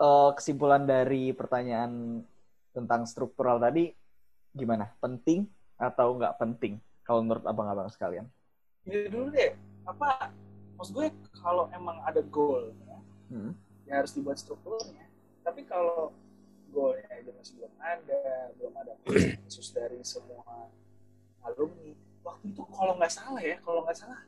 eh, 0.01 0.31
kesimpulan 0.35 0.89
dari 0.89 1.31
pertanyaan 1.37 2.23
tentang 2.71 3.05
struktural 3.05 3.61
tadi 3.61 3.91
gimana? 4.55 4.91
Penting 4.99 5.47
atau 5.77 6.17
nggak 6.17 6.37
penting? 6.41 6.79
Kalau 7.05 7.27
menurut 7.27 7.45
abang-abang 7.47 7.91
sekalian. 7.91 8.27
Ini 8.87 9.11
dulu 9.11 9.35
deh, 9.35 9.53
apa 9.85 10.33
maksud 10.79 10.97
gue 10.97 11.09
kalau 11.43 11.69
emang 11.77 12.01
ada 12.07 12.25
goal 12.25 12.73
Hmm. 13.31 13.55
ya 13.87 14.03
harus 14.03 14.11
dibuat 14.11 14.43
strukturnya. 14.43 15.07
Tapi 15.47 15.63
kalau 15.63 16.11
goalnya 16.75 17.15
itu 17.23 17.31
masih 17.31 17.63
belum 17.63 17.75
ada, 17.79 18.23
belum 18.59 18.75
ada 18.75 18.93
khusus 19.47 19.71
dari 19.71 20.03
semua 20.03 20.67
alumni. 21.47 21.95
Waktu 22.21 22.45
itu 22.53 22.63
kalau 22.69 22.93
nggak 23.01 23.13
salah 23.13 23.41
ya, 23.41 23.57
kalau 23.65 23.81
nggak 23.85 23.97
salah 23.97 24.21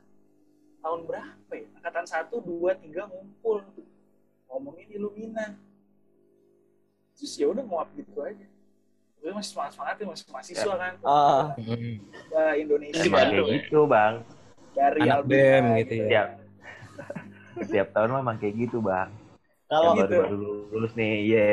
tahun 0.81 1.01
berapa 1.05 1.51
ya? 1.53 1.67
Angkatan 1.79 2.05
1, 2.05 2.33
2, 2.41 2.73
3 2.89 3.11
ngumpul 3.11 3.57
ngomongin 4.49 4.87
Illumina. 4.93 5.57
Terus 7.13 7.33
ya 7.37 7.45
udah 7.49 7.63
mau 7.63 7.85
gitu 7.93 8.19
aja. 8.25 8.47
Gue 9.23 9.31
masih 9.31 9.55
semangat 9.55 9.71
semangat 9.79 9.95
masih 10.03 10.25
mahasiswa 10.33 10.73
kan. 10.75 10.93
Ah, 11.05 11.55
Hmm. 11.55 11.95
Bah, 12.27 12.53
Indonesia 12.59 12.99
ya? 13.07 13.43
gitu 13.55 13.87
bang. 13.87 14.15
dari 14.73 15.05
Anak 15.05 15.29
Albina 15.29 15.37
BEM 15.37 15.65
gitu 15.85 15.93
ya. 15.93 16.03
Setiap 16.03 16.27
setiap 17.61 17.87
tahun 17.93 18.09
memang 18.19 18.37
kayak 18.41 18.55
gitu 18.67 18.81
bang. 18.81 19.09
kalau 19.69 19.93
gitu. 19.97 20.05
baru 20.05 20.21
baru 20.21 20.37
lulus 20.73 20.93
nih, 20.97 21.13
iya 21.29 21.49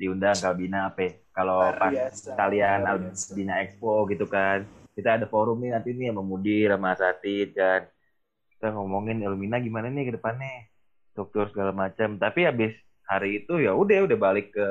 diundang 0.00 0.32
ke 0.36 0.46
Albina 0.48 0.88
apa? 0.88 1.00
ya? 1.00 1.12
Kalau 1.32 1.60
pas 1.76 1.92
kalian. 2.34 2.78
Albina 2.88 3.54
Expo 3.62 4.08
gitu 4.08 4.24
kan, 4.24 4.64
kita 4.98 5.14
ada 5.14 5.30
forum 5.30 5.62
nih 5.62 5.70
nanti 5.78 5.94
nih 5.94 6.10
sama 6.10 6.22
Mudir 6.26 6.74
sama 6.74 6.98
kan. 6.98 7.82
Kita 8.58 8.66
ngomongin 8.74 9.22
Ilmina 9.22 9.62
gimana 9.62 9.86
nih 9.86 10.10
ke 10.10 10.12
depannya, 10.18 10.66
struktur 11.14 11.46
segala 11.54 11.70
macam. 11.70 12.18
Tapi 12.18 12.42
habis 12.42 12.74
hari 13.06 13.46
itu 13.46 13.62
ya 13.62 13.78
udah 13.78 14.10
udah 14.10 14.18
balik 14.18 14.50
ke 14.50 14.68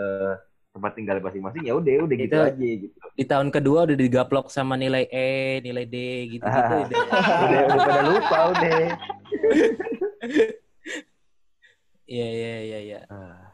tempat 0.75 0.93
tinggal 0.93 1.17
masing-masing 1.23 1.63
ya 1.65 1.73
udah 1.73 2.05
udah 2.05 2.15
gitu 2.19 2.35
Itu- 2.35 2.43
aja 2.43 2.67
gitu. 2.83 2.95
Di 3.15 3.23
tahun 3.25 3.49
kedua 3.49 3.87
udah 3.87 3.97
digaplok 3.97 4.51
sama 4.51 4.75
nilai 4.75 5.07
E, 5.07 5.63
nilai 5.63 5.87
D 5.87 5.95
gitu-gitu. 6.37 6.75
Ah. 6.75 6.83
udah. 6.83 7.01
udah 7.47 7.61
udah 7.71 7.77
pada 7.87 8.01
lupa 8.03 8.39
udah. 8.51 8.79
Iya, 12.07 12.23
iya, 12.23 12.53
iya, 12.63 12.79
iya. 12.87 12.99
Ah. 13.11 13.51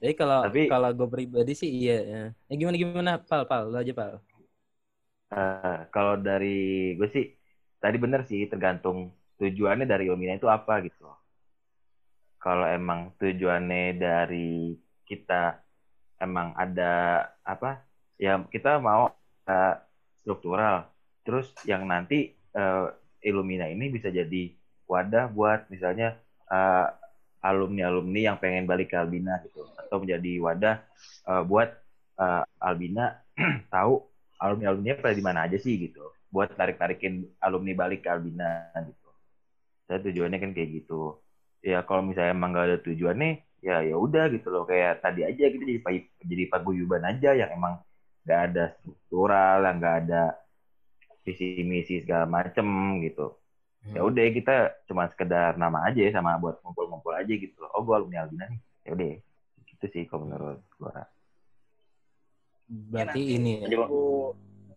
Jadi 0.00 0.16
kalau 0.16 0.48
Tapi- 0.48 0.64
kalau 0.64 0.88
gue 0.96 1.08
pribadi 1.12 1.52
sih 1.52 1.68
iya. 1.68 1.98
ya. 2.00 2.22
Eh 2.48 2.56
gimana 2.56 2.76
gimana 2.80 3.10
Pal, 3.20 3.44
Pal, 3.44 3.68
lu 3.68 3.76
aja 3.76 3.92
Pal. 3.92 4.16
Eh, 5.32 5.76
kalau 5.94 6.14
dari 6.28 6.46
gue 6.98 7.08
sih 7.14 7.24
tadi 7.82 7.96
bener 8.04 8.20
sih 8.30 8.40
tergantung 8.52 8.98
tujuannya 9.40 9.86
dari 9.92 10.02
Ilmina 10.08 10.32
itu 10.38 10.48
apa 10.56 10.72
gitu. 10.86 11.02
Kalau 12.42 12.66
emang 12.66 13.14
tujuannya 13.20 13.94
dari 14.02 14.74
kita 15.06 15.62
emang 16.24 16.48
ada 16.58 16.84
apa 17.46 17.82
ya 18.18 18.30
kita 18.54 18.78
mau 18.82 19.10
eh, 19.50 19.74
struktural 20.22 20.74
terus 21.26 21.46
yang 21.70 21.82
nanti 21.86 22.34
eh, 22.58 22.84
Illumina 23.28 23.66
ini 23.70 23.84
bisa 23.94 24.10
jadi 24.10 24.50
wadah 24.90 25.30
buat 25.36 25.70
misalnya 25.74 26.18
eh, 26.50 26.86
alumni-alumni 27.42 28.20
yang 28.32 28.36
pengen 28.42 28.66
balik 28.70 28.90
ke 28.94 28.96
Albina 28.98 29.38
gitu 29.46 29.66
atau 29.78 29.96
menjadi 30.02 30.32
wadah 30.46 30.76
eh, 31.30 31.42
buat 31.46 31.68
eh, 32.22 32.42
Albina 32.62 33.22
tahu 33.74 33.94
alumni-alumni 34.42 34.98
pada 34.98 35.14
di 35.14 35.22
mana 35.22 35.46
aja 35.46 35.56
sih 35.56 35.78
gitu 35.78 36.02
buat 36.32 36.50
tarik-tarikin 36.58 37.28
alumni 37.38 37.72
balik 37.76 38.02
ke 38.02 38.08
Albina 38.08 38.72
gitu. 38.82 39.08
Saya 39.86 40.00
tujuannya 40.00 40.38
kan 40.40 40.50
kayak 40.56 40.70
gitu. 40.82 41.20
Ya 41.62 41.84
kalau 41.86 42.02
misalnya 42.02 42.34
emang 42.34 42.56
gak 42.56 42.66
ada 42.66 42.78
tujuannya 42.82 43.30
ya 43.62 43.86
ya 43.86 43.94
udah 43.94 44.26
gitu 44.34 44.50
loh 44.50 44.66
kayak 44.66 44.98
tadi 44.98 45.22
aja 45.22 45.46
kita 45.46 45.62
jadi 45.62 45.78
jadi 46.26 46.44
paguyuban 46.50 47.06
aja 47.06 47.30
yang 47.38 47.54
emang 47.54 47.78
gak 48.26 48.40
ada 48.50 48.74
struktural, 48.80 49.62
yang 49.62 49.76
gak 49.78 49.96
ada 50.08 50.22
visi 51.22 51.62
misi 51.62 52.02
segala 52.02 52.26
macem 52.26 52.66
gitu. 53.06 53.38
Hmm. 53.84 53.94
Ya 53.94 54.00
udah 54.02 54.24
kita 54.32 54.56
cuma 54.88 55.06
sekedar 55.12 55.54
nama 55.60 55.86
aja 55.86 56.02
sama 56.10 56.34
buat 56.40 56.58
ngumpul-ngumpul 56.64 57.14
aja 57.14 57.30
gitu 57.30 57.54
loh. 57.60 57.70
Oh 57.76 57.84
gue 57.86 57.94
alumni 57.94 58.26
Albina 58.26 58.48
nih. 58.50 58.60
Ya 58.88 58.90
udah 58.96 59.10
gitu 59.68 59.86
sih 59.92 60.02
kalau 60.08 60.26
menurut 60.26 60.64
gua. 60.80 61.11
Berarti 62.72 63.20
nanti. 63.20 63.36
ini 63.36 63.52
ya. 63.60 63.68
Gue 63.84 64.32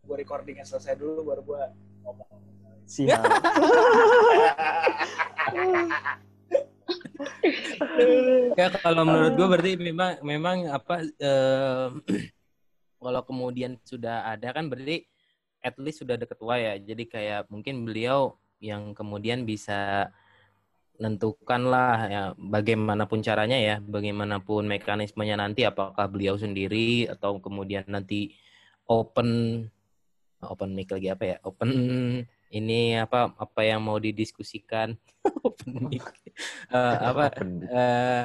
gue 0.05 0.15
recordingnya 0.21 0.67
selesai 0.67 0.99
dulu 0.99 1.31
baru 1.31 1.41
gue 1.41 1.61
ngomong. 2.03 2.27
siap. 2.85 3.23
Ya 8.55 8.71
kalau 8.81 9.03
menurut 9.07 9.33
gue 9.35 9.47
berarti 9.47 9.73
memang 9.79 10.11
memang 10.23 10.57
apa 10.71 11.03
eh, 11.05 11.87
kalau 13.03 13.21
kemudian 13.27 13.77
sudah 13.85 14.25
ada 14.25 14.49
kan 14.55 14.67
berarti 14.71 15.05
at 15.61 15.75
least 15.81 16.01
sudah 16.03 16.17
ada 16.17 16.27
ketua 16.27 16.59
ya. 16.59 16.73
Jadi 16.77 17.03
kayak 17.09 17.47
mungkin 17.49 17.85
beliau 17.85 18.37
yang 18.61 18.95
kemudian 18.95 19.43
bisa 19.43 20.09
nentukan 21.01 21.61
lah 21.67 21.97
ya 22.07 22.23
bagaimanapun 22.39 23.19
caranya 23.19 23.57
ya, 23.59 23.75
bagaimanapun 23.83 24.67
mekanismenya 24.67 25.35
nanti 25.39 25.67
apakah 25.67 26.07
beliau 26.07 26.39
sendiri 26.39 27.09
atau 27.11 27.37
kemudian 27.39 27.83
nanti 27.87 28.33
open 28.87 29.61
open 30.45 30.71
mic 30.77 30.91
lagi 30.93 31.09
apa 31.11 31.23
ya? 31.25 31.37
Open 31.43 31.69
ini 32.53 32.95
apa 32.95 33.33
apa 33.35 33.61
yang 33.65 33.81
mau 33.83 33.97
didiskusikan? 33.97 34.95
Open 35.47 35.89
mic. 35.89 36.05
Eh, 36.71 36.97
apa 37.01 37.33
eh 37.79 38.23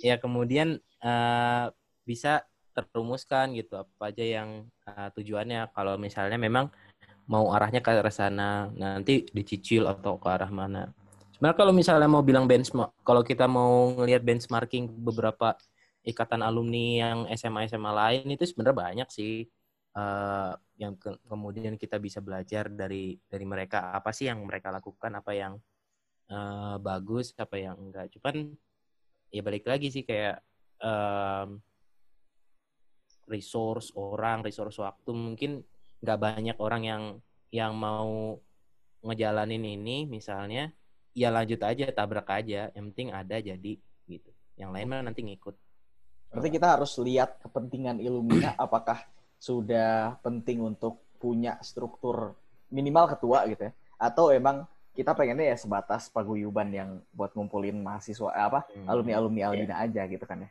ya 0.00 0.16
kemudian 0.18 0.80
eh, 0.80 1.64
bisa 2.02 2.42
terumuskan 2.72 3.52
gitu 3.52 3.76
apa 3.78 4.10
aja 4.10 4.24
yang 4.24 4.66
eh, 4.88 5.08
tujuannya. 5.14 5.70
Kalau 5.76 6.00
misalnya 6.00 6.40
memang 6.40 6.72
mau 7.30 7.54
arahnya 7.54 7.78
ke 7.84 7.90
arah 7.94 8.10
sana 8.10 8.66
nanti 8.74 9.28
dicicil 9.30 9.86
atau 9.86 10.18
ke 10.18 10.26
arah 10.26 10.50
mana 10.50 10.90
sebenarnya 11.42 11.58
kalau 11.58 11.74
misalnya 11.74 12.06
mau 12.06 12.22
bilang 12.22 12.46
benchmark 12.46 13.02
kalau 13.02 13.26
kita 13.26 13.50
mau 13.50 13.90
ngelihat 13.98 14.22
benchmarking 14.22 14.86
beberapa 14.94 15.58
ikatan 16.06 16.38
alumni 16.38 17.02
yang 17.02 17.18
SMA 17.34 17.66
SMA 17.66 17.90
lain 17.90 18.30
itu 18.30 18.46
sebenarnya 18.46 18.78
banyak 18.78 19.08
sih 19.10 19.50
eh, 19.98 20.52
yang 20.78 20.94
ke- 20.94 21.18
kemudian 21.26 21.74
kita 21.74 21.98
bisa 21.98 22.22
belajar 22.22 22.70
dari 22.70 23.18
dari 23.26 23.42
mereka. 23.42 23.90
Apa 23.90 24.14
sih 24.14 24.30
yang 24.30 24.38
mereka 24.46 24.70
lakukan? 24.70 25.18
Apa 25.18 25.34
yang 25.34 25.58
eh, 26.30 26.76
bagus 26.78 27.34
apa 27.34 27.58
yang 27.58 27.74
enggak? 27.74 28.14
Cuman 28.14 28.54
ya 29.34 29.42
balik 29.42 29.66
lagi 29.66 29.90
sih 29.90 30.06
kayak 30.06 30.46
em, 30.78 31.58
resource 33.26 33.90
orang 33.98 34.46
resource 34.46 34.78
waktu. 34.78 35.10
Mungkin 35.10 35.58
nggak 36.06 36.18
banyak 36.22 36.56
orang 36.62 36.82
yang 36.86 37.02
yang 37.50 37.74
mau 37.74 38.38
ngejalanin 39.02 39.66
ini 39.66 40.06
misalnya 40.06 40.70
ya 41.12 41.28
lanjut 41.28 41.60
aja 41.60 41.84
tabrak 41.90 42.28
aja 42.28 42.72
yang 42.72 42.84
penting 42.92 43.12
ada 43.12 43.36
jadi 43.36 43.72
gitu 44.06 44.30
yang 44.56 44.72
lain 44.72 44.88
mah 44.88 45.02
nanti 45.02 45.22
ngikut 45.22 45.56
Berarti 46.32 46.48
kita 46.48 46.80
harus 46.80 46.96
lihat 46.96 47.44
kepentingan 47.44 48.00
Illumina 48.00 48.56
apakah 48.64 49.04
sudah 49.36 50.16
penting 50.24 50.64
untuk 50.64 51.04
punya 51.20 51.60
struktur 51.60 52.32
minimal 52.72 53.04
ketua 53.12 53.44
gitu 53.46 53.68
ya 53.68 53.72
atau 54.00 54.32
emang 54.32 54.64
kita 54.92 55.12
pengennya 55.12 55.52
ya 55.52 55.56
sebatas 55.56 56.08
paguyuban 56.08 56.68
yang 56.68 56.90
buat 57.12 57.32
ngumpulin 57.32 57.80
mahasiswa 57.80 58.32
eh, 58.32 58.44
apa 58.44 58.60
Hmm. 58.72 58.88
alumni 58.88 59.12
alumni 59.16 59.42
Albina 59.48 59.76
aja 59.80 60.04
gitu 60.04 60.24
kan 60.24 60.44
ya. 60.44 60.50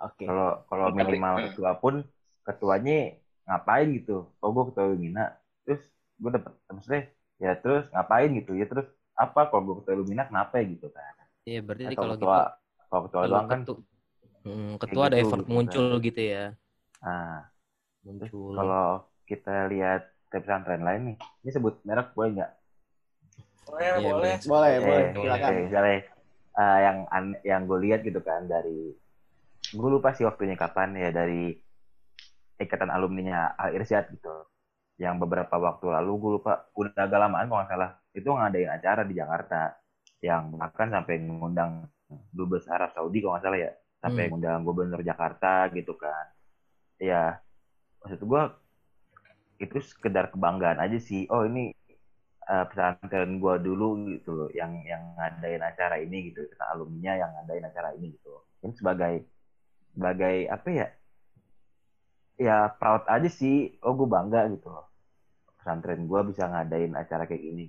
Oke. 0.00 0.24
Kalau 0.24 0.64
kalau 0.68 0.88
Tapi- 0.88 0.96
minimal 1.04 1.34
ketua 1.52 1.72
pun 1.76 1.94
ketuanya 2.40 3.16
ngapain 3.44 3.88
gitu? 3.96 4.28
Oh 4.40 4.52
gue 4.52 4.64
ketua 4.72 4.84
Lumina, 4.88 5.32
terus 5.64 5.80
gue 6.16 6.30
dapet 6.30 6.52
maksudnya 6.68 7.02
ya 7.36 7.52
terus 7.56 7.84
ngapain 7.88 8.28
gitu 8.36 8.52
ya 8.52 8.68
terus 8.68 8.88
apa 9.24 9.40
kalau 9.50 9.62
gue 9.66 9.74
ketua 9.84 9.94
Lumina 10.00 10.22
kenapa 10.30 10.54
ya 10.60 10.64
gitu 10.74 10.86
kan? 10.96 11.14
Iya 11.48 11.58
berarti 11.66 11.84
Nah, 11.84 11.92
kalau 11.96 12.10
kalau 12.10 12.14
gitu 12.22 12.36
ketua 12.36 12.36
kalau 12.90 13.02
ketua 13.06 13.24
doang 13.32 13.48
kan 13.52 13.60
ketu- 13.60 13.84
Hmm, 14.44 14.80
ketua 14.82 15.04
ada 15.08 15.18
gitu, 15.18 15.22
effort 15.22 15.44
gitu 15.50 15.54
muncul 15.54 15.86
gitu 16.06 16.20
ya 16.32 16.56
nah 17.04 17.32
terus 18.18 18.32
muncul 18.32 18.56
kalau 18.56 18.84
kita 19.30 19.50
lihat 19.72 20.00
pesantren 20.32 20.82
lain 20.88 21.02
nih, 21.08 21.16
ini 21.42 21.50
sebut 21.56 21.74
merek 21.88 22.08
boleh 22.16 22.30
nggak? 22.36 22.50
Boleh, 23.66 23.92
Iya, 23.96 24.10
boleh. 24.16 24.34
Boleh, 24.50 24.74
Eh, 24.84 24.84
boleh, 24.86 25.06
boleh. 25.18 25.38
silakan. 25.42 25.48
Oke, 25.48 25.60
misalnya 25.66 25.96
eh, 26.60 26.78
yang 26.86 26.98
an- 27.16 27.40
yang 27.50 27.62
gue 27.68 27.78
lihat 27.84 28.00
gitu 28.08 28.20
kan 28.28 28.42
dari 28.52 28.70
gue 29.78 29.88
lupa 29.94 30.10
sih 30.16 30.24
waktunya 30.28 30.56
kapan 30.62 30.90
ya 31.02 31.08
dari 31.18 31.42
ikatan 32.64 32.90
alumninya 32.92 33.56
Al 33.58 33.70
Irsyad 33.76 34.04
gitu 34.14 34.28
yang 35.00 35.16
beberapa 35.22 35.56
waktu 35.56 35.86
lalu 35.96 36.12
gue 36.22 36.30
lupa 36.40 36.52
udah 36.76 36.92
agak 37.06 37.20
lamaan 37.24 37.46
kalau 37.48 37.58
nggak 37.64 37.70
salah 37.72 37.90
itu 38.18 38.28
ngadain 38.36 38.70
acara 38.76 39.02
di 39.06 39.14
Jakarta 39.20 39.56
yang 40.28 40.42
bahkan 40.60 40.88
sampai 40.94 41.14
mengundang 41.22 41.72
dubes 42.38 42.66
Arab 42.74 42.90
Saudi 42.96 43.18
kalau 43.22 43.32
nggak 43.36 43.44
salah 43.46 43.60
ya. 43.66 43.72
Sampai 44.02 44.22
Hmm. 44.24 44.30
mengundang 44.32 44.60
gubernur 44.66 45.00
Jakarta 45.04 45.68
gitu 45.76 45.92
kan. 46.00 46.26
Ya 47.00 47.40
maksud 48.02 48.20
gue 48.30 48.42
itu 49.64 49.78
sekedar 49.90 50.24
kebanggaan 50.32 50.78
aja 50.84 50.98
sih. 51.08 51.20
Oh 51.32 51.42
ini 51.48 51.60
eh, 52.52 52.64
pesantren 52.70 53.30
gua 53.42 53.54
dulu 53.66 53.84
gitu 54.12 54.30
loh 54.38 54.48
yang 54.60 54.72
yang 54.92 55.02
ngadain 55.18 55.62
acara 55.70 55.96
ini 56.04 56.16
gitu. 56.32 56.40
Kita 56.52 56.64
alumninya 56.72 57.12
yang 57.22 57.30
ngadain 57.36 57.64
acara 57.70 57.90
ini 57.98 58.06
gitu 58.16 58.28
ini 58.64 58.72
sebagai 58.80 59.14
sebagai 59.94 60.36
apa 60.54 60.68
ya? 60.80 60.86
Ya 62.46 62.56
proud 62.78 63.02
aja 63.14 63.28
sih. 63.40 63.54
Oh 63.84 63.92
gue 63.98 64.08
bangga 64.14 64.40
gitu 64.54 64.66
loh. 64.74 64.84
Pesantren 65.58 66.00
gue 66.10 66.20
bisa 66.30 66.44
ngadain 66.52 66.92
acara 67.02 67.24
kayak 67.30 67.42
gini 67.48 67.64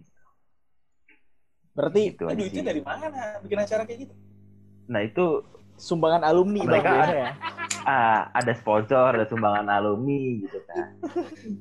Berarti 1.72 2.00
gitu 2.12 2.24
aja 2.28 2.36
duitnya 2.36 2.62
sih. 2.62 2.68
dari 2.68 2.82
mana 2.84 3.06
bikin 3.42 3.60
acara 3.60 3.84
kayak 3.88 4.00
gitu? 4.08 4.14
nah 4.92 5.00
itu 5.00 5.26
sumbangan 5.80 6.22
alumni 6.28 6.68
Mereka- 6.68 6.92
Bang, 6.92 7.10
ya. 7.16 7.30
ah, 7.92 8.22
ada 8.36 8.52
sponsor 8.54 9.16
ada 9.16 9.26
sumbangan 9.26 9.72
alumni 9.72 10.44
gitu 10.44 10.60
kan 10.68 10.88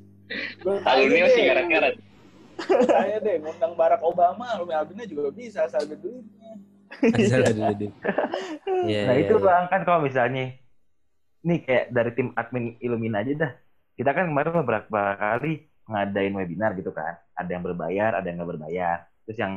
tanya 0.85 1.05
masih 1.27 1.43
keren-keren. 1.51 1.95
Saya 2.61 3.17
deh 3.19 3.41
ngundang 3.41 3.73
Barack 3.73 4.05
Obama, 4.05 4.45
alumni 4.53 4.79
Albina 4.79 5.03
juga 5.03 5.33
bisa 5.33 5.65
asal 5.65 5.81
ada 5.81 5.97
duitnya. 5.97 6.51
Asal 6.93 7.41
ada 7.41 7.73
duit. 7.73 7.91
Iya, 8.85 9.01
nah 9.11 9.15
iya, 9.15 9.23
itu 9.27 9.35
iya. 9.37 9.43
bang 9.43 9.65
kan 9.67 9.81
kalau 9.83 9.99
misalnya 10.01 10.55
nih 11.41 11.59
kayak 11.65 11.85
dari 11.91 12.11
tim 12.13 12.29
admin 12.33 12.77
Illumina 12.79 13.21
aja 13.21 13.33
dah 13.37 13.51
kita 13.93 14.09
kan 14.13 14.29
kemarin 14.29 14.53
beberapa 14.61 15.01
kali 15.17 15.67
ngadain 15.85 16.33
webinar 16.33 16.73
gitu 16.77 16.89
kan 16.93 17.17
ada 17.33 17.49
yang 17.49 17.61
berbayar 17.61 18.17
ada 18.17 18.25
yang 18.25 18.41
nggak 18.41 18.51
berbayar 18.57 18.97
terus 19.25 19.37
yang 19.37 19.53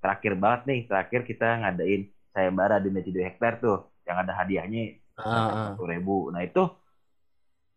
terakhir 0.00 0.32
banget 0.36 0.60
nih 0.66 0.80
terakhir 0.88 1.20
kita 1.28 1.60
ngadain 1.62 2.08
sayembara 2.32 2.80
di 2.80 2.88
Neci 2.88 3.12
hektar 3.14 3.60
tuh 3.60 3.92
yang 4.08 4.24
ada 4.24 4.32
hadiahnya 4.34 5.00
Ah, 5.20 5.28
ah. 5.28 5.66
satu 5.76 5.84
ribu. 5.84 6.32
Nah 6.32 6.40
itu 6.44 6.64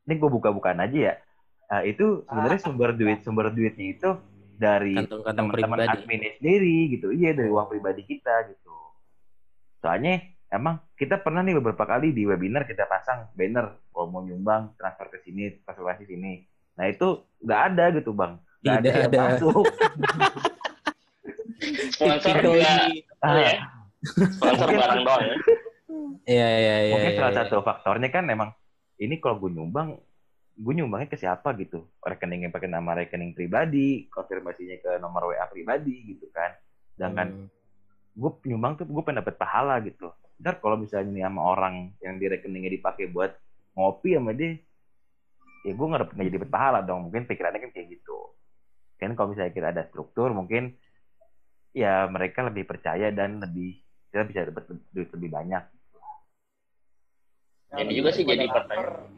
ini 0.07 0.13
gue 0.19 0.30
buka-bukaan 0.32 0.80
aja 0.84 0.97
ya. 1.11 1.15
Nah, 1.71 1.82
itu 1.88 2.28
sebenarnya 2.28 2.59
sumber 2.61 2.91
duit 2.93 3.19
sumber 3.24 3.49
duitnya 3.49 3.88
itu 3.97 4.09
dari 4.59 4.95
teman-teman 5.09 5.88
adminnya 5.88 6.32
sendiri 6.39 6.91
gitu. 6.95 7.11
Iya 7.11 7.36
dari 7.36 7.49
uang 7.51 7.67
pribadi 7.71 8.03
kita 8.07 8.51
gitu. 8.51 8.76
Soalnya 9.84 10.24
emang 10.53 10.80
kita 10.95 11.19
pernah 11.19 11.41
nih 11.41 11.57
beberapa 11.59 11.84
kali 11.84 12.13
di 12.13 12.24
webinar 12.24 12.63
kita 12.63 12.86
pasang 12.88 13.32
banner 13.34 13.80
kalau 13.91 14.07
mau 14.11 14.21
nyumbang 14.21 14.76
transfer 14.78 15.07
ke 15.11 15.17
sini 15.26 15.59
transfer 15.63 15.97
ke 15.99 16.05
sini. 16.07 16.45
Nah 16.80 16.86
itu 16.88 17.28
nggak 17.43 17.61
ada 17.74 17.86
gitu 17.95 18.11
bang. 18.15 18.39
Nggak 18.63 18.80
yang 18.88 19.11
ada. 19.11 19.19
masuk 19.36 19.65
Sponsor 21.91 22.36
juga 22.39 22.72
ya. 23.24 23.53
Sponsor 24.03 24.68
Mungkin- 24.68 24.80
barang 24.80 25.01
doang 25.03 25.24
ya. 25.24 25.36
Iya, 26.24 26.47
iya, 26.49 26.76
iya. 26.88 26.91
mungkin 26.91 27.11
iya, 27.14 27.20
salah 27.20 27.32
iya. 27.32 27.39
satu 27.45 27.57
faktornya 27.61 28.09
kan 28.09 28.26
emang 28.26 28.49
ini 28.97 29.20
kalau 29.20 29.38
gue 29.38 29.51
nyumbang 29.51 29.99
gue 30.53 30.74
nyumbangnya 30.74 31.09
ke 31.09 31.18
siapa 31.18 31.53
gitu 31.57 31.86
rekeningnya 31.99 32.49
pakai 32.49 32.66
nama 32.68 32.95
rekening 32.95 33.34
pribadi 33.34 34.07
konfirmasinya 34.07 34.78
ke 34.80 34.91
nomor 34.97 35.30
WA 35.30 35.45
pribadi 35.47 36.14
gitu 36.14 36.30
kan 36.30 36.53
sedangkan 36.93 37.28
Hmm. 37.30 37.47
gue 38.14 38.32
nyumbang 38.47 38.78
tuh 38.78 38.86
gue 38.86 39.01
pengen 39.01 39.22
dapet 39.22 39.36
pahala 39.36 39.82
gitu 39.82 40.09
ntar 40.39 40.57
kalau 40.57 40.78
misalnya 40.78 41.09
nih 41.11 41.24
sama 41.26 41.41
orang 41.43 41.76
yang 41.99 42.16
di 42.18 42.26
rekeningnya 42.26 42.72
dipakai 42.72 43.09
buat 43.09 43.34
ngopi 43.74 44.16
sama 44.16 44.32
dia 44.34 44.57
ya 45.64 45.72
gue 45.74 45.86
nggak 45.86 46.14
jadi 46.14 46.38
pahala 46.45 46.80
dong 46.82 47.09
mungkin 47.09 47.26
pikirannya 47.26 47.59
kan 47.59 47.72
kayak 47.72 47.88
gitu 47.91 48.18
kan 48.97 49.14
kalau 49.14 49.34
misalnya 49.34 49.51
kita 49.51 49.68
ada 49.70 49.84
struktur 49.89 50.30
mungkin 50.32 50.74
ya 51.74 52.05
mereka 52.07 52.45
lebih 52.45 52.69
percaya 52.69 53.09
dan 53.09 53.41
lebih 53.41 53.82
kita 54.13 54.24
bisa 54.30 54.45
dapat 54.53 54.63
duit 54.93 55.09
lebih 55.09 55.30
banyak 55.34 55.63
Ini 57.74 57.89
juga 57.97 58.13
sih 58.13 58.21
jadi 58.21 58.45
pertanyaan. 58.45 59.09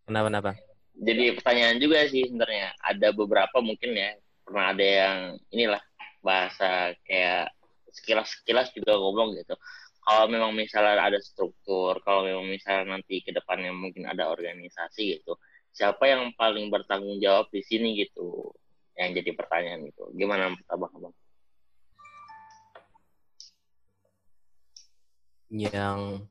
Kenapa, 0.06 0.26
kenapa? 0.30 0.52
Jadi 0.98 1.24
pertanyaan 1.38 1.78
juga 1.78 2.06
sih 2.10 2.30
sebenarnya. 2.30 2.74
Ada 2.82 3.10
beberapa 3.14 3.58
mungkin 3.62 3.94
ya 3.94 4.18
pernah 4.42 4.74
ada 4.74 4.86
yang 4.86 5.18
inilah 5.54 5.82
bahasa 6.26 6.98
kayak 7.06 7.54
sekilas-sekilas 7.94 8.74
juga 8.74 8.98
ngomong 8.98 9.38
gitu. 9.38 9.54
Kalau 10.02 10.26
memang 10.26 10.58
misalnya 10.58 10.98
ada 10.98 11.22
struktur, 11.22 12.02
kalau 12.02 12.26
memang 12.26 12.50
misalnya 12.50 12.98
nanti 12.98 13.22
ke 13.22 13.30
depannya 13.30 13.70
mungkin 13.70 14.10
ada 14.10 14.34
organisasi 14.34 15.22
gitu, 15.22 15.38
siapa 15.72 16.04
yang 16.06 16.34
paling 16.34 16.68
bertanggung 16.68 17.18
jawab 17.18 17.48
di 17.50 17.62
sini 17.62 17.96
gitu? 17.98 18.52
Yang 18.94 19.24
jadi 19.24 19.32
pertanyaan 19.34 19.88
itu. 19.88 20.04
Gimana 20.14 20.52
menurut 20.52 20.68
abang-abang? 20.68 21.16
Yang 25.50 26.30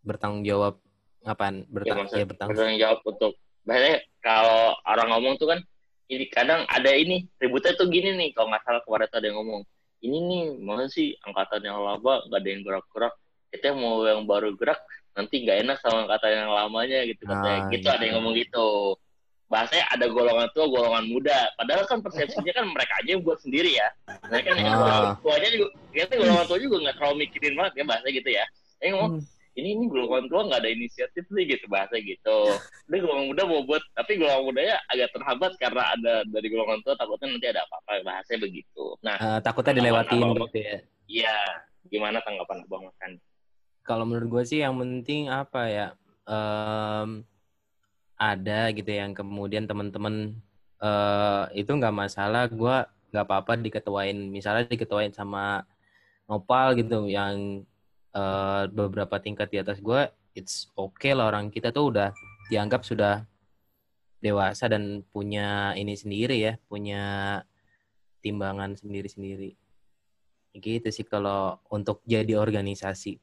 bertanggung 0.00 0.44
jawab 0.46 0.80
apaan? 1.22 1.64
Ya, 1.64 1.68
Bertang 1.68 1.96
maksud- 2.04 2.16
ya, 2.16 2.24
bertanggung 2.24 2.52
bertanggung 2.56 2.80
jawab 2.80 2.98
untuk 3.04 3.32
biasanya 3.60 3.98
kalau 4.24 4.72
orang 4.88 5.08
ngomong 5.12 5.34
tuh 5.36 5.52
kan 5.52 5.60
ini 6.08 6.24
kadang 6.32 6.64
ada 6.66 6.90
ini 6.96 7.28
ributnya 7.36 7.76
tuh 7.76 7.92
gini 7.92 8.16
nih 8.16 8.32
kalau 8.32 8.48
nggak 8.48 8.64
salah 8.64 8.80
kemarin 8.82 9.06
tuh 9.12 9.18
ada 9.20 9.26
yang 9.28 9.36
ngomong 9.36 9.62
ini 10.00 10.16
nih 10.16 10.42
mana 10.58 10.88
sih 10.88 11.12
angkatan 11.28 11.68
yang 11.68 11.76
lama 11.76 12.24
nggak 12.24 12.40
ada 12.40 12.48
yang 12.48 12.62
gerak-gerak 12.64 13.14
kita 13.52 13.76
mau 13.76 14.00
yang 14.08 14.24
baru 14.24 14.56
gerak 14.56 14.80
nanti 15.12 15.34
nggak 15.40 15.58
enak 15.60 15.76
sama 15.78 16.04
angkatan 16.04 16.30
yang 16.32 16.50
lamanya 16.50 16.98
gitu 17.04 17.22
katanya 17.24 17.50
Ah, 17.56 17.68
gitu 17.68 17.76
gitu. 17.76 17.88
ada 17.88 18.02
yang 18.02 18.14
ngomong 18.16 18.34
gitu 18.34 18.68
bahasanya 19.46 19.84
ada 19.90 20.06
golongan 20.06 20.48
tua 20.50 20.66
golongan 20.66 21.04
muda 21.06 21.38
padahal 21.54 21.82
kan 21.84 21.98
persepsinya 21.98 22.52
kan 22.52 22.66
mereka 22.66 22.94
aja 22.96 23.10
yang 23.10 23.22
buat 23.22 23.38
sendiri 23.38 23.74
ya 23.74 23.88
mereka 24.24 24.54
kan 24.54 24.62
Ah. 24.62 24.70
golongan 24.72 25.14
tuanya 25.18 25.48
juga 25.50 25.66
kita 25.90 26.12
golongan 26.14 26.46
tua 26.46 26.58
juga 26.58 26.76
nggak 26.78 26.96
terlalu 26.96 27.16
mikirin 27.20 27.54
banget 27.54 27.72
ya 27.74 27.84
bahasa 27.84 28.06
gitu 28.08 28.30
ya 28.30 28.44
Yang 28.78 28.92
ngomong 28.94 29.12
Hmm. 29.12 29.26
ini 29.52 29.68
ini 29.68 29.84
golongan 29.84 30.24
tua 30.24 30.40
nggak 30.46 30.60
ada 30.62 30.70
inisiatif 30.70 31.24
nih 31.28 31.44
gitu 31.50 31.66
bahasa 31.66 31.94
gitu. 31.98 32.38
Dia 32.86 32.98
golongan 32.98 33.26
muda 33.28 33.42
mau 33.44 33.60
buat 33.60 33.82
tapi 33.92 34.16
golongan 34.16 34.44
mudanya 34.46 34.76
agak 34.86 35.10
terhambat 35.10 35.52
karena 35.58 35.82
ada 35.90 36.12
dari 36.24 36.48
golongan 36.48 36.80
tua 36.80 36.94
takutnya 36.94 37.26
nanti 37.28 37.46
ada 37.50 37.60
apa-apa 37.66 37.92
bahasanya 38.00 38.40
begitu. 38.40 38.84
Nah, 39.02 39.16
Eh, 39.18 39.38
takutnya 39.42 39.74
dilewatin 39.74 40.16
gitu 40.16 40.56
ya. 40.56 40.76
iya 41.10 41.36
gimana 41.84 42.22
tanggapan 42.22 42.62
abang 42.62 42.86
makan? 42.86 43.10
Kalau 43.90 44.06
menurut 44.06 44.28
gue 44.30 44.44
sih 44.46 44.62
yang 44.62 44.78
penting 44.78 45.26
apa 45.26 45.62
ya? 45.66 45.86
em, 46.30 47.26
ada 48.14 48.60
gitu 48.70 48.90
yang 48.92 49.10
kemudian 49.16 49.66
teman-teman 49.66 50.38
eh 50.78 51.44
itu 51.58 51.70
nggak 51.74 51.94
masalah. 51.94 52.46
Gue 52.46 52.86
nggak 53.10 53.26
apa-apa 53.26 53.58
diketuain. 53.58 54.14
Misalnya 54.14 54.70
diketuain 54.70 55.10
sama 55.10 55.66
Nopal 56.30 56.78
gitu 56.78 57.10
yang 57.10 57.66
eh, 58.14 58.64
beberapa 58.70 59.18
tingkat 59.18 59.50
di 59.50 59.58
atas 59.58 59.82
gue, 59.82 60.06
it's 60.38 60.70
okay 60.78 61.10
lah 61.10 61.26
orang 61.26 61.50
kita 61.50 61.74
tuh 61.74 61.90
udah 61.90 62.10
dianggap 62.50 62.86
sudah 62.86 63.26
dewasa 64.22 64.68
dan 64.70 65.02
punya 65.10 65.74
ini 65.74 65.98
sendiri 65.98 66.36
ya, 66.38 66.54
punya 66.70 67.02
timbangan 68.22 68.76
sendiri-sendiri. 68.78 69.56
Gitu 70.54 70.88
sih 70.92 71.06
kalau 71.08 71.58
untuk 71.72 72.04
jadi 72.06 72.36
organisasi. 72.38 73.18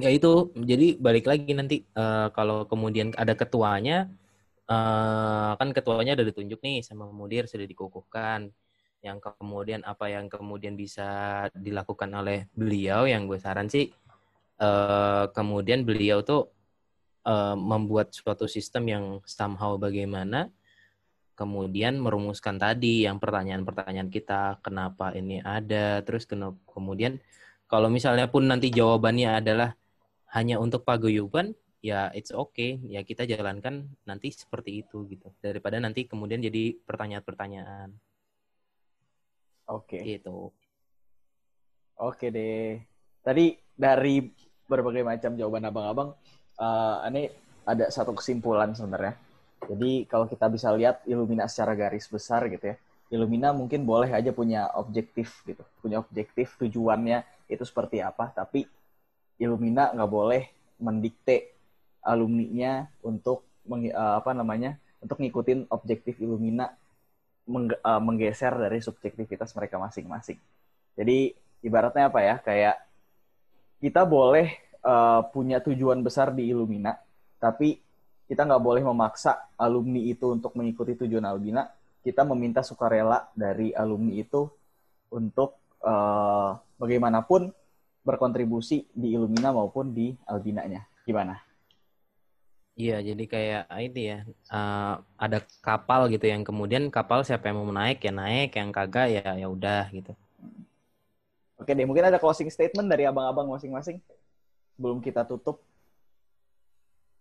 Ya 0.00 0.08
itu, 0.08 0.48
jadi 0.56 0.96
balik 0.96 1.28
lagi 1.28 1.52
nanti 1.52 1.84
eh, 1.84 2.28
kalau 2.32 2.64
kemudian 2.64 3.12
ada 3.20 3.36
ketuanya, 3.36 4.08
eh, 4.64 5.52
kan 5.60 5.68
ketuanya 5.76 6.16
udah 6.16 6.26
ditunjuk 6.32 6.60
nih 6.64 6.80
sama 6.80 7.04
mudir 7.12 7.44
sudah 7.44 7.68
dikukuhkan. 7.68 8.48
Yang 9.04 9.18
kemudian 9.40 9.80
apa 9.84 10.12
yang 10.12 10.28
kemudian 10.32 10.76
bisa 10.76 11.44
dilakukan 11.52 12.08
oleh 12.16 12.48
beliau, 12.52 13.04
yang 13.08 13.28
gue 13.28 13.36
saran 13.40 13.68
sih, 13.68 13.92
eh, 14.60 15.24
kemudian 15.36 15.84
beliau 15.84 16.24
tuh 16.24 16.48
eh, 17.28 17.56
membuat 17.56 18.16
suatu 18.16 18.48
sistem 18.48 18.84
yang 18.88 19.04
somehow 19.28 19.76
bagaimana, 19.76 20.48
kemudian 21.36 22.00
merumuskan 22.00 22.56
tadi 22.60 23.04
yang 23.04 23.20
pertanyaan-pertanyaan 23.20 24.08
kita, 24.12 24.60
kenapa 24.64 25.12
ini 25.16 25.40
ada, 25.44 26.00
terus 26.04 26.24
kemudian 26.68 27.20
kalau 27.68 27.88
misalnya 27.88 28.28
pun 28.28 28.44
nanti 28.48 28.68
jawabannya 28.72 29.40
adalah 29.40 29.79
hanya 30.30 30.62
untuk 30.62 30.86
paguyuban, 30.86 31.54
ya 31.82 32.12
it's 32.14 32.30
okay, 32.30 32.78
ya 32.86 33.02
kita 33.02 33.26
jalankan 33.26 33.88
nanti 34.06 34.30
seperti 34.30 34.84
itu 34.86 35.08
gitu, 35.10 35.32
daripada 35.42 35.80
nanti 35.82 36.06
kemudian 36.06 36.38
jadi 36.38 36.76
pertanyaan-pertanyaan 36.86 37.90
Oke. 39.70 40.02
gitu. 40.02 40.50
Oke 42.00 42.32
deh. 42.32 42.80
Tadi 43.20 43.54
dari 43.76 44.24
berbagai 44.66 45.02
macam 45.04 45.34
jawaban 45.36 45.66
abang-abang, 45.66 46.10
eh, 46.58 46.96
ini 47.10 47.22
ada 47.66 47.90
satu 47.90 48.16
kesimpulan 48.16 48.72
sebenarnya. 48.72 49.14
Jadi 49.60 50.08
kalau 50.08 50.24
kita 50.24 50.48
bisa 50.48 50.72
lihat 50.72 51.04
Illumina 51.04 51.44
secara 51.44 51.76
garis 51.76 52.08
besar 52.08 52.48
gitu 52.48 52.72
ya, 52.72 52.76
Illumina 53.12 53.52
mungkin 53.52 53.84
boleh 53.84 54.08
aja 54.14 54.32
punya 54.32 54.72
objektif 54.78 55.44
gitu, 55.44 55.60
punya 55.84 56.00
objektif 56.00 56.56
tujuannya 56.56 57.22
itu 57.50 57.62
seperti 57.66 58.00
apa, 58.00 58.32
tapi 58.32 58.64
Illumina 59.40 59.90
nggak 59.96 60.10
boleh 60.10 60.52
mendikte 60.76 61.56
alumninya 62.04 62.88
untuk 63.00 63.44
meng- 63.64 63.92
eh, 63.92 64.14
apa 64.20 64.36
namanya, 64.36 64.76
untuk 65.00 65.18
ngikutin 65.20 65.72
objektif 65.72 66.20
Illumina 66.20 66.76
mengge- 67.48 67.80
eh, 67.80 68.00
menggeser 68.04 68.52
dari 68.54 68.78
subjektivitas 68.84 69.56
mereka 69.56 69.80
masing-masing. 69.80 70.36
Jadi 70.94 71.32
ibaratnya 71.64 72.12
apa 72.12 72.20
ya 72.20 72.36
kayak 72.40 72.76
kita 73.80 74.04
boleh 74.04 74.52
uh, 74.84 75.24
punya 75.32 75.60
tujuan 75.60 76.00
besar 76.00 76.32
di 76.32 76.48
Illumina 76.52 76.96
tapi 77.40 77.80
kita 78.28 78.46
nggak 78.46 78.62
boleh 78.62 78.82
memaksa 78.84 79.48
alumni 79.56 80.00
itu 80.00 80.36
untuk 80.36 80.54
mengikuti 80.54 80.94
tujuan 80.96 81.24
Albina 81.24 81.68
kita 82.00 82.24
meminta 82.24 82.64
sukarela 82.64 83.28
dari 83.36 83.72
alumni 83.76 84.20
itu 84.20 84.48
untuk 85.12 85.56
uh, 85.84 86.56
bagaimanapun 86.80 87.52
berkontribusi 88.02 88.88
di 88.92 89.12
Illumina 89.16 89.52
maupun 89.52 89.92
di 89.92 90.16
Albinanya. 90.24 90.84
Gimana? 91.04 91.40
Iya, 92.78 93.02
jadi 93.04 93.24
kayak 93.28 93.62
ah, 93.68 93.80
ini 93.82 94.02
ya, 94.08 94.18
eh, 94.24 94.94
ada 95.20 95.38
kapal 95.60 96.08
gitu 96.08 96.24
yang 96.24 96.40
kemudian 96.40 96.88
kapal 96.88 97.20
siapa 97.20 97.52
yang 97.52 97.60
mau 97.60 97.68
naik 97.68 98.00
ya 98.00 98.12
naik, 98.14 98.56
yang 98.56 98.72
kagak 98.72 99.20
ya 99.20 99.36
ya 99.36 99.46
udah 99.52 99.92
gitu. 99.92 100.16
Oke 101.60 101.76
deh, 101.76 101.84
mungkin 101.84 102.08
ada 102.08 102.16
closing 102.16 102.48
statement 102.48 102.88
dari 102.88 103.04
abang-abang 103.04 103.52
masing-masing 103.52 104.00
sebelum 104.72 105.04
kita 105.04 105.28
tutup. 105.28 105.60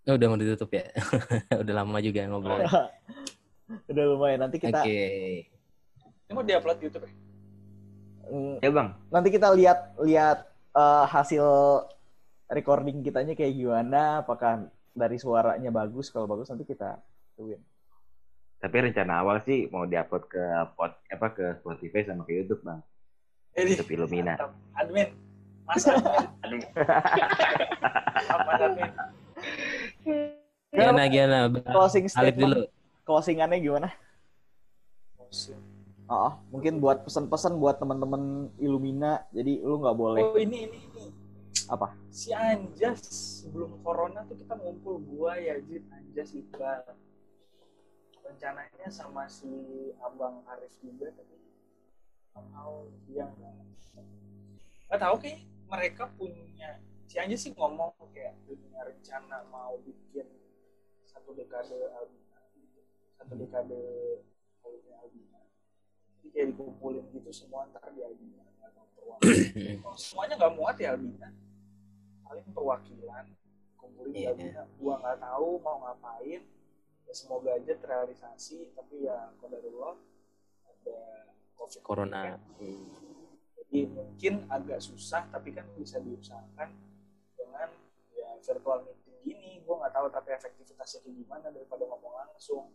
Oh, 0.07 0.15
udah 0.15 0.27
mau 0.32 0.39
ditutup 0.39 0.71
ya. 0.71 0.88
udah 1.61 1.73
lama 1.84 1.99
juga 1.99 2.23
ngobrol. 2.23 2.63
Udah 3.86 4.01
lumayan. 4.01 4.41
Nanti 4.41 4.57
Oke. 4.57 4.65
kita 4.65 4.82
Ini 6.25 6.34
mau 6.34 6.41
diupload 6.41 6.77
di 6.82 6.84
YouTube 6.89 7.05
ya? 7.05 7.13
mm, 8.30 8.55
Ya 8.61 8.69
bang, 8.69 8.89
nanti 9.09 9.30
kita 9.34 9.47
lihat 9.53 9.93
lihat 10.01 10.38
eh, 10.80 11.03
hasil 11.11 11.45
recording 12.47 13.03
kitanya 13.03 13.36
kayak 13.36 13.53
gimana. 13.55 14.23
Apakah 14.23 14.71
dari 14.95 15.19
suaranya 15.19 15.69
bagus? 15.69 16.07
Kalau 16.09 16.25
bagus 16.25 16.47
nanti 16.47 16.63
kita 16.63 16.99
tuin. 17.36 17.59
tapi 18.59 18.75
rencana 18.91 19.23
awal 19.23 19.39
sih 19.47 19.71
mau 19.71 19.88
diupload 19.88 20.27
ke 20.27 20.43
pot 20.75 20.91
apa 21.07 21.27
ke 21.32 21.45
Spotify 21.63 22.03
sama 22.03 22.27
ke 22.27 22.43
YouTube 22.43 22.59
bang. 22.67 22.84
Jadi, 23.55 23.71
YouTube 23.71 23.91
Illumina. 23.95 24.36
Admin. 24.75 25.15
Mas 25.63 25.88
admin. 25.88 26.67
Apa 28.36 28.51
admin? 28.59 28.91
Gimana 30.75 31.07
gimana? 31.07 31.38
Closing 31.71 32.11
Alif 32.19 32.36
dulu. 32.36 32.67
statement. 32.67 32.77
Closingannya 33.07 33.57
gimana? 33.57 33.89
Oh, 36.10 36.41
mungkin 36.49 36.82
buat 36.82 37.05
pesan-pesan 37.05 37.62
buat 37.62 37.78
teman-teman 37.78 38.49
Illumina. 38.57 39.30
Jadi 39.30 39.62
lu 39.62 39.78
nggak 39.78 39.93
boleh 39.93 40.22
Oh 40.26 40.41
ini 40.41 40.66
ini 40.66 40.80
ini. 40.89 41.05
Apa? 41.70 41.93
Si 42.10 42.34
Anjas 42.34 43.05
sebelum 43.45 43.78
corona 43.86 44.26
tuh 44.26 44.34
kita 44.34 44.57
ngumpul 44.57 44.97
gua 45.05 45.38
ya 45.38 45.62
Jit 45.62 45.86
Anjas 45.93 46.34
Iqbal. 46.34 46.97
Rencananya 48.26 48.89
sama 48.89 49.30
si 49.30 49.49
Abang 50.01 50.41
Arif 50.49 50.74
juga 50.82 51.14
tapi 51.14 51.38
somehow 52.34 52.89
dia 53.05 53.26
nggak 54.89 55.01
tahu 55.01 55.16
kayak 55.22 55.45
mereka 55.70 56.10
punya 56.18 56.82
si 57.05 57.22
Anjas 57.22 57.45
sih 57.45 57.53
ngomong 57.53 57.93
kayak 58.14 58.34
punya 58.49 58.82
rencana 58.82 59.45
mau 59.53 59.78
bikin 59.86 60.26
satu 61.05 61.34
dekade 61.38 61.78
Albina 61.93 62.41
gitu. 62.57 62.82
satu 63.18 63.34
dekade 63.38 63.82
Albina 64.66 64.95
Albina 65.01 65.38
jadi 66.20 66.28
kayak 66.36 66.47
dikumpulin 66.53 67.05
gitu 67.15 67.32
semua 67.32 67.65
ntar 67.72 67.88
di 67.95 68.01
Albina 68.03 68.43
semuanya 69.99 70.36
nggak 70.38 70.53
muat 70.55 70.76
ya 70.78 70.93
Albina 70.93 71.30
paling 72.24 72.45
perwakilan 72.53 73.26
kumpulin 73.74 74.13
di 74.13 74.22
Iya. 74.22 74.32
Albina 74.38 74.61
gua 74.78 74.93
nggak 75.01 75.17
tahu 75.17 75.49
mau 75.65 75.78
ngapain. 75.82 76.41
Ya 77.09 77.13
semoga 77.17 77.57
aja 77.57 77.74
terrealisasi 77.74 78.70
tapi 78.78 79.09
ya 79.09 79.34
kodarullah 79.41 79.97
ada 80.70 80.97
covid 81.57 81.82
Corona. 81.82 82.38
jadi 83.57 83.80
mungkin 83.89 84.45
agak 84.45 84.78
susah 84.78 85.26
tapi 85.34 85.49
kan 85.57 85.65
bisa 85.74 85.97
diusahakan 85.97 86.70
dengan 87.34 87.70
ya 88.13 88.30
virtual 88.45 88.86
meeting 88.86 89.17
gini. 89.26 89.51
Gue 89.65 89.74
nggak 89.74 89.89
tahu 89.89 90.05
tapi 90.13 90.38
efektivitasnya 90.38 91.01
kayak 91.01 91.15
gimana 91.17 91.47
daripada 91.49 91.84
ngomong 91.89 92.13
langsung. 92.13 92.70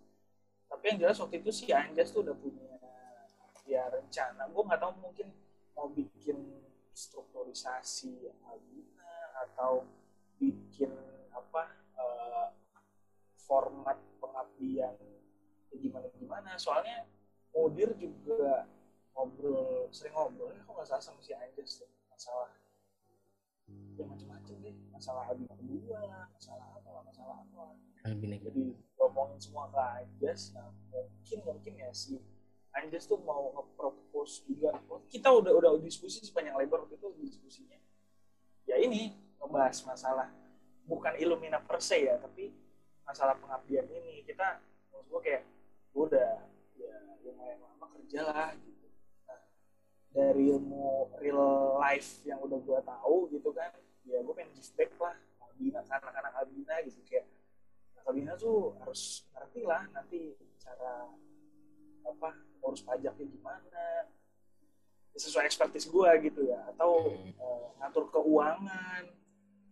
Tapi 0.66 0.82
yang 0.90 0.98
jelas 1.06 1.22
waktu 1.22 1.38
itu 1.38 1.50
si 1.54 1.70
Anjas 1.70 2.10
tuh 2.10 2.26
udah 2.26 2.34
punya 2.34 2.74
ya 3.64 3.88
rencana. 3.88 4.48
Gue 4.48 4.62
nggak 4.64 4.80
tahu 4.80 4.92
mungkin 5.00 5.28
mau 5.74 5.88
bikin 5.90 6.38
strukturisasi 6.94 8.30
Albina 8.46 9.14
atau 9.48 9.82
bikin 10.38 10.92
apa 11.34 11.62
eh, 11.98 12.46
format 13.44 13.98
pengabdian 14.22 14.94
ya 15.72 15.76
gimana 15.80 16.06
gimana. 16.16 16.50
Soalnya 16.56 17.08
Mudir 17.54 17.94
juga 17.94 18.66
ngobrol 19.14 19.86
sering 19.94 20.10
ngobrol 20.10 20.50
ya 20.50 20.62
kok 20.66 20.74
nggak 20.74 20.88
salah 20.90 21.02
sama 21.02 21.20
si 21.22 21.32
Anjas 21.34 21.82
tuh. 21.82 21.90
Masalah 22.10 22.50
ya 23.98 24.04
macam-macam 24.06 24.54
deh. 24.62 24.76
Masalah 24.90 25.22
Albina 25.30 25.54
kedua 25.58 25.98
lah 26.02 26.24
masalah 26.34 26.66
apa 26.78 26.88
lah 26.90 27.02
masalah 27.06 27.36
apa. 27.42 27.54
Lah 27.74 28.10
Albina. 28.10 28.36
jadi 28.38 28.74
ngomongin 28.98 29.38
semua 29.38 29.70
ke 29.70 29.80
Anjas 29.80 30.50
nah 30.54 30.68
mungkin 30.90 31.38
mungkin 31.46 31.72
ya 31.78 31.90
si 31.94 32.18
Anjas 32.74 33.06
tuh 33.06 33.22
mau 33.22 33.54
nge-propose 33.54 34.42
juga. 34.50 34.74
Kita 35.06 35.30
udah 35.30 35.54
udah 35.54 35.70
diskusi 35.78 36.26
sepanjang 36.26 36.58
lebar 36.58 36.82
waktu 36.82 36.98
itu 36.98 37.08
diskusinya. 37.22 37.78
Ya 38.66 38.82
ini 38.82 39.14
ngebahas 39.38 39.78
masalah 39.86 40.28
bukan 40.84 41.14
Illumina 41.16 41.62
per 41.62 41.78
se 41.78 42.02
ya 42.02 42.18
tapi 42.18 42.50
masalah 43.06 43.38
pengabdian 43.38 43.86
ini. 43.86 44.26
Kita 44.26 44.58
maksud 44.90 45.06
gue 45.06 45.20
kayak 45.22 45.42
gue 45.94 46.04
udah 46.10 46.30
ya 46.74 46.94
lumayan 47.22 47.62
lama 47.62 47.86
kerja 47.94 48.20
lah 48.26 48.50
gitu. 48.58 48.86
Nah, 49.30 49.40
dari 50.10 50.50
ilmu 50.50 51.14
real 51.22 51.78
life 51.78 52.26
yang 52.26 52.42
udah 52.42 52.58
gue 52.58 52.80
tahu 52.82 53.16
gitu 53.30 53.54
kan 53.54 53.70
ya 54.04 54.18
gue 54.20 54.34
pengen 54.34 54.50
give 54.52 54.72
back 54.74 54.92
lah 54.98 55.14
Albina 55.46 55.78
anak-anak 55.86 56.32
Albina 56.42 56.74
gitu. 56.82 56.98
Kayak 57.06 57.30
Albina 58.02 58.34
tuh 58.34 58.74
harus 58.82 59.22
ngerti 59.30 59.62
lah 59.62 59.86
nanti 59.94 60.34
cara 60.58 61.06
apa 62.04 62.30
urus 62.64 62.82
pajaknya 62.82 63.26
gimana 63.28 63.84
Ya, 65.14 65.22
sesuai 65.22 65.46
ekspertis 65.46 65.86
gue 65.86 66.10
gitu 66.26 66.42
ya 66.50 66.58
atau 66.74 67.14
eh, 67.14 67.66
ngatur 67.78 68.10
keuangan. 68.10 69.06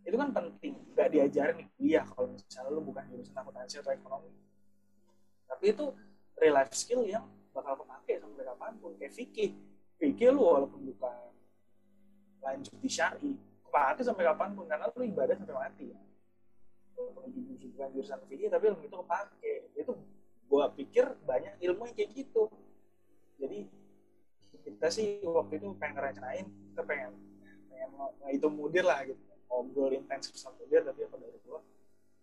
Itu 0.07 0.15
kan 0.15 0.31
penting 0.31 0.79
nggak 0.95 1.09
diajarin 1.11 1.59
di 1.59 1.67
kuliah 1.75 2.07
kalau 2.07 2.31
misalnya 2.31 2.71
lu 2.71 2.83
bukan 2.87 3.03
jurusan 3.11 3.35
akuntansi 3.35 3.83
atau 3.83 3.91
ekonomi. 3.91 4.31
Tapi 5.51 5.75
itu 5.75 5.91
real 6.39 6.55
life 6.55 6.71
skill 6.79 7.03
yang 7.03 7.27
bakal 7.51 7.75
kepake 7.83 8.23
sampai 8.23 8.47
kapan 8.47 8.73
pun. 8.79 8.95
Kayak 9.03 9.15
fikih 9.19 9.51
fikih 9.99 10.31
lu 10.31 10.47
walaupun 10.47 10.79
bukan 10.95 11.35
lanjut 12.43 12.75
di 12.79 12.91
syari 12.91 13.35
kepake 13.67 14.03
sampai 14.07 14.23
kapan 14.31 14.51
pun 14.55 14.67
karena 14.71 14.87
lu 14.95 15.03
ibadah 15.03 15.35
sampai 15.35 15.59
mati 15.59 15.85
ya. 15.91 16.01
Bukan 16.95 17.89
jurusan 17.99 18.23
fikih 18.31 18.47
tapi 18.47 18.71
ilmu 18.71 18.87
itu 18.87 18.95
kepake. 18.95 19.55
Itu 19.75 19.99
gua 20.47 20.71
pikir 20.71 21.19
banyak 21.27 21.59
ilmu 21.59 21.91
yang 21.91 21.97
kayak 21.99 22.15
gitu 22.15 22.47
jadi 23.43 23.59
kita 24.63 24.87
sih 24.95 25.19
waktu 25.27 25.59
itu 25.59 25.75
pengen 25.75 25.99
ngerencanain 25.99 26.47
kita 26.47 26.83
pengen 26.87 27.11
pengen 27.67 27.91
ngitung 28.23 28.55
mudir 28.55 28.87
lah 28.87 29.03
gitu 29.03 29.19
ngobrol 29.51 29.91
intensif 29.91 30.39
sama 30.39 30.63
mudir 30.63 30.87
tapi 30.87 31.03
apa 31.03 31.19
dari 31.19 31.39
gua 31.43 31.61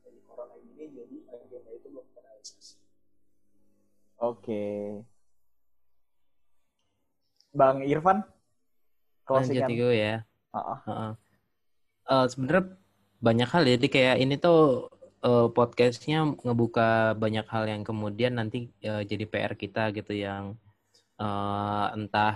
dari 0.07 0.19
corona 0.23 0.55
ini 0.55 0.87
jadi 0.95 1.15
agenda 1.35 1.71
itu 1.75 1.87
belum 1.91 2.07
terrealisasi 2.15 2.79
Oke. 4.19 4.99
Bang 7.55 7.87
Irfan, 7.87 8.19
Lanjut 9.31 9.63
gue 9.71 9.95
ya. 9.95 10.27
Ah, 10.51 10.59
ah. 10.59 10.79
Heeh. 10.83 11.11
Eh, 12.09 12.25
sebenarnya 12.27 12.75
banyak 13.23 13.47
hal 13.47 13.63
ya. 13.63 13.73
Jadi 13.79 13.87
kayak 13.87 14.17
ini 14.19 14.35
tuh 14.35 14.91
eh, 15.23 15.47
podcastnya 15.55 16.35
ngebuka 16.43 17.15
banyak 17.15 17.47
hal 17.47 17.63
yang 17.71 17.87
kemudian 17.87 18.35
nanti 18.35 18.67
eh, 18.83 19.07
jadi 19.07 19.23
PR 19.23 19.53
kita 19.55 19.95
gitu 19.95 20.11
yang 20.11 20.59
eh, 21.19 21.85
entah 21.97 22.35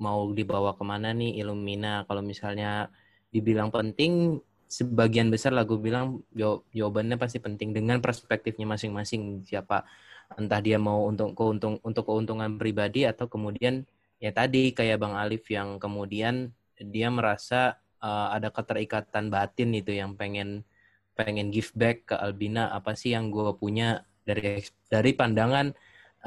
mau 0.00 0.28
dibawa 0.32 0.76
ke 0.78 0.84
mana 0.86 1.12
nih 1.16 1.40
Illumina. 1.40 2.04
Kalau 2.08 2.22
misalnya 2.24 2.92
dibilang 3.32 3.72
penting, 3.72 4.40
sebagian 4.66 5.30
besar 5.30 5.54
lah 5.54 5.62
gue 5.62 5.78
bilang 5.78 6.22
jaw- 6.34 6.62
jawabannya 6.74 7.16
pasti 7.18 7.38
penting 7.38 7.70
dengan 7.70 8.02
perspektifnya 8.02 8.66
masing-masing 8.66 9.46
siapa 9.46 9.86
entah 10.34 10.58
dia 10.58 10.74
mau 10.74 11.06
untuk 11.06 11.38
keuntung 11.38 11.78
untuk 11.86 12.02
keuntungan 12.10 12.58
pribadi 12.58 13.06
atau 13.06 13.30
kemudian 13.30 13.86
ya 14.18 14.34
tadi 14.34 14.74
kayak 14.74 14.98
Bang 14.98 15.14
Alif 15.14 15.46
yang 15.54 15.78
kemudian 15.78 16.50
dia 16.82 17.08
merasa 17.14 17.78
uh, 18.02 18.34
ada 18.34 18.50
keterikatan 18.50 19.30
batin 19.30 19.70
itu 19.70 19.94
yang 19.94 20.18
pengen 20.18 20.66
pengen 21.14 21.54
give 21.54 21.70
back 21.78 22.10
ke 22.10 22.14
Albina 22.18 22.74
apa 22.74 22.98
sih 22.98 23.14
yang 23.14 23.30
gue 23.30 23.54
punya 23.54 24.02
dari 24.26 24.66
dari 24.90 25.14
pandangan 25.14 25.70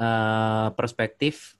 uh, 0.00 0.72
perspektif 0.72 1.59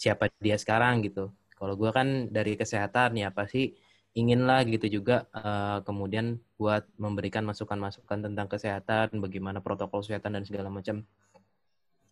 siapa 0.00 0.32
dia 0.40 0.56
sekarang 0.56 1.04
gitu. 1.04 1.28
Kalau 1.52 1.76
gue 1.76 1.92
kan 1.92 2.32
dari 2.32 2.56
kesehatan 2.56 3.20
ya 3.20 3.28
apa 3.28 3.44
sih 3.44 3.76
inginlah 4.16 4.64
gitu 4.64 4.88
juga 4.88 5.28
uh, 5.36 5.84
kemudian 5.84 6.40
buat 6.56 6.88
memberikan 6.96 7.44
masukan-masukan 7.44 8.24
tentang 8.24 8.48
kesehatan 8.48 9.20
bagaimana 9.20 9.60
protokol 9.60 10.00
kesehatan 10.00 10.40
dan 10.40 10.44
segala 10.48 10.72
macam 10.72 11.04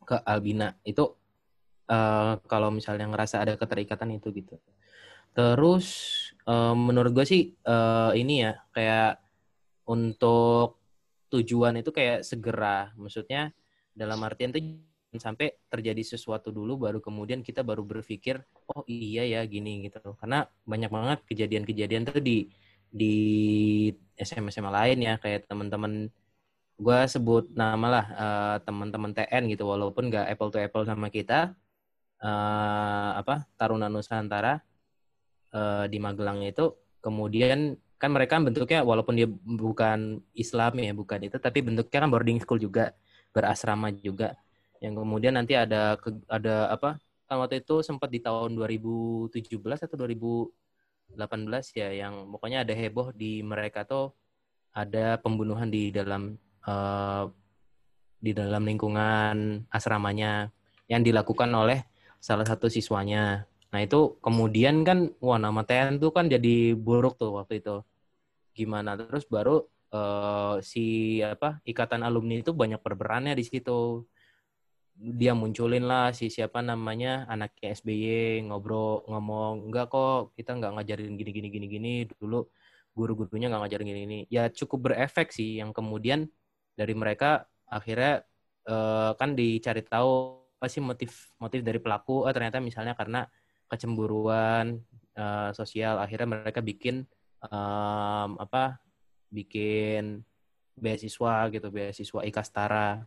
ke 0.05 0.17
Albina. 0.29 0.77
Itu 0.85 1.17
uh, 1.89 2.37
kalau 2.45 2.69
misalnya 2.69 3.09
ngerasa 3.09 3.41
ada 3.41 3.57
keterikatan 3.57 4.13
itu 4.21 4.29
gitu. 4.37 4.61
Terus 5.39 5.87
eh, 6.51 6.75
menurut 6.75 7.15
gue 7.15 7.23
sih 7.23 7.55
eh, 7.55 8.11
ini 8.19 8.43
ya 8.43 8.59
kayak 8.75 9.23
untuk 9.87 10.83
tujuan 11.31 11.79
itu 11.79 11.95
kayak 11.95 12.27
segera, 12.27 12.91
maksudnya 12.99 13.55
dalam 13.95 14.19
artian 14.25 14.51
tuh 14.51 14.59
sampai 15.17 15.57
terjadi 15.73 16.05
sesuatu 16.05 16.53
dulu 16.53 16.85
baru 16.85 17.01
kemudian 17.01 17.41
kita 17.41 17.65
baru 17.65 17.81
berpikir 17.81 18.45
oh 18.69 18.85
iya 18.85 19.25
ya 19.25 19.41
gini 19.49 19.89
gitu. 19.89 20.17
Karena 20.21 20.45
banyak 20.69 20.91
banget 20.93 21.19
kejadian-kejadian 21.25 22.05
tuh 22.13 22.21
di 22.21 22.53
di 22.89 23.15
SMA 24.17 24.53
SMA 24.53 24.73
lain 24.73 24.99
ya 25.05 25.15
kayak 25.21 25.49
teman-teman 25.49 26.09
gue 26.79 26.99
sebut 27.11 27.51
nama 27.59 27.87
lah 27.91 28.07
uh, 28.15 28.57
teman-teman 28.63 29.11
TN 29.11 29.51
gitu 29.51 29.67
walaupun 29.67 30.09
nggak 30.15 30.31
apple 30.31 30.51
to 30.55 30.63
apple 30.63 30.87
sama 30.87 31.11
kita 31.11 31.53
uh, 32.23 33.11
apa 33.19 33.51
Taruna 33.59 33.91
Nusantara 33.91 34.63
uh, 35.53 35.85
di 35.91 35.99
Magelang 35.99 36.47
itu 36.47 36.79
kemudian 37.03 37.75
kan 37.99 38.15
mereka 38.15 38.39
bentuknya 38.39 38.87
walaupun 38.87 39.19
dia 39.19 39.27
bukan 39.43 40.23
Islam 40.39 40.79
ya 40.79 40.95
bukan 40.95 41.19
itu 41.27 41.37
tapi 41.43 41.67
bentuknya 41.67 42.07
kan 42.07 42.11
boarding 42.15 42.39
school 42.39 42.63
juga 42.63 42.95
berasrama 43.35 43.91
juga 43.91 44.39
yang 44.79 44.95
kemudian 44.95 45.35
nanti 45.35 45.59
ada 45.59 45.99
ke, 45.99 46.15
ada 46.31 46.71
apa 46.71 46.99
kan 47.29 47.37
waktu 47.43 47.61
itu 47.61 47.85
sempat 47.85 48.09
di 48.09 48.25
tahun 48.25 48.57
2017 48.57 49.35
atau 49.61 49.97
2018 50.01 51.19
ya 51.77 51.89
yang 51.93 52.33
pokoknya 52.33 52.65
ada 52.65 52.73
heboh 52.73 53.13
di 53.13 53.45
mereka 53.45 53.85
tuh 53.85 54.17
ada 54.73 55.19
pembunuhan 55.21 55.69
di 55.69 55.91
dalam 55.93 56.39
uh, 56.65 57.29
di 58.19 58.33
dalam 58.35 58.67
lingkungan 58.67 59.67
asramanya 59.71 60.51
yang 60.91 61.05
dilakukan 61.05 61.51
oleh 61.53 61.87
salah 62.19 62.47
satu 62.47 62.67
siswanya. 62.67 63.47
Nah 63.71 63.81
itu 63.85 64.19
kemudian 64.25 64.83
kan 64.83 65.13
wah 65.23 65.39
nama 65.39 65.63
TN 65.63 66.01
tuh 66.03 66.11
kan 66.11 66.27
jadi 66.27 66.75
buruk 66.75 67.21
tuh 67.21 67.39
waktu 67.39 67.63
itu. 67.63 67.85
Gimana 68.57 68.99
terus 68.99 69.29
baru 69.29 69.63
uh, 69.95 70.59
si 70.65 71.19
apa 71.23 71.63
ikatan 71.63 72.03
alumni 72.03 72.41
itu 72.41 72.51
banyak 72.57 72.81
berperannya 72.81 73.39
di 73.39 73.45
situ 73.47 74.09
dia 74.99 75.31
munculin 75.31 75.87
lah 75.87 76.11
si 76.11 76.27
siapa 76.27 76.59
namanya 76.59 77.23
anaknya 77.31 77.71
SBY 77.79 78.43
ngobrol 78.51 79.07
ngomong 79.07 79.71
enggak 79.71 79.95
kok 79.95 80.35
kita 80.35 80.59
nggak 80.59 80.75
ngajarin 80.75 81.15
gini 81.15 81.31
gini 81.31 81.49
gini 81.55 81.67
gini 81.71 81.93
dulu 82.19 82.51
guru-gurunya 82.99 83.47
nggak 83.47 83.63
ngajarin 83.63 83.87
gini 83.87 84.01
gini. 84.05 84.21
Ya 84.27 84.51
cukup 84.51 84.91
berefek 84.91 85.31
sih 85.31 85.63
yang 85.63 85.71
kemudian 85.71 86.27
dari 86.75 86.99
mereka 86.99 87.47
akhirnya 87.71 88.27
uh, 88.67 89.15
kan 89.15 89.39
dicari 89.39 89.87
tahu 89.87 90.43
apa 90.59 90.67
sih 90.67 90.83
motif 90.83 91.31
motif 91.39 91.63
dari 91.63 91.79
pelaku 91.79 92.27
oh 92.27 92.33
ternyata 92.35 92.59
misalnya 92.59 92.99
karena 92.99 93.23
kecemburuan 93.71 94.83
uh, 95.15 95.55
sosial 95.55 96.03
akhirnya 96.03 96.43
mereka 96.43 96.59
bikin 96.59 97.07
um, 97.47 98.35
apa 98.43 98.83
bikin 99.31 100.27
beasiswa 100.75 101.47
gitu 101.55 101.71
beasiswa 101.71 102.21
ikastara 102.27 103.07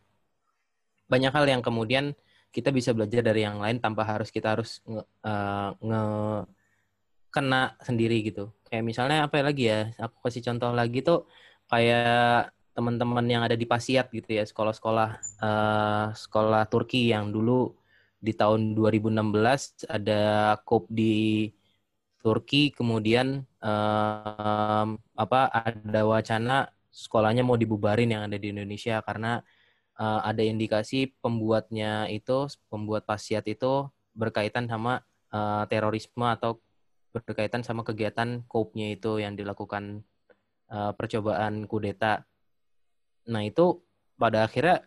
banyak 1.12 1.32
hal 1.36 1.46
yang 1.52 1.60
kemudian 1.60 2.16
kita 2.56 2.72
bisa 2.72 2.96
belajar 2.96 3.20
dari 3.24 3.44
yang 3.44 3.60
lain 3.60 3.84
tanpa 3.84 4.08
harus 4.08 4.32
kita 4.32 4.56
harus 4.56 4.80
nge, 4.88 5.04
uh, 5.28 5.70
nge 5.80 6.04
kena 7.32 7.76
sendiri 7.84 8.24
gitu. 8.28 8.52
Kayak 8.68 8.84
misalnya 8.88 9.18
apa 9.28 9.40
lagi 9.44 9.72
ya? 9.72 9.92
Aku 10.00 10.20
kasih 10.24 10.44
contoh 10.52 10.72
lagi 10.76 11.00
tuh 11.04 11.28
kayak 11.72 12.52
teman-teman 12.76 13.24
yang 13.28 13.44
ada 13.44 13.56
di 13.56 13.68
Pasiat 13.68 14.08
gitu 14.12 14.32
ya, 14.32 14.44
sekolah-sekolah 14.48 15.10
uh, 15.44 16.08
sekolah 16.16 16.64
Turki 16.72 17.12
yang 17.12 17.32
dulu 17.32 17.76
di 18.22 18.32
tahun 18.38 18.78
2016 18.78 19.92
ada 19.92 20.56
COP 20.64 20.88
di 20.92 21.50
Turki, 22.22 22.70
kemudian 22.70 23.42
um, 23.60 24.88
apa 25.18 25.42
ada 25.50 26.02
wacana 26.06 26.70
sekolahnya 26.94 27.42
mau 27.42 27.58
dibubarin 27.58 28.14
yang 28.14 28.24
ada 28.30 28.38
di 28.38 28.54
Indonesia 28.54 29.02
karena 29.02 29.42
uh, 30.02 30.22
ada 30.26 30.42
indikasi 30.42 31.14
pembuatnya 31.22 32.10
itu 32.10 32.50
pembuat 32.74 33.06
pasiat 33.06 33.46
itu 33.46 33.86
berkaitan 34.18 34.66
sama 34.66 35.06
uh, 35.30 35.64
terorisme 35.70 36.26
atau 36.26 36.58
berkaitan 37.14 37.62
sama 37.62 37.86
kegiatan 37.86 38.42
koupnya 38.50 38.90
itu 38.96 39.22
yang 39.22 39.38
dilakukan 39.38 40.02
uh, 40.74 40.92
percobaan 40.98 41.70
kudeta. 41.70 42.26
Nah 43.30 43.46
itu 43.46 43.84
pada 44.18 44.48
akhirnya 44.48 44.82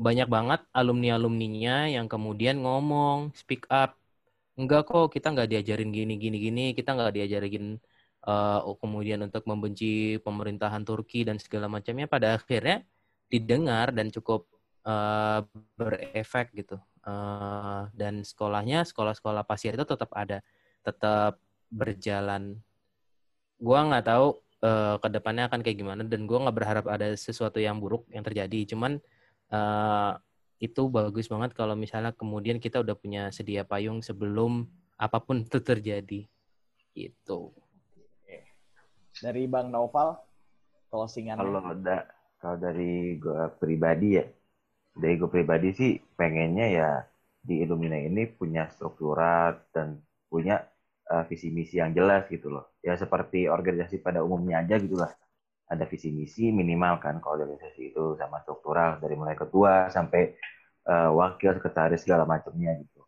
banyak 0.00 0.28
banget 0.32 0.60
alumni-alumninya 0.72 1.92
yang 1.92 2.08
kemudian 2.08 2.64
ngomong, 2.64 3.36
speak 3.36 3.68
up. 3.68 4.00
Enggak 4.56 4.88
kok, 4.88 5.12
kita 5.12 5.32
nggak 5.36 5.48
diajarin 5.52 5.92
gini, 5.92 6.16
gini, 6.16 6.38
gini. 6.40 6.64
Kita 6.72 6.96
nggak 6.96 7.20
diajarin 7.20 7.76
uh, 8.24 8.64
kemudian 8.80 9.20
untuk 9.20 9.44
membenci 9.44 10.16
pemerintahan 10.24 10.88
Turki 10.88 11.28
dan 11.28 11.36
segala 11.36 11.68
macamnya. 11.68 12.08
Pada 12.08 12.40
akhirnya 12.40 12.80
didengar 13.30 13.94
dan 13.94 14.10
cukup 14.10 14.44
uh, 14.84 15.46
berefek 15.78 16.52
gitu. 16.52 16.76
Uh, 17.00 17.88
dan 17.96 18.20
sekolahnya, 18.20 18.84
sekolah-sekolah 18.84 19.48
pasir 19.48 19.72
itu 19.72 19.86
tetap 19.88 20.12
ada, 20.12 20.44
tetap 20.84 21.40
berjalan. 21.72 22.60
Gua 23.56 23.86
nggak 23.88 24.04
tahu 24.04 24.26
uh, 24.66 25.00
ke 25.00 25.08
depannya 25.08 25.48
akan 25.48 25.64
kayak 25.64 25.78
gimana 25.80 26.02
dan 26.04 26.28
gua 26.28 26.44
nggak 26.44 26.56
berharap 26.58 26.84
ada 26.90 27.08
sesuatu 27.16 27.56
yang 27.56 27.80
buruk 27.80 28.04
yang 28.12 28.26
terjadi. 28.26 28.76
Cuman 28.76 29.00
uh, 29.54 30.12
itu 30.60 30.92
bagus 30.92 31.30
banget 31.32 31.56
kalau 31.56 31.72
misalnya 31.72 32.12
kemudian 32.12 32.60
kita 32.60 32.84
udah 32.84 32.92
punya 32.92 33.32
sedia 33.32 33.64
payung 33.64 34.04
sebelum 34.04 34.68
apa 35.00 35.16
pun 35.22 35.40
itu 35.40 35.56
terjadi. 35.62 36.28
Gitu. 36.92 37.40
Dari 39.24 39.48
Bang 39.48 39.72
Noval, 39.72 40.20
closingan. 40.92 41.40
Kalau 41.40 41.64
ada 41.64 42.19
kalau 42.40 42.56
dari 42.56 43.20
gue 43.22 43.40
pribadi 43.60 44.06
ya, 44.18 44.24
dari 44.96 45.14
gue 45.20 45.30
pribadi 45.30 45.68
sih 45.76 45.90
pengennya 46.18 46.66
ya 46.78 46.88
di 47.40 47.54
Illumina 47.64 47.96
ini 47.96 48.28
punya 48.38 48.68
strukturat 48.72 49.54
dan 49.74 50.00
punya 50.32 50.54
uh, 51.12 51.24
visi 51.28 51.48
misi 51.52 51.76
yang 51.82 51.92
jelas 51.98 52.28
gitu 52.32 52.48
loh. 52.54 52.64
Ya 52.86 52.94
seperti 52.96 53.48
organisasi 53.48 54.00
pada 54.06 54.20
umumnya 54.26 54.64
aja 54.64 54.76
gitu 54.80 54.96
lah. 54.96 55.12
Ada 55.70 55.84
visi 55.86 56.10
misi 56.10 56.50
minimal 56.50 56.98
kan 57.04 57.14
kalau 57.22 57.34
organisasi 57.44 57.94
itu 57.94 58.16
sama 58.20 58.42
struktural 58.44 58.98
dari 59.02 59.14
mulai 59.20 59.36
ketua 59.38 59.88
sampai 59.92 60.34
uh, 60.88 61.10
wakil 61.14 61.50
sekretaris 61.56 62.02
segala 62.04 62.24
macamnya 62.24 62.72
gitu. 62.80 63.00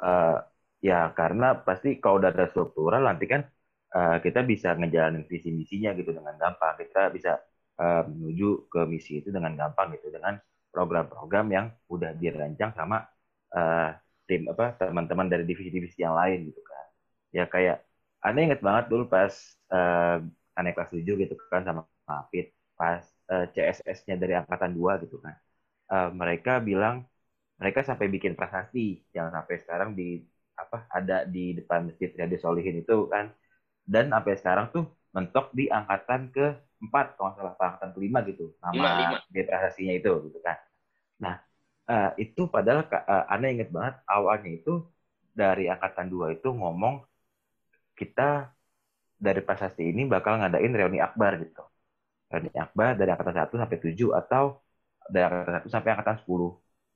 Uh, 0.00 0.42
ya 0.82 1.08
karena 1.18 1.56
pasti 1.66 2.00
kalau 2.02 2.20
udah 2.20 2.30
ada 2.34 2.46
struktural 2.52 3.02
nanti 3.08 3.24
kan 3.30 3.46
uh, 3.94 4.16
kita 4.24 4.40
bisa 4.42 4.74
ngejalanin 4.76 5.24
visi 5.30 5.48
misinya 5.54 5.90
gitu 5.98 6.10
dengan 6.16 6.34
gampang. 6.40 6.74
Kita 6.80 7.12
bisa 7.14 7.38
uh, 7.78 8.02
menuju 8.06 8.70
ke 8.70 8.80
misi 8.86 9.20
itu 9.22 9.28
dengan 9.34 9.54
gampang 9.58 9.94
gitu 9.98 10.10
dengan 10.14 10.38
program-program 10.74 11.46
yang 11.54 11.66
udah 11.86 12.14
dirancang 12.18 12.74
sama 12.74 13.06
uh, 13.54 13.94
tim 14.26 14.48
apa 14.50 14.74
teman-teman 14.80 15.30
dari 15.30 15.44
divisi-divisi 15.46 16.02
yang 16.02 16.18
lain 16.18 16.50
gitu 16.50 16.60
kan. 16.64 16.86
Ya 17.30 17.44
kayak 17.46 17.86
aneh 18.24 18.50
inget 18.50 18.60
banget 18.64 18.90
dulu 18.90 19.06
pas 19.06 19.30
uh, 19.70 20.18
aneh 20.58 20.72
kelas 20.74 20.90
7 20.90 21.04
gitu 21.04 21.34
kan 21.52 21.62
sama 21.62 21.86
Mafit 22.08 22.52
pas 22.74 23.04
uh, 23.30 23.46
CSS-nya 23.54 24.18
dari 24.18 24.34
angkatan 24.34 24.74
2 24.74 25.04
gitu 25.06 25.22
kan. 25.22 25.34
Uh, 25.86 26.10
mereka 26.10 26.58
bilang 26.58 27.06
mereka 27.60 27.86
sampai 27.86 28.10
bikin 28.10 28.34
prasasti 28.34 29.04
yang 29.14 29.30
sampai 29.30 29.56
sekarang 29.62 29.94
di 29.94 30.24
apa 30.54 30.86
ada 30.90 31.26
di 31.26 31.54
depan 31.54 31.86
masjid 31.86 32.10
Riyadus 32.14 32.42
Solihin 32.42 32.82
itu 32.82 33.06
kan. 33.12 33.30
Dan 33.84 34.10
sampai 34.10 34.34
sekarang 34.40 34.66
tuh 34.72 34.88
mentok 35.12 35.52
di 35.52 35.68
angkatan 35.68 36.32
ke 36.32 36.56
empat 36.82 37.14
kalau 37.16 37.32
salah 37.36 37.54
angkatan 37.54 37.90
kelima 37.94 38.18
gitu 38.26 38.54
nama 38.62 39.20
prestasinya 39.30 39.94
itu 39.94 40.12
gitu 40.30 40.38
kan. 40.42 40.56
Nah 41.22 41.34
uh, 41.88 42.10
itu 42.20 42.48
padahal 42.48 42.86
uh, 42.88 43.32
aneh 43.32 43.60
inget 43.60 43.70
banget 43.70 43.94
awalnya 44.08 44.50
itu 44.50 44.84
dari 45.34 45.66
angkatan 45.70 46.06
dua 46.12 46.26
itu 46.36 46.48
ngomong 46.50 47.02
kita 47.98 48.50
dari 49.18 49.40
prestasi 49.40 49.82
ini 49.94 50.02
bakal 50.06 50.38
ngadain 50.40 50.72
reuni 50.74 50.98
akbar 50.98 51.38
gitu. 51.42 51.62
Reuni 52.30 52.50
akbar 52.54 52.98
dari 52.98 53.10
angkatan 53.14 53.36
satu 53.40 53.54
sampai 53.60 53.78
tujuh 53.80 54.10
atau 54.14 54.60
dari 55.06 55.24
angkatan 55.24 55.54
satu 55.62 55.68
sampai 55.70 55.90
angkatan 55.94 56.16
sepuluh. 56.22 56.50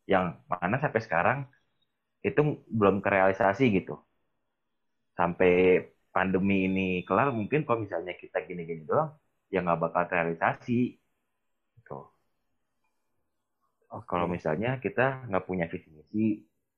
Yang 0.08 0.24
mana 0.48 0.76
sampai 0.80 1.00
sekarang 1.04 1.38
itu 2.24 2.40
belum 2.66 3.04
kerealisasi 3.04 3.64
gitu. 3.76 3.94
Sampai 5.18 5.84
pandemi 6.14 6.66
ini 6.66 6.86
kelar 7.06 7.30
mungkin 7.30 7.62
kalau 7.66 7.84
misalnya 7.84 8.14
kita 8.16 8.42
gini-gini 8.48 8.82
doang 8.88 9.14
ya 9.48 9.64
nggak 9.64 9.80
bakal 9.80 10.04
realisasi 10.08 10.96
gitu. 11.80 12.00
Okay. 13.88 14.04
Kalau 14.04 14.26
misalnya 14.28 14.76
kita 14.76 15.24
nggak 15.28 15.44
punya 15.48 15.64
visi 15.68 15.88
misi 15.92 16.26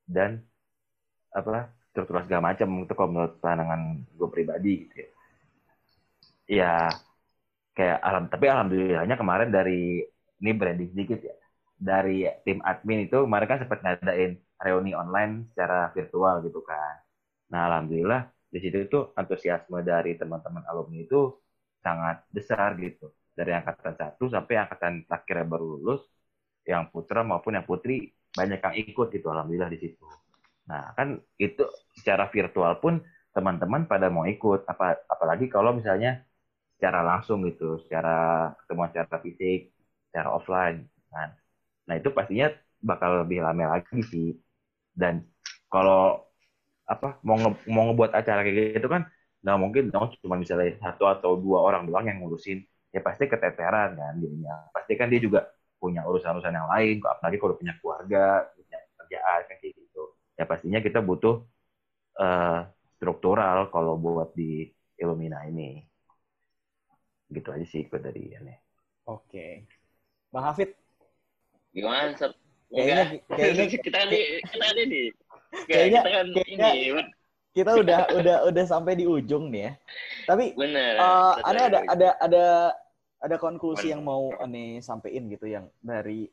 dan 0.07 0.39
apa 1.35 1.75
struktur 1.91 2.23
segala 2.23 2.55
macam 2.55 2.87
itu 2.87 2.93
kalau 2.95 3.11
menurut 3.11 3.35
pandangan 3.43 4.03
gue 4.07 4.29
pribadi 4.31 4.73
gitu 4.87 4.95
ya. 4.95 5.11
Ya 6.51 6.75
kayak 7.75 7.99
alam 8.03 8.27
tapi 8.27 8.47
alhamdulillahnya 8.51 9.17
kemarin 9.19 9.51
dari 9.55 10.03
ini 10.43 10.51
branding 10.55 10.91
sedikit 10.95 11.23
ya 11.23 11.35
dari 11.81 12.29
tim 12.45 12.61
admin 12.61 13.09
itu 13.09 13.25
kemarin 13.25 13.49
kan 13.49 13.59
sempat 13.65 13.81
ngadain 13.81 14.37
reuni 14.61 14.93
online 14.93 15.49
secara 15.51 15.89
virtual 15.97 16.45
gitu 16.45 16.61
kan. 16.61 17.01
Nah 17.51 17.73
alhamdulillah 17.73 18.29
di 18.51 18.59
situ 18.61 18.85
itu 18.85 18.99
antusiasme 19.17 19.81
dari 19.81 20.19
teman-teman 20.21 20.67
alumni 20.69 21.01
itu 21.01 21.33
sangat 21.81 22.25
besar 22.31 22.77
gitu. 22.81 23.13
Dari 23.35 23.57
angkatan 23.57 23.97
satu 23.97 24.29
sampai 24.29 24.61
angkatan 24.61 25.05
terakhir 25.09 25.49
baru 25.49 25.65
lulus 25.79 26.05
yang 26.69 26.93
putra 26.93 27.25
maupun 27.25 27.57
yang 27.57 27.65
putri 27.65 28.13
banyak 28.37 28.61
yang 28.61 28.75
ikut 28.77 29.09
gitu 29.11 29.27
alhamdulillah 29.33 29.73
di 29.73 29.79
situ. 29.81 30.07
Nah 30.69 30.93
kan 30.95 31.19
itu 31.41 31.65
secara 31.97 32.29
virtual 32.31 32.79
pun 32.79 33.01
teman-teman 33.35 33.87
pada 33.89 34.13
mau 34.13 34.27
ikut 34.29 34.67
apa 34.69 35.01
apalagi 35.09 35.49
kalau 35.49 35.75
misalnya 35.75 36.23
secara 36.77 37.01
langsung 37.03 37.43
gitu 37.49 37.81
secara 37.87 38.51
ketemuan 38.63 38.93
secara 38.93 39.19
fisik 39.25 39.73
secara 40.13 40.29
offline. 40.31 40.87
Kan 41.11 41.35
nah 41.89 41.95
itu 41.99 42.13
pastinya 42.13 42.53
bakal 42.85 43.25
lebih 43.25 43.41
rame 43.43 43.65
lagi 43.67 44.01
sih. 44.05 44.37
Dan 44.93 45.25
kalau 45.73 46.29
apa 46.91 47.23
mau 47.23 47.39
nge, 47.39 47.51
mau 47.71 47.83
ngebuat 47.91 48.13
acara 48.13 48.43
kayak 48.43 48.83
gitu 48.83 48.89
kan 48.91 49.07
nggak 49.41 49.59
mungkin 49.59 49.85
dong 49.89 50.13
cuma 50.21 50.37
misalnya 50.37 50.77
satu 50.81 51.09
atau 51.09 51.37
dua 51.41 51.65
orang 51.65 51.89
doang 51.89 52.05
yang 52.05 52.21
ngurusin 52.21 52.61
ya 52.93 53.01
pasti 53.01 53.25
keteteran 53.25 53.97
kan 53.97 54.15
dirinya 54.21 54.69
pasti 54.75 54.99
kan 54.99 55.09
dia 55.09 55.21
juga 55.23 55.49
punya 55.81 56.05
urusan-urusan 56.05 56.53
yang 56.53 56.69
lain 56.69 57.01
apalagi 57.01 57.41
kalau 57.41 57.57
punya 57.57 57.73
keluarga 57.81 58.53
punya 58.53 58.79
kerjaan 59.01 59.41
kayak 59.49 59.73
gitu 59.73 60.03
ya 60.37 60.45
pastinya 60.45 60.81
kita 60.85 61.01
butuh 61.01 61.41
uh, 62.21 62.69
struktural 63.01 63.73
kalau 63.73 63.97
buat 63.97 64.37
di 64.37 64.69
Illumina 65.01 65.49
ini 65.49 65.81
gitu 67.33 67.49
aja 67.55 67.65
sih 67.65 67.87
ikut 67.89 68.01
dari 68.03 68.35
ini 68.37 68.55
Oke. 69.09 69.67
Bang 70.31 70.47
Hafid, 70.47 70.71
Gimana? 71.75 72.15
Kayaknya- 72.15 72.31
Enggak. 72.71 73.07
kayaknya- 73.27 73.83
kita 73.87 73.97
kan 73.99 74.09
di, 74.11 74.21
kita 74.47 74.65
kan 74.71 74.77
ini. 74.79 75.03
Kayaknya- 75.67 76.03
kita 76.07 76.11
kan 76.15 76.27
ini. 76.47 76.83
Kita 77.51 77.79
udah 77.79 77.99
udah 78.19 78.37
udah 78.51 78.65
sampai 78.67 78.95
di 78.99 79.05
ujung 79.07 79.51
nih 79.51 79.63
ya. 79.67 79.73
Tapi 80.31 80.55
Bener. 80.55 80.95
eh 80.99 81.33
Kita 81.41 81.49
ada 81.51 81.63
ada 81.67 81.79
ada 81.89 82.09
ada 82.21 82.47
ada 83.21 83.37
konklusi 83.37 83.93
yang 83.93 84.01
mau 84.01 84.33
ane 84.41 84.81
sampein 84.81 85.29
gitu 85.29 85.51
yang 85.51 85.69
dari 85.83 86.31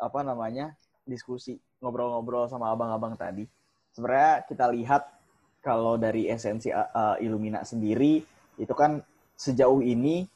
apa 0.00 0.20
namanya 0.26 0.74
diskusi 1.06 1.54
ngobrol-ngobrol 1.78 2.48
sama 2.50 2.72
abang-abang 2.72 3.14
tadi. 3.14 3.46
Sebenarnya 3.94 4.42
kita 4.48 4.66
lihat 4.74 5.02
kalau 5.62 5.94
dari 5.96 6.26
esensi 6.26 6.68
uh, 6.68 7.16
Illumina 7.22 7.62
sendiri 7.62 8.20
itu 8.58 8.74
kan 8.74 9.00
sejauh 9.38 9.80
ini 9.80 10.26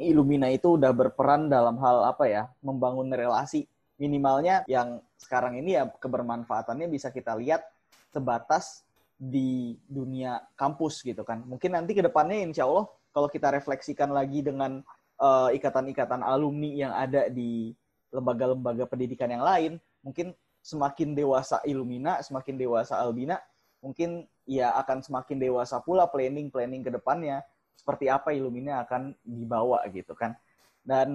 Illumina 0.00 0.48
itu 0.48 0.80
udah 0.80 0.94
berperan 0.96 1.52
dalam 1.52 1.76
hal 1.82 2.08
apa 2.08 2.24
ya 2.24 2.48
membangun 2.64 3.12
relasi 3.12 3.68
minimalnya 4.00 4.64
yang 4.64 5.04
sekarang 5.20 5.60
ini 5.60 5.76
ya 5.76 5.84
kebermanfaatannya 5.84 6.88
bisa 6.88 7.12
kita 7.12 7.36
lihat 7.36 7.60
sebatas 8.08 8.80
di 9.20 9.76
dunia 9.84 10.40
kampus 10.56 11.04
gitu 11.04 11.20
kan 11.20 11.44
mungkin 11.44 11.76
nanti 11.76 11.92
ke 11.92 12.00
depannya 12.00 12.40
insya 12.40 12.64
Allah 12.64 12.88
kalau 13.12 13.28
kita 13.28 13.52
refleksikan 13.52 14.08
lagi 14.08 14.40
dengan 14.40 14.80
eh, 15.20 15.48
ikatan-ikatan 15.60 16.24
alumni 16.24 16.70
yang 16.72 16.92
ada 16.96 17.28
di 17.28 17.76
lembaga-lembaga 18.08 18.88
pendidikan 18.88 19.28
yang 19.28 19.44
lain 19.44 19.76
mungkin 20.00 20.32
semakin 20.64 21.12
dewasa 21.12 21.60
Illumina 21.68 22.24
semakin 22.24 22.56
dewasa 22.56 22.96
Albina 22.96 23.36
mungkin 23.84 24.24
ya 24.44 24.72
akan 24.76 25.04
semakin 25.04 25.40
dewasa 25.40 25.80
pula 25.80 26.08
planning-planning 26.08 26.84
ke 26.84 26.90
depannya 26.92 27.44
seperti 27.80 28.12
apa 28.12 28.36
Illumina 28.36 28.84
akan 28.84 29.16
dibawa 29.24 29.80
gitu 29.88 30.12
kan. 30.12 30.36
Dan 30.84 31.08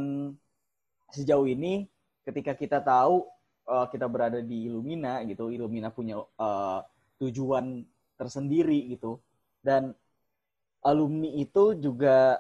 sejauh 1.14 1.46
ini 1.46 1.86
ketika 2.26 2.58
kita 2.58 2.82
tahu 2.82 3.30
uh, 3.70 3.86
kita 3.94 4.10
berada 4.10 4.42
di 4.42 4.66
Illumina 4.66 5.22
gitu, 5.30 5.54
Illumina 5.54 5.94
punya 5.94 6.18
uh, 6.42 6.82
tujuan 7.22 7.86
tersendiri 8.16 8.96
gitu. 8.96 9.20
Dan 9.62 9.96
alumni 10.86 11.34
itu 11.34 11.74
juga 11.82 12.40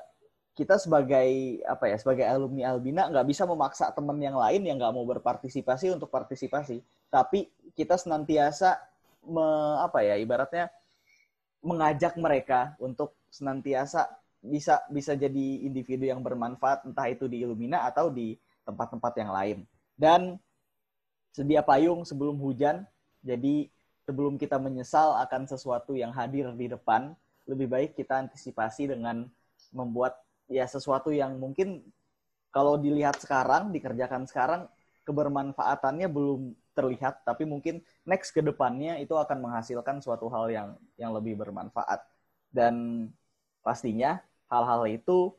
kita 0.56 0.80
sebagai 0.80 1.60
apa 1.68 1.92
ya 1.92 1.98
sebagai 2.00 2.24
alumni 2.24 2.72
Albina 2.72 3.12
nggak 3.12 3.28
bisa 3.28 3.44
memaksa 3.44 3.92
teman 3.92 4.16
yang 4.24 4.40
lain 4.40 4.64
yang 4.64 4.80
nggak 4.80 4.96
mau 4.96 5.04
berpartisipasi 5.04 5.92
untuk 5.92 6.08
partisipasi 6.08 6.80
tapi 7.12 7.52
kita 7.76 8.00
senantiasa 8.00 8.80
me, 9.28 9.44
apa 9.84 10.00
ya 10.08 10.16
ibaratnya 10.16 10.72
mengajak 11.60 12.16
mereka 12.16 12.72
untuk 12.80 13.20
senantiasa 13.28 14.08
bisa 14.40 14.80
bisa 14.88 15.12
jadi 15.20 15.68
individu 15.68 16.08
yang 16.08 16.24
bermanfaat 16.24 16.88
entah 16.88 17.12
itu 17.12 17.28
di 17.28 17.44
Illumina 17.44 17.84
atau 17.84 18.08
di 18.08 18.40
tempat-tempat 18.64 19.14
yang 19.20 19.32
lain 19.36 19.58
dan 20.00 20.40
sedia 21.36 21.60
payung 21.68 22.08
sebelum 22.08 22.40
hujan 22.40 22.88
jadi 23.20 23.68
sebelum 24.06 24.38
kita 24.38 24.62
menyesal 24.62 25.18
akan 25.26 25.49
sesuatu 25.49 25.97
yang 25.97 26.14
hadir 26.14 26.53
di 26.53 26.70
depan 26.70 27.14
lebih 27.45 27.70
baik 27.70 27.91
kita 27.97 28.26
antisipasi 28.26 28.89
dengan 28.89 29.26
membuat 29.74 30.18
ya 30.49 30.66
sesuatu 30.66 31.10
yang 31.10 31.38
mungkin 31.41 31.82
kalau 32.53 32.80
dilihat 32.80 33.20
sekarang 33.20 33.74
dikerjakan 33.74 34.30
sekarang 34.30 34.62
kebermanfaatannya 35.06 36.10
belum 36.10 36.56
terlihat 36.76 37.24
tapi 37.24 37.47
mungkin 37.47 37.80
next 38.03 38.34
ke 38.34 38.41
depannya 38.41 38.97
itu 38.99 39.14
akan 39.16 39.47
menghasilkan 39.47 40.01
suatu 40.01 40.28
hal 40.28 40.49
yang 40.51 40.70
yang 40.99 41.12
lebih 41.14 41.38
bermanfaat. 41.39 42.03
Dan 42.51 43.08
pastinya 43.62 44.20
hal-hal 44.49 44.88
itu 44.89 45.32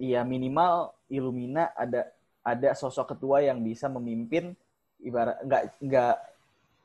ya 0.00 0.26
minimal 0.26 0.94
Illumina 1.06 1.70
ada 1.76 2.10
ada 2.44 2.70
sosok 2.74 3.14
ketua 3.16 3.40
yang 3.44 3.62
bisa 3.62 3.86
memimpin 3.86 4.52
ibarat 5.00 5.38
nggak 5.44 5.62
nggak 5.80 6.16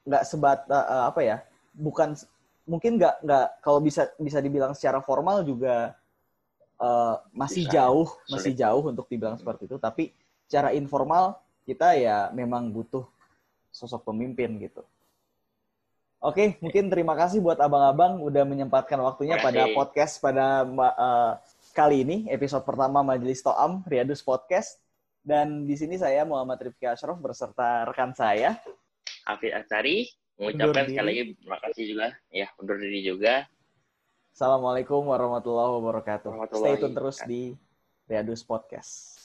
nggak 0.09 0.23
sebat 0.25 0.65
eh, 0.65 1.03
apa 1.05 1.21
ya 1.21 1.37
bukan 1.77 2.17
mungkin 2.65 2.97
nggak 2.97 3.15
nggak 3.21 3.47
kalau 3.61 3.79
bisa 3.79 4.09
bisa 4.17 4.41
dibilang 4.41 4.73
secara 4.73 4.99
formal 5.05 5.45
juga 5.45 5.93
eh, 6.81 7.15
masih 7.31 7.69
Bisa. 7.69 7.73
jauh 7.77 8.09
Sulit. 8.09 8.31
masih 8.33 8.53
jauh 8.57 8.83
untuk 8.89 9.05
dibilang 9.05 9.37
seperti 9.37 9.69
itu 9.69 9.77
tapi 9.77 10.11
secara 10.49 10.73
informal 10.73 11.37
kita 11.69 11.93
ya 11.93 12.33
memang 12.33 12.73
butuh 12.73 13.05
sosok 13.69 14.09
pemimpin 14.09 14.57
gitu. 14.57 14.81
Oke, 16.19 16.59
mungkin 16.59 16.91
terima 16.91 17.15
kasih 17.15 17.39
buat 17.39 17.55
abang-abang 17.61 18.19
udah 18.19 18.43
menyempatkan 18.43 18.99
waktunya 18.99 19.39
pada 19.39 19.71
podcast 19.71 20.19
pada 20.19 20.67
eh, 20.67 21.33
kali 21.71 22.03
ini 22.03 22.17
episode 22.27 22.65
pertama 22.67 23.05
Majelis 23.05 23.39
Toam 23.39 23.85
Riadus 23.87 24.19
Podcast 24.19 24.81
dan 25.23 25.63
di 25.63 25.79
sini 25.79 25.95
saya 25.95 26.27
Muhammad 26.27 26.59
Rifki 26.59 26.89
Ashraf 26.89 27.15
beserta 27.23 27.87
rekan 27.87 28.11
saya 28.11 28.59
Hafid 29.27 29.53
Asari 29.53 30.07
mengucapkan 30.39 30.87
sekali 30.87 31.07
lagi 31.11 31.23
terima 31.35 31.57
kasih 31.59 31.83
juga 31.91 32.07
ya 32.31 32.47
undur 32.57 32.79
diri 32.79 33.03
juga 33.03 33.45
Assalamualaikum 34.39 35.03
warahmatullahi 35.03 35.71
wabarakatuh. 35.83 36.31
Warahmatullahi 36.31 36.79
Stay 36.79 36.83
tune 36.87 36.95
terus 36.95 37.17
di 37.27 37.41
Riadus 38.07 38.39
Podcast. 38.47 39.18